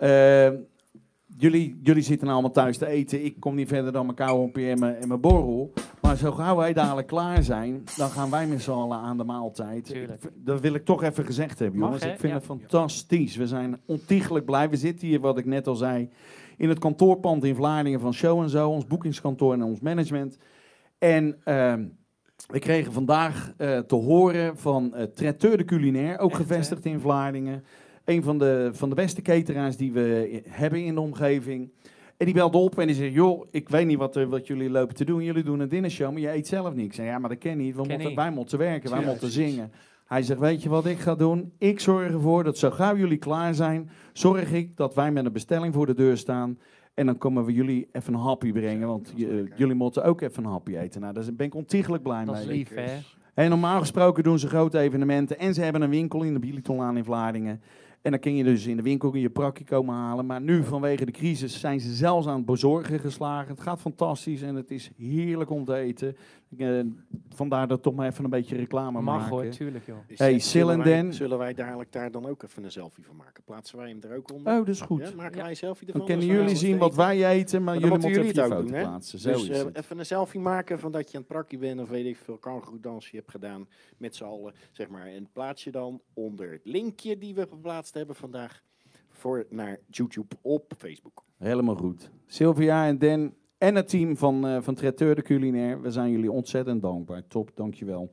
Eh, 0.01 0.49
jullie, 1.37 1.79
jullie 1.83 2.03
zitten 2.03 2.27
nou 2.27 2.39
allemaal 2.39 2.55
thuis 2.55 2.79
te 2.79 2.87
eten. 2.87 3.25
Ik 3.25 3.41
kom 3.41 3.55
niet 3.55 3.69
verder 3.69 3.93
dan 3.93 4.05
mijn 4.05 4.17
koude 4.17 4.69
en 4.71 4.79
mijn, 4.79 4.97
en 4.97 5.09
mijn 5.09 5.21
borrel. 5.21 5.73
Maar 6.01 6.17
zo 6.17 6.33
gauw 6.33 6.57
wij 6.57 6.73
dadelijk 6.73 7.07
klaar 7.07 7.43
zijn, 7.43 7.83
dan 7.97 8.09
gaan 8.11 8.31
wij 8.31 8.47
met 8.47 8.63
z'n 8.63 8.71
allen 8.71 8.99
aan 8.99 9.17
de 9.17 9.25
maaltijd. 9.25 9.85
Tuurlijk. 9.85 10.23
Dat 10.35 10.61
wil 10.61 10.75
ik 10.75 10.85
toch 10.85 11.03
even 11.03 11.25
gezegd 11.25 11.59
hebben, 11.59 11.81
jongens. 11.81 12.05
ik 12.05 12.09
vind 12.19 12.23
Ja. 12.23 12.35
het 12.35 12.45
fantastisch. 12.45 13.37
We 13.37 13.47
zijn 13.47 13.81
ontiegelijk 13.87 14.45
blij. 14.45 14.71
We 14.71 14.77
zitten 14.77 15.07
hier, 15.09 15.21
wat 15.21 15.39
ik 15.39 15.45
net 15.45 15.67
al 15.67 15.75
zei, 15.75 16.09
in 16.57 16.69
het 16.69 16.79
kantoorpand 16.79 17.45
in 17.45 17.55
Vlaardingen 17.55 18.01
van 18.01 18.15
Show 18.15 18.43
en 18.43 18.51
Zo, 18.51 18.69
ons 18.71 18.87
boekingskantoor 18.87 19.53
en 19.53 19.63
ons 19.63 19.81
management. 19.81 20.39
En 20.99 21.37
ehm, 21.45 21.85
we 22.47 22.59
kregen 22.59 22.93
vandaag 22.93 23.53
eh, 23.57 23.79
te 23.79 23.95
horen 23.95 24.59
van 24.59 24.93
uh, 24.95 25.03
Traiteur 25.03 25.57
de 25.57 25.65
Culinaire, 25.65 26.19
ook 26.19 26.31
Echt, 26.31 26.41
gevestigd 26.41 26.85
in 26.85 27.01
Vlaardingen. 27.01 27.65
Een 28.05 28.23
van 28.23 28.39
de, 28.39 28.71
van 28.73 28.89
de 28.89 28.95
beste 28.95 29.23
cateraars 29.23 29.77
die 29.77 29.93
we 29.93 30.41
hebben 30.49 30.85
in 30.85 30.95
de 30.95 31.01
omgeving. 31.01 31.71
En 32.17 32.25
die 32.27 32.35
belde 32.35 32.59
op 32.59 32.79
en 32.79 32.87
die 32.87 32.97
zei, 32.97 33.11
joh, 33.11 33.47
ik 33.51 33.69
weet 33.69 33.87
niet 33.87 33.99
wat, 33.99 34.17
er, 34.17 34.29
wat 34.29 34.47
jullie 34.47 34.71
lopen 34.71 34.95
te 34.95 35.05
doen. 35.05 35.23
Jullie 35.25 35.43
doen 35.43 35.61
een 35.61 35.69
dinnershow, 35.69 36.13
maar 36.13 36.21
je 36.21 36.33
eet 36.33 36.47
zelf. 36.47 36.75
Ik 36.75 36.93
zei, 36.95 37.09
ja, 37.09 37.19
maar 37.19 37.29
dat 37.31 37.39
ken 37.39 37.57
niet. 37.59 37.75
We 37.75 37.81
Ken 37.81 37.89
moeten, 37.91 38.07
niet. 38.07 38.17
wij 38.17 38.31
moeten 38.31 38.59
werken, 38.59 38.91
wij 38.91 39.05
moeten 39.05 39.31
zingen. 39.31 39.73
Hij 40.07 40.23
zegt, 40.23 40.41
weet 40.41 40.63
je 40.63 40.69
wat 40.69 40.87
ik 40.87 40.99
ga 40.99 41.15
doen? 41.15 41.53
Ik 41.59 41.81
zorg 41.81 42.13
ervoor 42.13 42.45
dat 42.45 42.59
zo 42.59 42.71
gauw 42.71 42.97
jullie 42.97 43.17
klaar 43.19 43.55
zijn, 43.55 43.91
zorg 44.13 44.53
ik 44.53 44.77
dat 44.77 44.95
wij 44.95 45.13
met 45.13 45.25
een 45.25 45.33
bestelling 45.33 45.75
voor 45.75 45.87
de 45.87 45.95
deur 45.95 46.17
staan. 46.17 46.59
En 46.95 47.07
dan 47.07 47.19
komen 47.19 47.45
we 47.45 47.53
jullie 47.53 47.89
even 47.93 48.15
een 48.15 48.21
hapje 48.21 48.53
brengen, 48.53 48.89
want 48.89 49.13
je- 49.17 49.47
jullie 49.57 49.75
moeten 49.75 50.05
ook 50.05 50.21
even 50.21 50.45
een 50.45 50.51
hapje 50.51 50.79
eten. 50.79 51.01
Nou, 51.01 51.15
daar 51.15 51.25
ben 51.37 51.47
ik 51.47 51.55
ontiegelijk 51.55 52.03
blij 52.03 52.25
Dat 52.25 52.39
is 52.39 52.47
mee. 52.47 52.57
lief, 52.57 52.75
hè? 52.75 52.99
En 53.35 53.51
normaal 53.51 53.81
gesproken 53.81 54.23
doen 54.23 54.39
ze 54.39 54.49
grote 54.49 54.79
evenementen. 54.79 55.39
En 55.39 55.55
ze 55.55 55.63
hebben 55.63 55.83
een 55.83 55.91
winkel 55.91 56.23
in 56.23 56.33
de 56.33 56.39
Bilitonlaan 56.39 56.97
in 56.97 57.05
Vlaardingen. 57.05 57.61
En 58.05 58.11
dan 58.11 58.21
kun 58.21 58.35
je 58.35 58.45
dus 58.45 58.67
in 58.67 58.77
de 58.77 58.83
winkel 58.83 59.15
je 59.15 59.31
prakje 59.31 59.65
komen 59.65 59.95
halen. 59.95 60.27
Maar 60.27 60.41
nu 60.41 60.65
vanwege 60.65 61.05
de 61.05 61.13
crisis 61.13 61.61
zijn 61.61 61.81
ze 61.81 61.95
zelfs 61.95 62.27
aan 62.27 62.37
het 62.37 62.45
bezorgen 62.47 62.99
geslagen. 62.99 63.51
Het 63.51 63.61
gaat 63.61 63.81
fantastisch 63.81 64.43
en 64.43 64.55
het 64.55 64.71
is 64.71 64.91
heerlijk 64.97 65.51
om 65.51 65.65
te 65.65 65.75
eten. 65.75 66.17
Eh, 66.61 66.81
vandaar 67.29 67.69
dat 67.69 67.83
toch 67.83 67.95
maar 67.95 68.07
even 68.09 68.25
een 68.25 68.31
beetje 68.31 68.57
reclame 68.57 69.01
Mag 69.01 69.19
maken. 69.19 69.31
hoor, 69.31 69.49
tuurlijk 69.49 69.87
joh. 69.87 69.97
Hey, 70.07 70.17
zullen 70.17 70.41
Sil 70.51 70.71
en 70.71 70.83
wij- 70.83 71.03
Dan. 71.03 71.13
Zullen 71.13 71.39
wij 71.39 71.55
dadelijk 71.55 71.93
daar 71.93 72.11
dan 72.11 72.27
ook 72.27 72.43
even 72.43 72.65
een 72.65 72.71
selfie 72.71 73.05
van 73.05 73.17
maken? 73.17 73.43
Plaatsen 73.45 73.79
wij 73.79 73.89
hem 73.89 73.99
er 74.03 74.17
ook 74.17 74.33
onder? 74.33 74.53
Oh, 74.53 74.59
dat 74.59 74.69
is 74.69 74.81
goed. 74.81 75.01
Ja, 75.09 75.15
maken 75.17 75.37
Ja. 75.37 75.41
wij 75.43 75.51
een 75.51 75.57
selfie 75.57 75.87
ervan? 75.87 76.07
Dan 76.07 76.11
kunnen 76.19 76.37
jullie 76.37 76.57
zien 76.57 76.79
wat 76.79 76.95
wij 76.95 77.29
eten, 77.29 77.63
maar, 77.63 77.65
Maar 77.65 77.83
jullie 77.83 77.91
dan 77.91 78.01
moeten 78.11 78.23
jullie 78.25 78.41
het 78.43 78.53
ook 78.53 78.59
foto 78.59 78.67
doen, 78.67 78.73
hè? 78.75 78.83
plaatsen. 78.83 79.19
Zo 79.19 79.33
Dus 79.33 79.49
is 79.49 79.59
het. 79.59 79.77
even 79.77 79.99
een 79.99 80.07
selfie 80.07 80.41
maken 80.41 80.79
van 80.79 80.93
dat 80.93 81.11
je 81.11 81.17
aan 81.17 81.23
het 81.23 81.33
prakje 81.33 81.59
bent 81.59 81.81
of 81.81 81.89
weet 81.89 82.07
ik 82.07 82.17
veel 82.17 82.37
kangeroedansje 82.39 83.17
hebt 83.17 83.31
gedaan 83.31 83.69
met 83.97 84.15
z'n 84.17 84.25
allen, 84.25 84.53
zeg 84.73 84.89
maar. 84.89 85.07
En 85.07 85.29
plaats 85.33 85.65
je 85.65 85.71
dan 85.71 86.01
onder 86.15 86.51
het 86.51 86.61
linkje 86.65 87.19
die 87.19 87.35
we 87.35 87.47
geplaatst 87.51 87.95
hebben 87.95 88.15
vandaag 88.17 88.63
voor 89.11 89.47
naar 89.51 89.79
YouTube 89.91 90.35
op 90.43 90.73
Facebook. 90.79 91.25
Helemaal 91.39 91.77
goed. 91.77 92.11
Sylvia 92.27 92.87
en 92.87 92.99
Dan 92.99 93.35
en 93.59 93.75
het 93.75 93.89
team 93.89 94.17
van, 94.17 94.47
eh 94.47 94.57
van 94.61 94.75
Traiteur 94.75 95.15
de 95.15 95.23
Culinaire, 95.23 95.81
we 95.81 95.91
zijn 95.91 96.11
jullie 96.11 96.31
ontzettend 96.33 96.83
dankbaar. 96.83 97.27
Top, 97.29 97.51
dankjewel. 97.55 98.13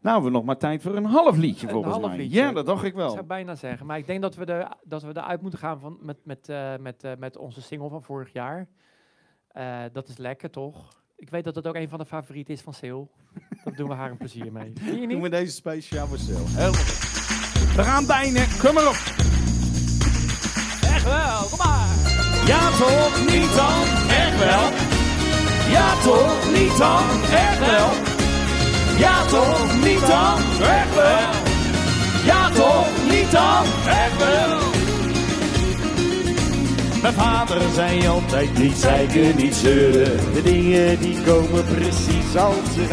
Nou, 0.00 0.16
we 0.16 0.22
hebben 0.22 0.32
nog 0.32 0.44
maar 0.44 0.56
tijd 0.56 0.82
voor 0.82 0.96
een 0.96 1.04
half 1.04 1.36
liedje 1.36 1.66
Een 1.66 1.72
volgens 1.72 1.94
half 1.94 2.06
mij. 2.08 2.16
liedje. 2.16 2.38
Ja, 2.40 2.52
dat 2.52 2.66
dacht 2.66 2.82
ik 2.82 2.88
Ik 2.88 2.94
wel. 2.94 3.10
zou 3.10 3.22
bijna 3.22 3.54
zeggen. 3.54 3.86
Maar 3.86 3.98
ik 3.98 4.06
denk 4.06 4.22
dat 4.22 4.34
we, 4.34 4.44
er, 4.44 4.68
dat 4.84 5.02
we 5.02 5.08
eruit 5.08 5.40
moeten 5.40 5.58
gaan 5.58 5.80
van, 5.80 5.98
met, 6.00 6.16
met, 6.24 6.48
eh, 6.48 6.76
met, 6.80 7.04
eh, 7.04 7.12
met 7.18 7.36
onze 7.36 7.62
single 7.62 7.88
van 7.88 8.02
vorig 8.02 8.32
jaar. 8.32 8.68
Dat 9.92 10.08
is 10.08 10.16
lekker, 10.16 10.50
toch? 10.50 11.02
Ik 11.16 11.30
weet 11.30 11.44
dat 11.44 11.54
dat 11.54 11.66
ook 11.66 11.74
een 11.74 11.88
van 11.88 11.98
de 11.98 12.04
favorieten 12.06 12.54
is 12.54 12.60
van 12.60 12.72
Sil. 12.80 13.00
Dat 13.64 13.76
doen 13.76 13.88
we 13.88 13.94
haar 13.94 14.10
een 14.10 14.16
plezier 14.16 14.52
mee. 14.52 14.72
Doen 15.08 15.20
we 15.22 15.28
deze 15.28 15.52
speciaal 15.52 16.06
voor 16.06 16.18
Sil. 16.26 16.44
Helemaal 16.46 16.72
goed. 16.72 17.76
We 17.76 17.82
gaan 17.82 18.06
bijna. 18.06 18.44
Kom 18.62 18.74
maar 18.74 18.86
op. 18.88 18.98
Echt 20.94 21.04
wel, 21.04 21.48
kom 21.48 21.58
maar! 21.58 22.07
Ja 22.48 22.70
toch, 22.78 23.14
niet 23.32 23.54
dan, 23.54 23.82
echt 24.08 24.38
wel. 24.38 24.66
Ja 25.70 25.94
toch, 26.02 26.36
niet 26.54 26.78
dan, 26.78 27.02
echt 27.32 27.58
wel. 27.58 27.90
Ja 28.98 29.24
toch, 29.24 29.84
niet 29.84 30.06
dan, 30.06 30.38
echt 30.60 30.94
wel. 30.94 31.30
Ja 32.24 32.50
toch, 32.50 32.86
niet 33.10 33.30
dan, 33.30 33.64
echt 33.86 34.16
wel. 34.18 34.58
Mijn 37.02 37.14
vader 37.14 37.60
zei 37.74 38.08
altijd 38.08 38.58
niet 38.58 38.76
zeiken, 38.76 39.36
niet 39.36 39.54
zeuren. 39.54 40.34
De 40.34 40.42
dingen 40.42 40.98
die 41.00 41.16
komen 41.26 41.64
precies 41.64 42.36
als 42.36 42.74
ze. 42.74 42.86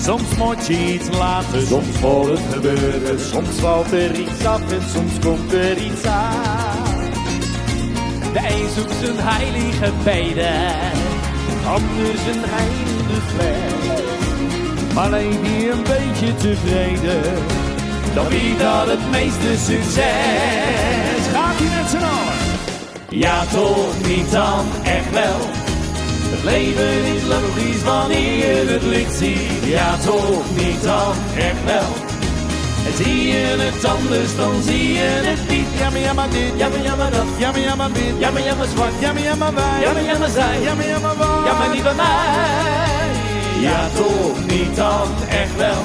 Soms 0.00 0.36
moet 0.38 0.66
je 0.66 0.94
iets 0.94 1.18
laten, 1.18 1.66
soms 1.66 2.00
moet 2.00 2.28
het 2.28 2.40
gebeuren. 2.52 3.20
Soms 3.20 3.58
valt 3.60 3.92
er 3.92 4.14
iets 4.14 4.44
af 4.44 4.72
en 4.72 4.82
soms 4.94 5.12
komt 5.24 5.52
er 5.52 5.78
iets 5.78 6.04
aan. 6.04 6.91
De 8.32 8.38
een 8.38 8.68
zoekt 8.74 8.94
zijn 9.04 9.16
heilige 9.18 9.92
beden. 10.04 10.90
Anders 11.66 12.22
een 12.32 12.42
heilige 12.44 13.20
fles. 13.34 14.02
Maar 14.94 15.10
leef 15.10 15.34
je 15.42 15.70
een 15.70 15.82
beetje 15.82 16.34
tevreden, 16.34 17.22
dan 18.14 18.28
wie 18.28 18.56
dat 18.56 18.86
het 18.86 19.10
meeste 19.10 19.56
succes. 19.56 21.22
Gaat 21.32 21.60
ie 21.60 21.68
met 21.80 21.90
z'n 21.90 21.96
allen? 21.96 22.32
Ja 23.08 23.44
toch, 23.44 24.06
niet 24.06 24.30
dan, 24.30 24.64
echt 24.82 25.10
wel. 25.12 25.40
Het 26.34 26.44
leven 26.44 27.14
is 27.14 27.22
logisch 27.22 27.82
wanneer 27.82 28.36
je 28.36 28.72
het 28.72 28.82
licht 28.82 29.14
ziet. 29.14 29.64
Ja 29.64 29.96
toch, 29.96 30.44
niet 30.56 30.82
dan, 30.82 31.14
echt 31.36 31.64
wel. 31.64 32.11
En 32.86 33.04
zie 33.04 33.26
je 33.26 33.56
het 33.58 33.84
anders, 33.84 34.36
dan 34.36 34.62
zie 34.62 34.92
je 34.92 35.08
het 35.28 35.48
niet. 35.48 35.66
Ja 35.78 35.90
maar 35.90 36.00
ja 36.00 36.12
maar 36.12 36.30
dit, 36.30 36.52
ja 36.56 36.68
maar 36.68 36.82
ja 36.82 36.94
maar 36.96 37.10
dat. 37.10 37.26
Ja 37.38 37.50
maar 37.50 37.60
ja 37.60 37.74
maar 37.74 37.92
wit, 37.92 38.14
ja 38.18 38.30
maar 38.30 38.42
ja 38.42 38.54
maar 38.54 38.66
zwart. 38.74 38.92
Ja 38.98 39.12
maar 39.12 39.22
ja 39.22 39.34
maar 39.34 39.54
wij, 39.54 39.80
ja 39.80 39.92
maar 39.92 40.02
ja 40.02 40.18
maar 40.18 40.28
zij. 40.28 40.60
Ja 40.60 40.74
maar 40.74 40.86
ja 40.86 40.98
maar 40.98 41.16
waar, 41.16 41.44
ja 41.46 41.58
maar 41.58 41.70
niet 41.74 41.82
bij 41.82 41.94
mij. 41.94 42.60
Ja 43.60 43.88
toch, 43.94 44.38
niet 44.46 44.76
dan, 44.76 45.08
echt 45.28 45.56
wel. 45.56 45.82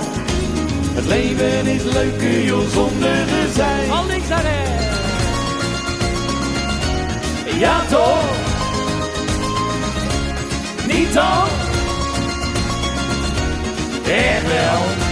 Het 0.97 1.05
leven 1.05 1.65
is 1.67 1.83
leuker 1.83 2.43
joh 2.43 2.69
zonder 2.73 3.15
gezeik. 3.27 3.89
Al 3.89 4.05
links 4.05 4.27
naar 4.27 4.41
rechts. 4.41 4.85
Ja 7.59 7.81
toch? 7.89 8.23
Niet 10.87 11.13
dan? 11.13 11.47
Echt 14.05 14.47
wel. 14.47 15.06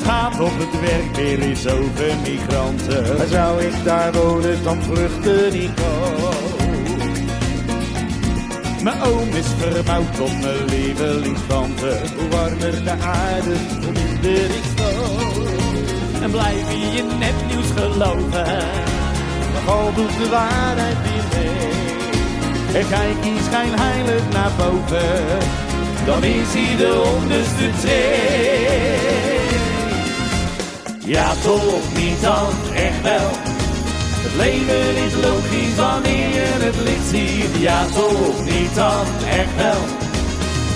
Het 0.00 0.08
gaat 0.08 0.40
op 0.40 0.58
het 0.58 0.80
werk 0.80 1.16
weer 1.16 1.40
eens 1.40 1.66
over 1.66 2.16
migranten. 2.22 3.16
Maar 3.16 3.26
zou 3.26 3.62
ik 3.62 3.84
daar 3.84 4.12
wonen, 4.12 4.62
dan 4.62 4.82
vluchten 4.82 5.62
ik 5.62 5.70
ook. 5.80 6.60
Mijn 8.82 9.02
oom 9.02 9.28
is 9.28 9.46
verbouwd 9.58 10.16
tot 10.16 10.40
mijn 10.40 10.64
lievelingstante. 10.64 12.00
Hoe 12.16 12.28
warmer 12.28 12.84
de 12.84 12.90
aarde, 12.90 13.54
hoe 13.82 13.92
minder 13.92 14.44
ik 14.44 14.64
stoot. 14.72 15.48
En 16.22 16.30
blijf 16.30 16.70
je 16.70 16.98
in 16.98 17.18
nepnieuws 17.18 17.70
geloven. 17.76 18.58
Maar 19.52 19.74
al 19.74 19.92
doet 19.94 20.16
de 20.18 20.28
waarheid 20.30 20.96
weer 21.02 21.24
mee. 21.42 22.82
En 22.82 22.88
kijk 22.88 23.24
eens 23.24 23.44
schijnheilig 23.44 24.22
naar 24.32 24.50
boven. 24.56 25.38
Dan 26.06 26.24
is 26.24 26.52
hij 26.52 26.76
de 26.76 27.12
onderste 27.16 27.70
tree. 27.80 28.99
Ja 31.10 31.34
toch, 31.42 31.94
niet 31.94 32.20
dan, 32.22 32.48
echt 32.74 33.02
wel. 33.02 33.30
Het 34.24 34.34
leven 34.36 34.96
is 35.06 35.14
logisch 35.26 35.74
wanneer 35.76 36.28
je 36.38 36.46
het 36.66 36.76
licht 36.76 37.06
ziet. 37.10 37.54
Ja 37.58 37.84
toch, 37.94 38.44
niet 38.44 38.74
dan, 38.74 39.06
echt 39.38 39.54
wel. 39.56 39.82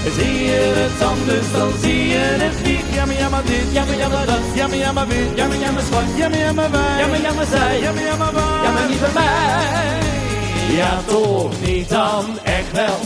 En 0.05 0.13
zie 0.19 0.45
je 0.45 0.61
het 0.81 1.03
anders, 1.13 1.47
dan 1.53 1.71
zie 1.83 2.09
je 2.09 2.25
het 2.43 2.67
niet. 2.67 2.87
Ja 2.95 3.05
maar 3.07 3.19
ja 3.19 3.29
maar 3.29 3.45
dit, 3.45 3.67
ja 3.73 3.85
maar 3.85 3.97
ja 3.97 4.09
maar 4.09 4.27
dat. 4.27 4.45
Ja 4.55 4.67
maar 4.67 4.77
ja 4.77 4.93
maar 4.93 5.07
wit, 5.07 5.31
ja 5.35 5.47
maar 5.47 5.59
ja 5.59 5.71
maar 5.71 5.87
zwart. 5.91 6.11
Ja 6.17 6.29
maar 6.29 6.39
ja 6.39 6.53
maar 6.53 6.71
wij, 6.71 6.99
ja 7.01 7.07
maar 7.07 7.21
ja 7.21 7.33
maar 7.33 7.47
zij. 7.55 7.81
Ja 7.81 7.93
maar 7.93 8.03
ja 8.03 8.17
maar 8.17 8.33
waar, 8.33 8.65
ja 8.65 8.71
maar 8.73 8.89
niet 8.89 9.01
bij 9.01 9.15
mij. 9.15 10.77
Ja 10.81 10.93
toch, 11.07 11.53
niet 11.67 11.89
dan, 11.89 12.25
echt 12.43 12.73
wel. 12.73 12.99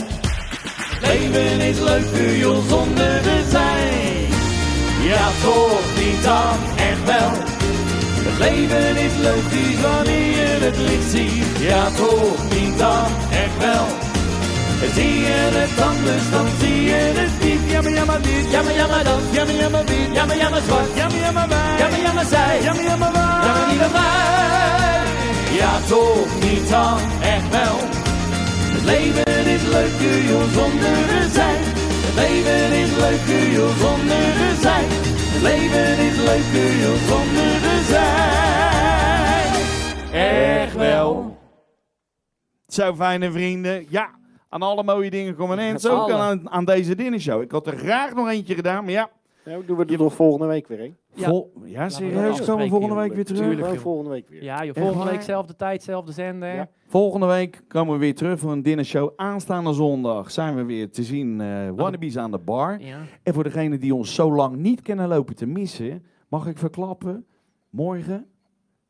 Het 0.93 1.01
leven 1.07 1.59
is 1.71 1.79
leuker 1.79 2.37
joh 2.37 2.67
zonder 2.69 3.21
de 3.27 3.37
zijn. 3.49 4.27
Ja 5.11 5.25
toch, 5.43 5.85
niet 5.99 6.23
dan, 6.23 6.57
echt 6.89 7.03
wel. 7.05 7.31
Het 8.27 8.37
leven 8.45 8.95
is 9.07 9.15
logisch 9.27 9.81
wanneer 9.81 10.29
je 10.39 10.49
het 10.65 10.77
licht 10.77 11.09
ziet. 11.11 11.57
Ja 11.71 11.83
toch, 12.01 12.39
niet 12.55 12.77
dan, 12.77 13.05
echt 13.43 13.57
wel. 13.65 13.85
Zie 14.95 15.19
je 15.19 15.39
het 15.59 15.81
anders, 15.89 16.25
dan 16.31 16.47
zie 16.59 16.83
je 16.83 17.01
het 17.19 17.35
niet. 17.43 17.71
Ja 17.71 17.81
maar 17.81 17.91
ja 17.91 18.05
maar 18.05 18.21
dit, 18.21 18.45
ja 18.51 18.61
maar 18.61 18.73
ja 18.73 18.87
maar 18.87 19.03
dat. 19.03 19.21
Ja 19.31 19.43
maar 19.45 19.53
ja 19.53 19.69
maar 19.69 19.85
wit, 19.85 20.09
ja 20.13 20.25
maar 20.25 20.37
ja 20.37 20.49
maar 20.49 20.61
zwart. 20.67 20.91
Ja 20.95 21.07
maar 21.07 21.19
ja 21.19 21.31
maar 21.31 21.47
wij, 21.47 21.77
ja 21.81 21.87
maar 21.89 21.99
ja 21.99 22.13
maar 22.13 22.25
zij. 22.25 22.61
Ja 22.61 22.73
maar 22.73 22.83
ja 22.83 22.95
maar 22.95 23.11
waar, 23.11 23.45
ja 23.45 23.51
maar 23.53 23.67
niet 23.69 23.79
bij 23.85 23.93
mij. 23.97 24.19
Ja 25.61 25.73
toch, 25.87 26.31
niet 26.45 26.69
dan, 26.69 26.99
echt 27.35 27.49
wel. 27.57 27.77
Het 28.75 28.83
leven 28.83 29.45
is 29.55 29.63
leuker 29.75 30.17
joh 30.29 30.47
zonder 30.53 30.97
er 31.19 31.29
zijn. 31.33 31.88
Leven 32.19 32.71
is 32.83 32.91
leuker 32.97 33.51
joh 33.51 33.75
zonder 33.77 34.41
er 34.47 34.55
zijn. 34.61 34.85
Het 34.87 35.41
leven 35.41 36.05
is 36.07 36.17
leuker 36.17 36.71
joh 36.81 36.95
zonder 37.09 37.63
er 37.73 37.83
zijn. 37.83 39.53
Echt 40.11 40.75
wel. 40.75 41.37
Zo, 42.67 42.95
fijne 42.95 43.31
vrienden. 43.31 43.85
Ja, 43.89 44.09
aan 44.49 44.61
alle 44.61 44.83
mooie 44.83 45.09
dingen 45.09 45.35
komen 45.35 45.59
en 45.59 45.79
zo 45.79 45.97
ook 45.97 46.11
aan, 46.11 46.49
aan 46.49 46.65
deze 46.65 46.95
dinnershow. 46.95 47.41
Ik 47.41 47.51
had 47.51 47.67
er 47.67 47.77
graag 47.77 48.13
nog 48.13 48.29
eentje 48.29 48.55
gedaan, 48.55 48.83
maar 48.83 48.93
ja. 48.93 49.09
Nou, 49.49 49.65
doen 49.65 49.77
we 49.77 49.85
er 49.85 49.97
toch 49.97 50.13
volgende 50.13 50.45
week 50.47 50.67
weer 50.67 50.79
een? 50.79 50.95
Ja. 51.13 51.27
Vol, 51.29 51.51
ja, 51.63 51.83
we 51.83 51.89
serieus, 51.89 52.45
komen 52.45 52.63
we 52.63 52.69
volgende 52.69 52.95
week 52.95 53.13
weer 53.13 53.25
terug? 53.25 53.41
Tuurlijk. 53.41 53.79
Volgende 53.79 54.09
week 54.09 54.29
weer. 54.29 54.43
Ja, 54.43 54.73
volgende 54.73 55.11
week 55.11 55.21
zelfde 55.21 55.55
tijd, 55.55 55.83
zelfde 55.83 56.11
zender. 56.11 56.53
Ja. 56.55 56.69
Volgende 56.87 57.25
week 57.25 57.61
komen 57.67 57.93
we 57.93 57.99
weer 57.99 58.15
terug 58.15 58.39
voor 58.39 58.51
een 58.51 58.61
dinnershow. 58.63 59.11
Aanstaande 59.15 59.73
zondag 59.73 60.31
zijn 60.31 60.55
we 60.55 60.63
weer 60.63 60.91
te 60.91 61.03
zien. 61.03 61.41
eh 61.41 61.69
Wannabes 61.75 62.17
aan 62.17 62.31
de 62.31 62.37
bar. 62.37 62.81
Ja. 62.81 62.99
En 63.23 63.33
voor 63.33 63.43
degenen 63.43 63.79
die 63.79 63.95
ons 63.95 64.13
zo 64.15 64.31
lang 64.33 64.55
niet 64.55 64.81
kennen 64.81 65.07
lopen 65.07 65.35
te 65.35 65.45
missen, 65.45 66.05
mag 66.27 66.47
ik 66.47 66.57
verklappen, 66.57 67.25
morgen, 67.69 68.25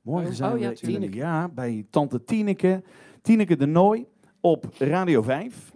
morgen 0.02 0.30
Oh, 0.30 0.34
zijn 0.36 0.50
oh, 0.52 0.56
we 0.58 0.62
ja, 0.64 0.70
in, 0.70 0.76
tuurlijk. 0.76 1.14
ja, 1.14 1.50
bij 1.50 1.86
tante 1.90 2.24
Tineke, 2.24 2.84
Tineke 3.22 3.56
de 3.56 3.66
Nooi 3.68 4.06
op 4.42 4.66
Radio 4.78 5.22
5, 5.22 5.72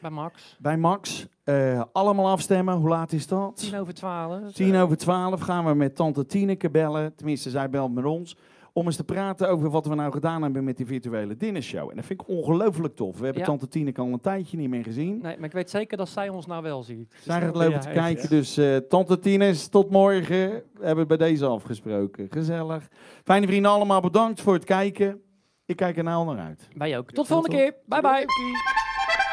Bij 0.00 0.10
Max. 0.10 0.56
bij 0.60 0.76
Max. 0.76 1.28
Eh, 1.48 1.82
allemaal 1.92 2.28
afstemmen. 2.28 2.74
Hoe 2.74 2.88
laat 2.88 3.12
is 3.12 3.26
dat? 3.26 3.56
Tien 3.56 3.78
over 3.78 3.94
twaalf. 3.94 4.52
Tien 4.52 4.76
over 4.76 4.96
twaalf 4.96 5.40
gaan 5.40 5.64
we 5.64 5.74
met 5.74 5.96
tante 5.96 6.26
Tineke 6.26 6.70
bellen. 6.70 7.14
Tenminste, 7.14 7.50
zij 7.50 7.70
belt 7.70 7.94
met 7.94 8.04
ons. 8.04 8.36
Om 8.72 8.86
eens 8.86 8.96
te 8.96 9.04
praten 9.04 9.48
over 9.50 9.70
wat 9.70 9.86
we 9.86 9.94
nou 9.94 10.12
gedaan 10.12 10.42
hebben 10.42 10.64
met 10.64 10.76
die 10.76 10.86
virtuele 10.86 11.36
dinnershow. 11.36 11.90
En 11.90 11.96
dat 11.96 12.04
vind 12.04 12.20
ik 12.20 12.28
ongelooflijk 12.28 12.96
tof. 12.96 13.18
We 13.18 13.24
hebben 13.24 13.42
Ja. 13.42 13.48
tante 13.48 13.68
Tineke 13.68 14.00
al 14.00 14.06
een 14.06 14.20
tijdje 14.20 14.56
niet 14.56 14.68
meer 14.68 14.82
gezien. 14.82 15.18
Nee, 15.22 15.36
maar 15.36 15.44
ik 15.46 15.52
weet 15.52 15.70
zeker 15.70 15.96
dat 15.96 16.08
zij 16.08 16.28
ons 16.28 16.46
nou 16.46 16.62
wel 16.62 16.82
ziet. 16.82 17.14
Zij 17.20 17.40
gaat 17.40 17.54
lopen 17.56 17.80
te 17.80 17.88
Ja, 17.88 17.94
kijken. 17.94 18.28
Dus 18.28 18.56
eh, 18.56 18.76
tante 18.76 19.18
Tines, 19.18 19.68
tot 19.68 19.90
morgen. 19.90 20.48
We 20.74 20.86
hebben 20.86 21.06
bij 21.08 21.16
deze 21.16 21.46
afgesproken. 21.46 22.26
Gezellig. 22.30 22.88
Fijne 23.24 23.46
vrienden, 23.46 23.70
allemaal 23.70 24.00
bedankt 24.00 24.40
voor 24.40 24.54
het 24.54 24.64
kijken. 24.64 25.20
Ik 25.66 25.76
kijk 25.76 25.96
er 25.96 26.04
nou 26.04 26.26
naar 26.34 26.44
uit. 26.46 26.68
Wij 26.74 26.98
ook. 26.98 27.10
Tot 27.10 27.26
volgende 27.26 27.56
keer. 27.56 27.74
Bye 27.86 28.00
bye. 28.00 28.24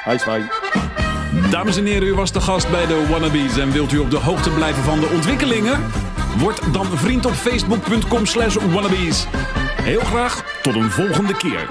Hoi, 0.03 0.17
hoi. 0.25 0.84
Dames 1.55 1.77
en 1.77 1.85
heren, 1.85 2.07
u 2.07 2.13
was 2.13 2.31
de 2.31 2.41
gast 2.41 2.71
bij 2.71 2.85
de 2.85 3.07
Wannabes 3.09 3.57
en 3.57 3.71
wilt 3.71 3.91
u 3.91 3.97
op 3.97 4.09
de 4.09 4.17
hoogte 4.17 4.49
blijven 4.49 4.83
van 4.83 4.99
de 4.99 5.09
ontwikkelingen? 5.13 5.79
Word 6.37 6.73
dan 6.73 6.85
vriend 6.85 7.25
op 7.25 7.33
facebook.com 7.33 8.25
slash 8.25 8.55
wannabes. 8.55 9.27
Heel 9.81 9.99
graag 9.99 10.43
tot 10.61 10.75
een 10.75 10.91
volgende 10.91 11.37
keer. 11.37 11.67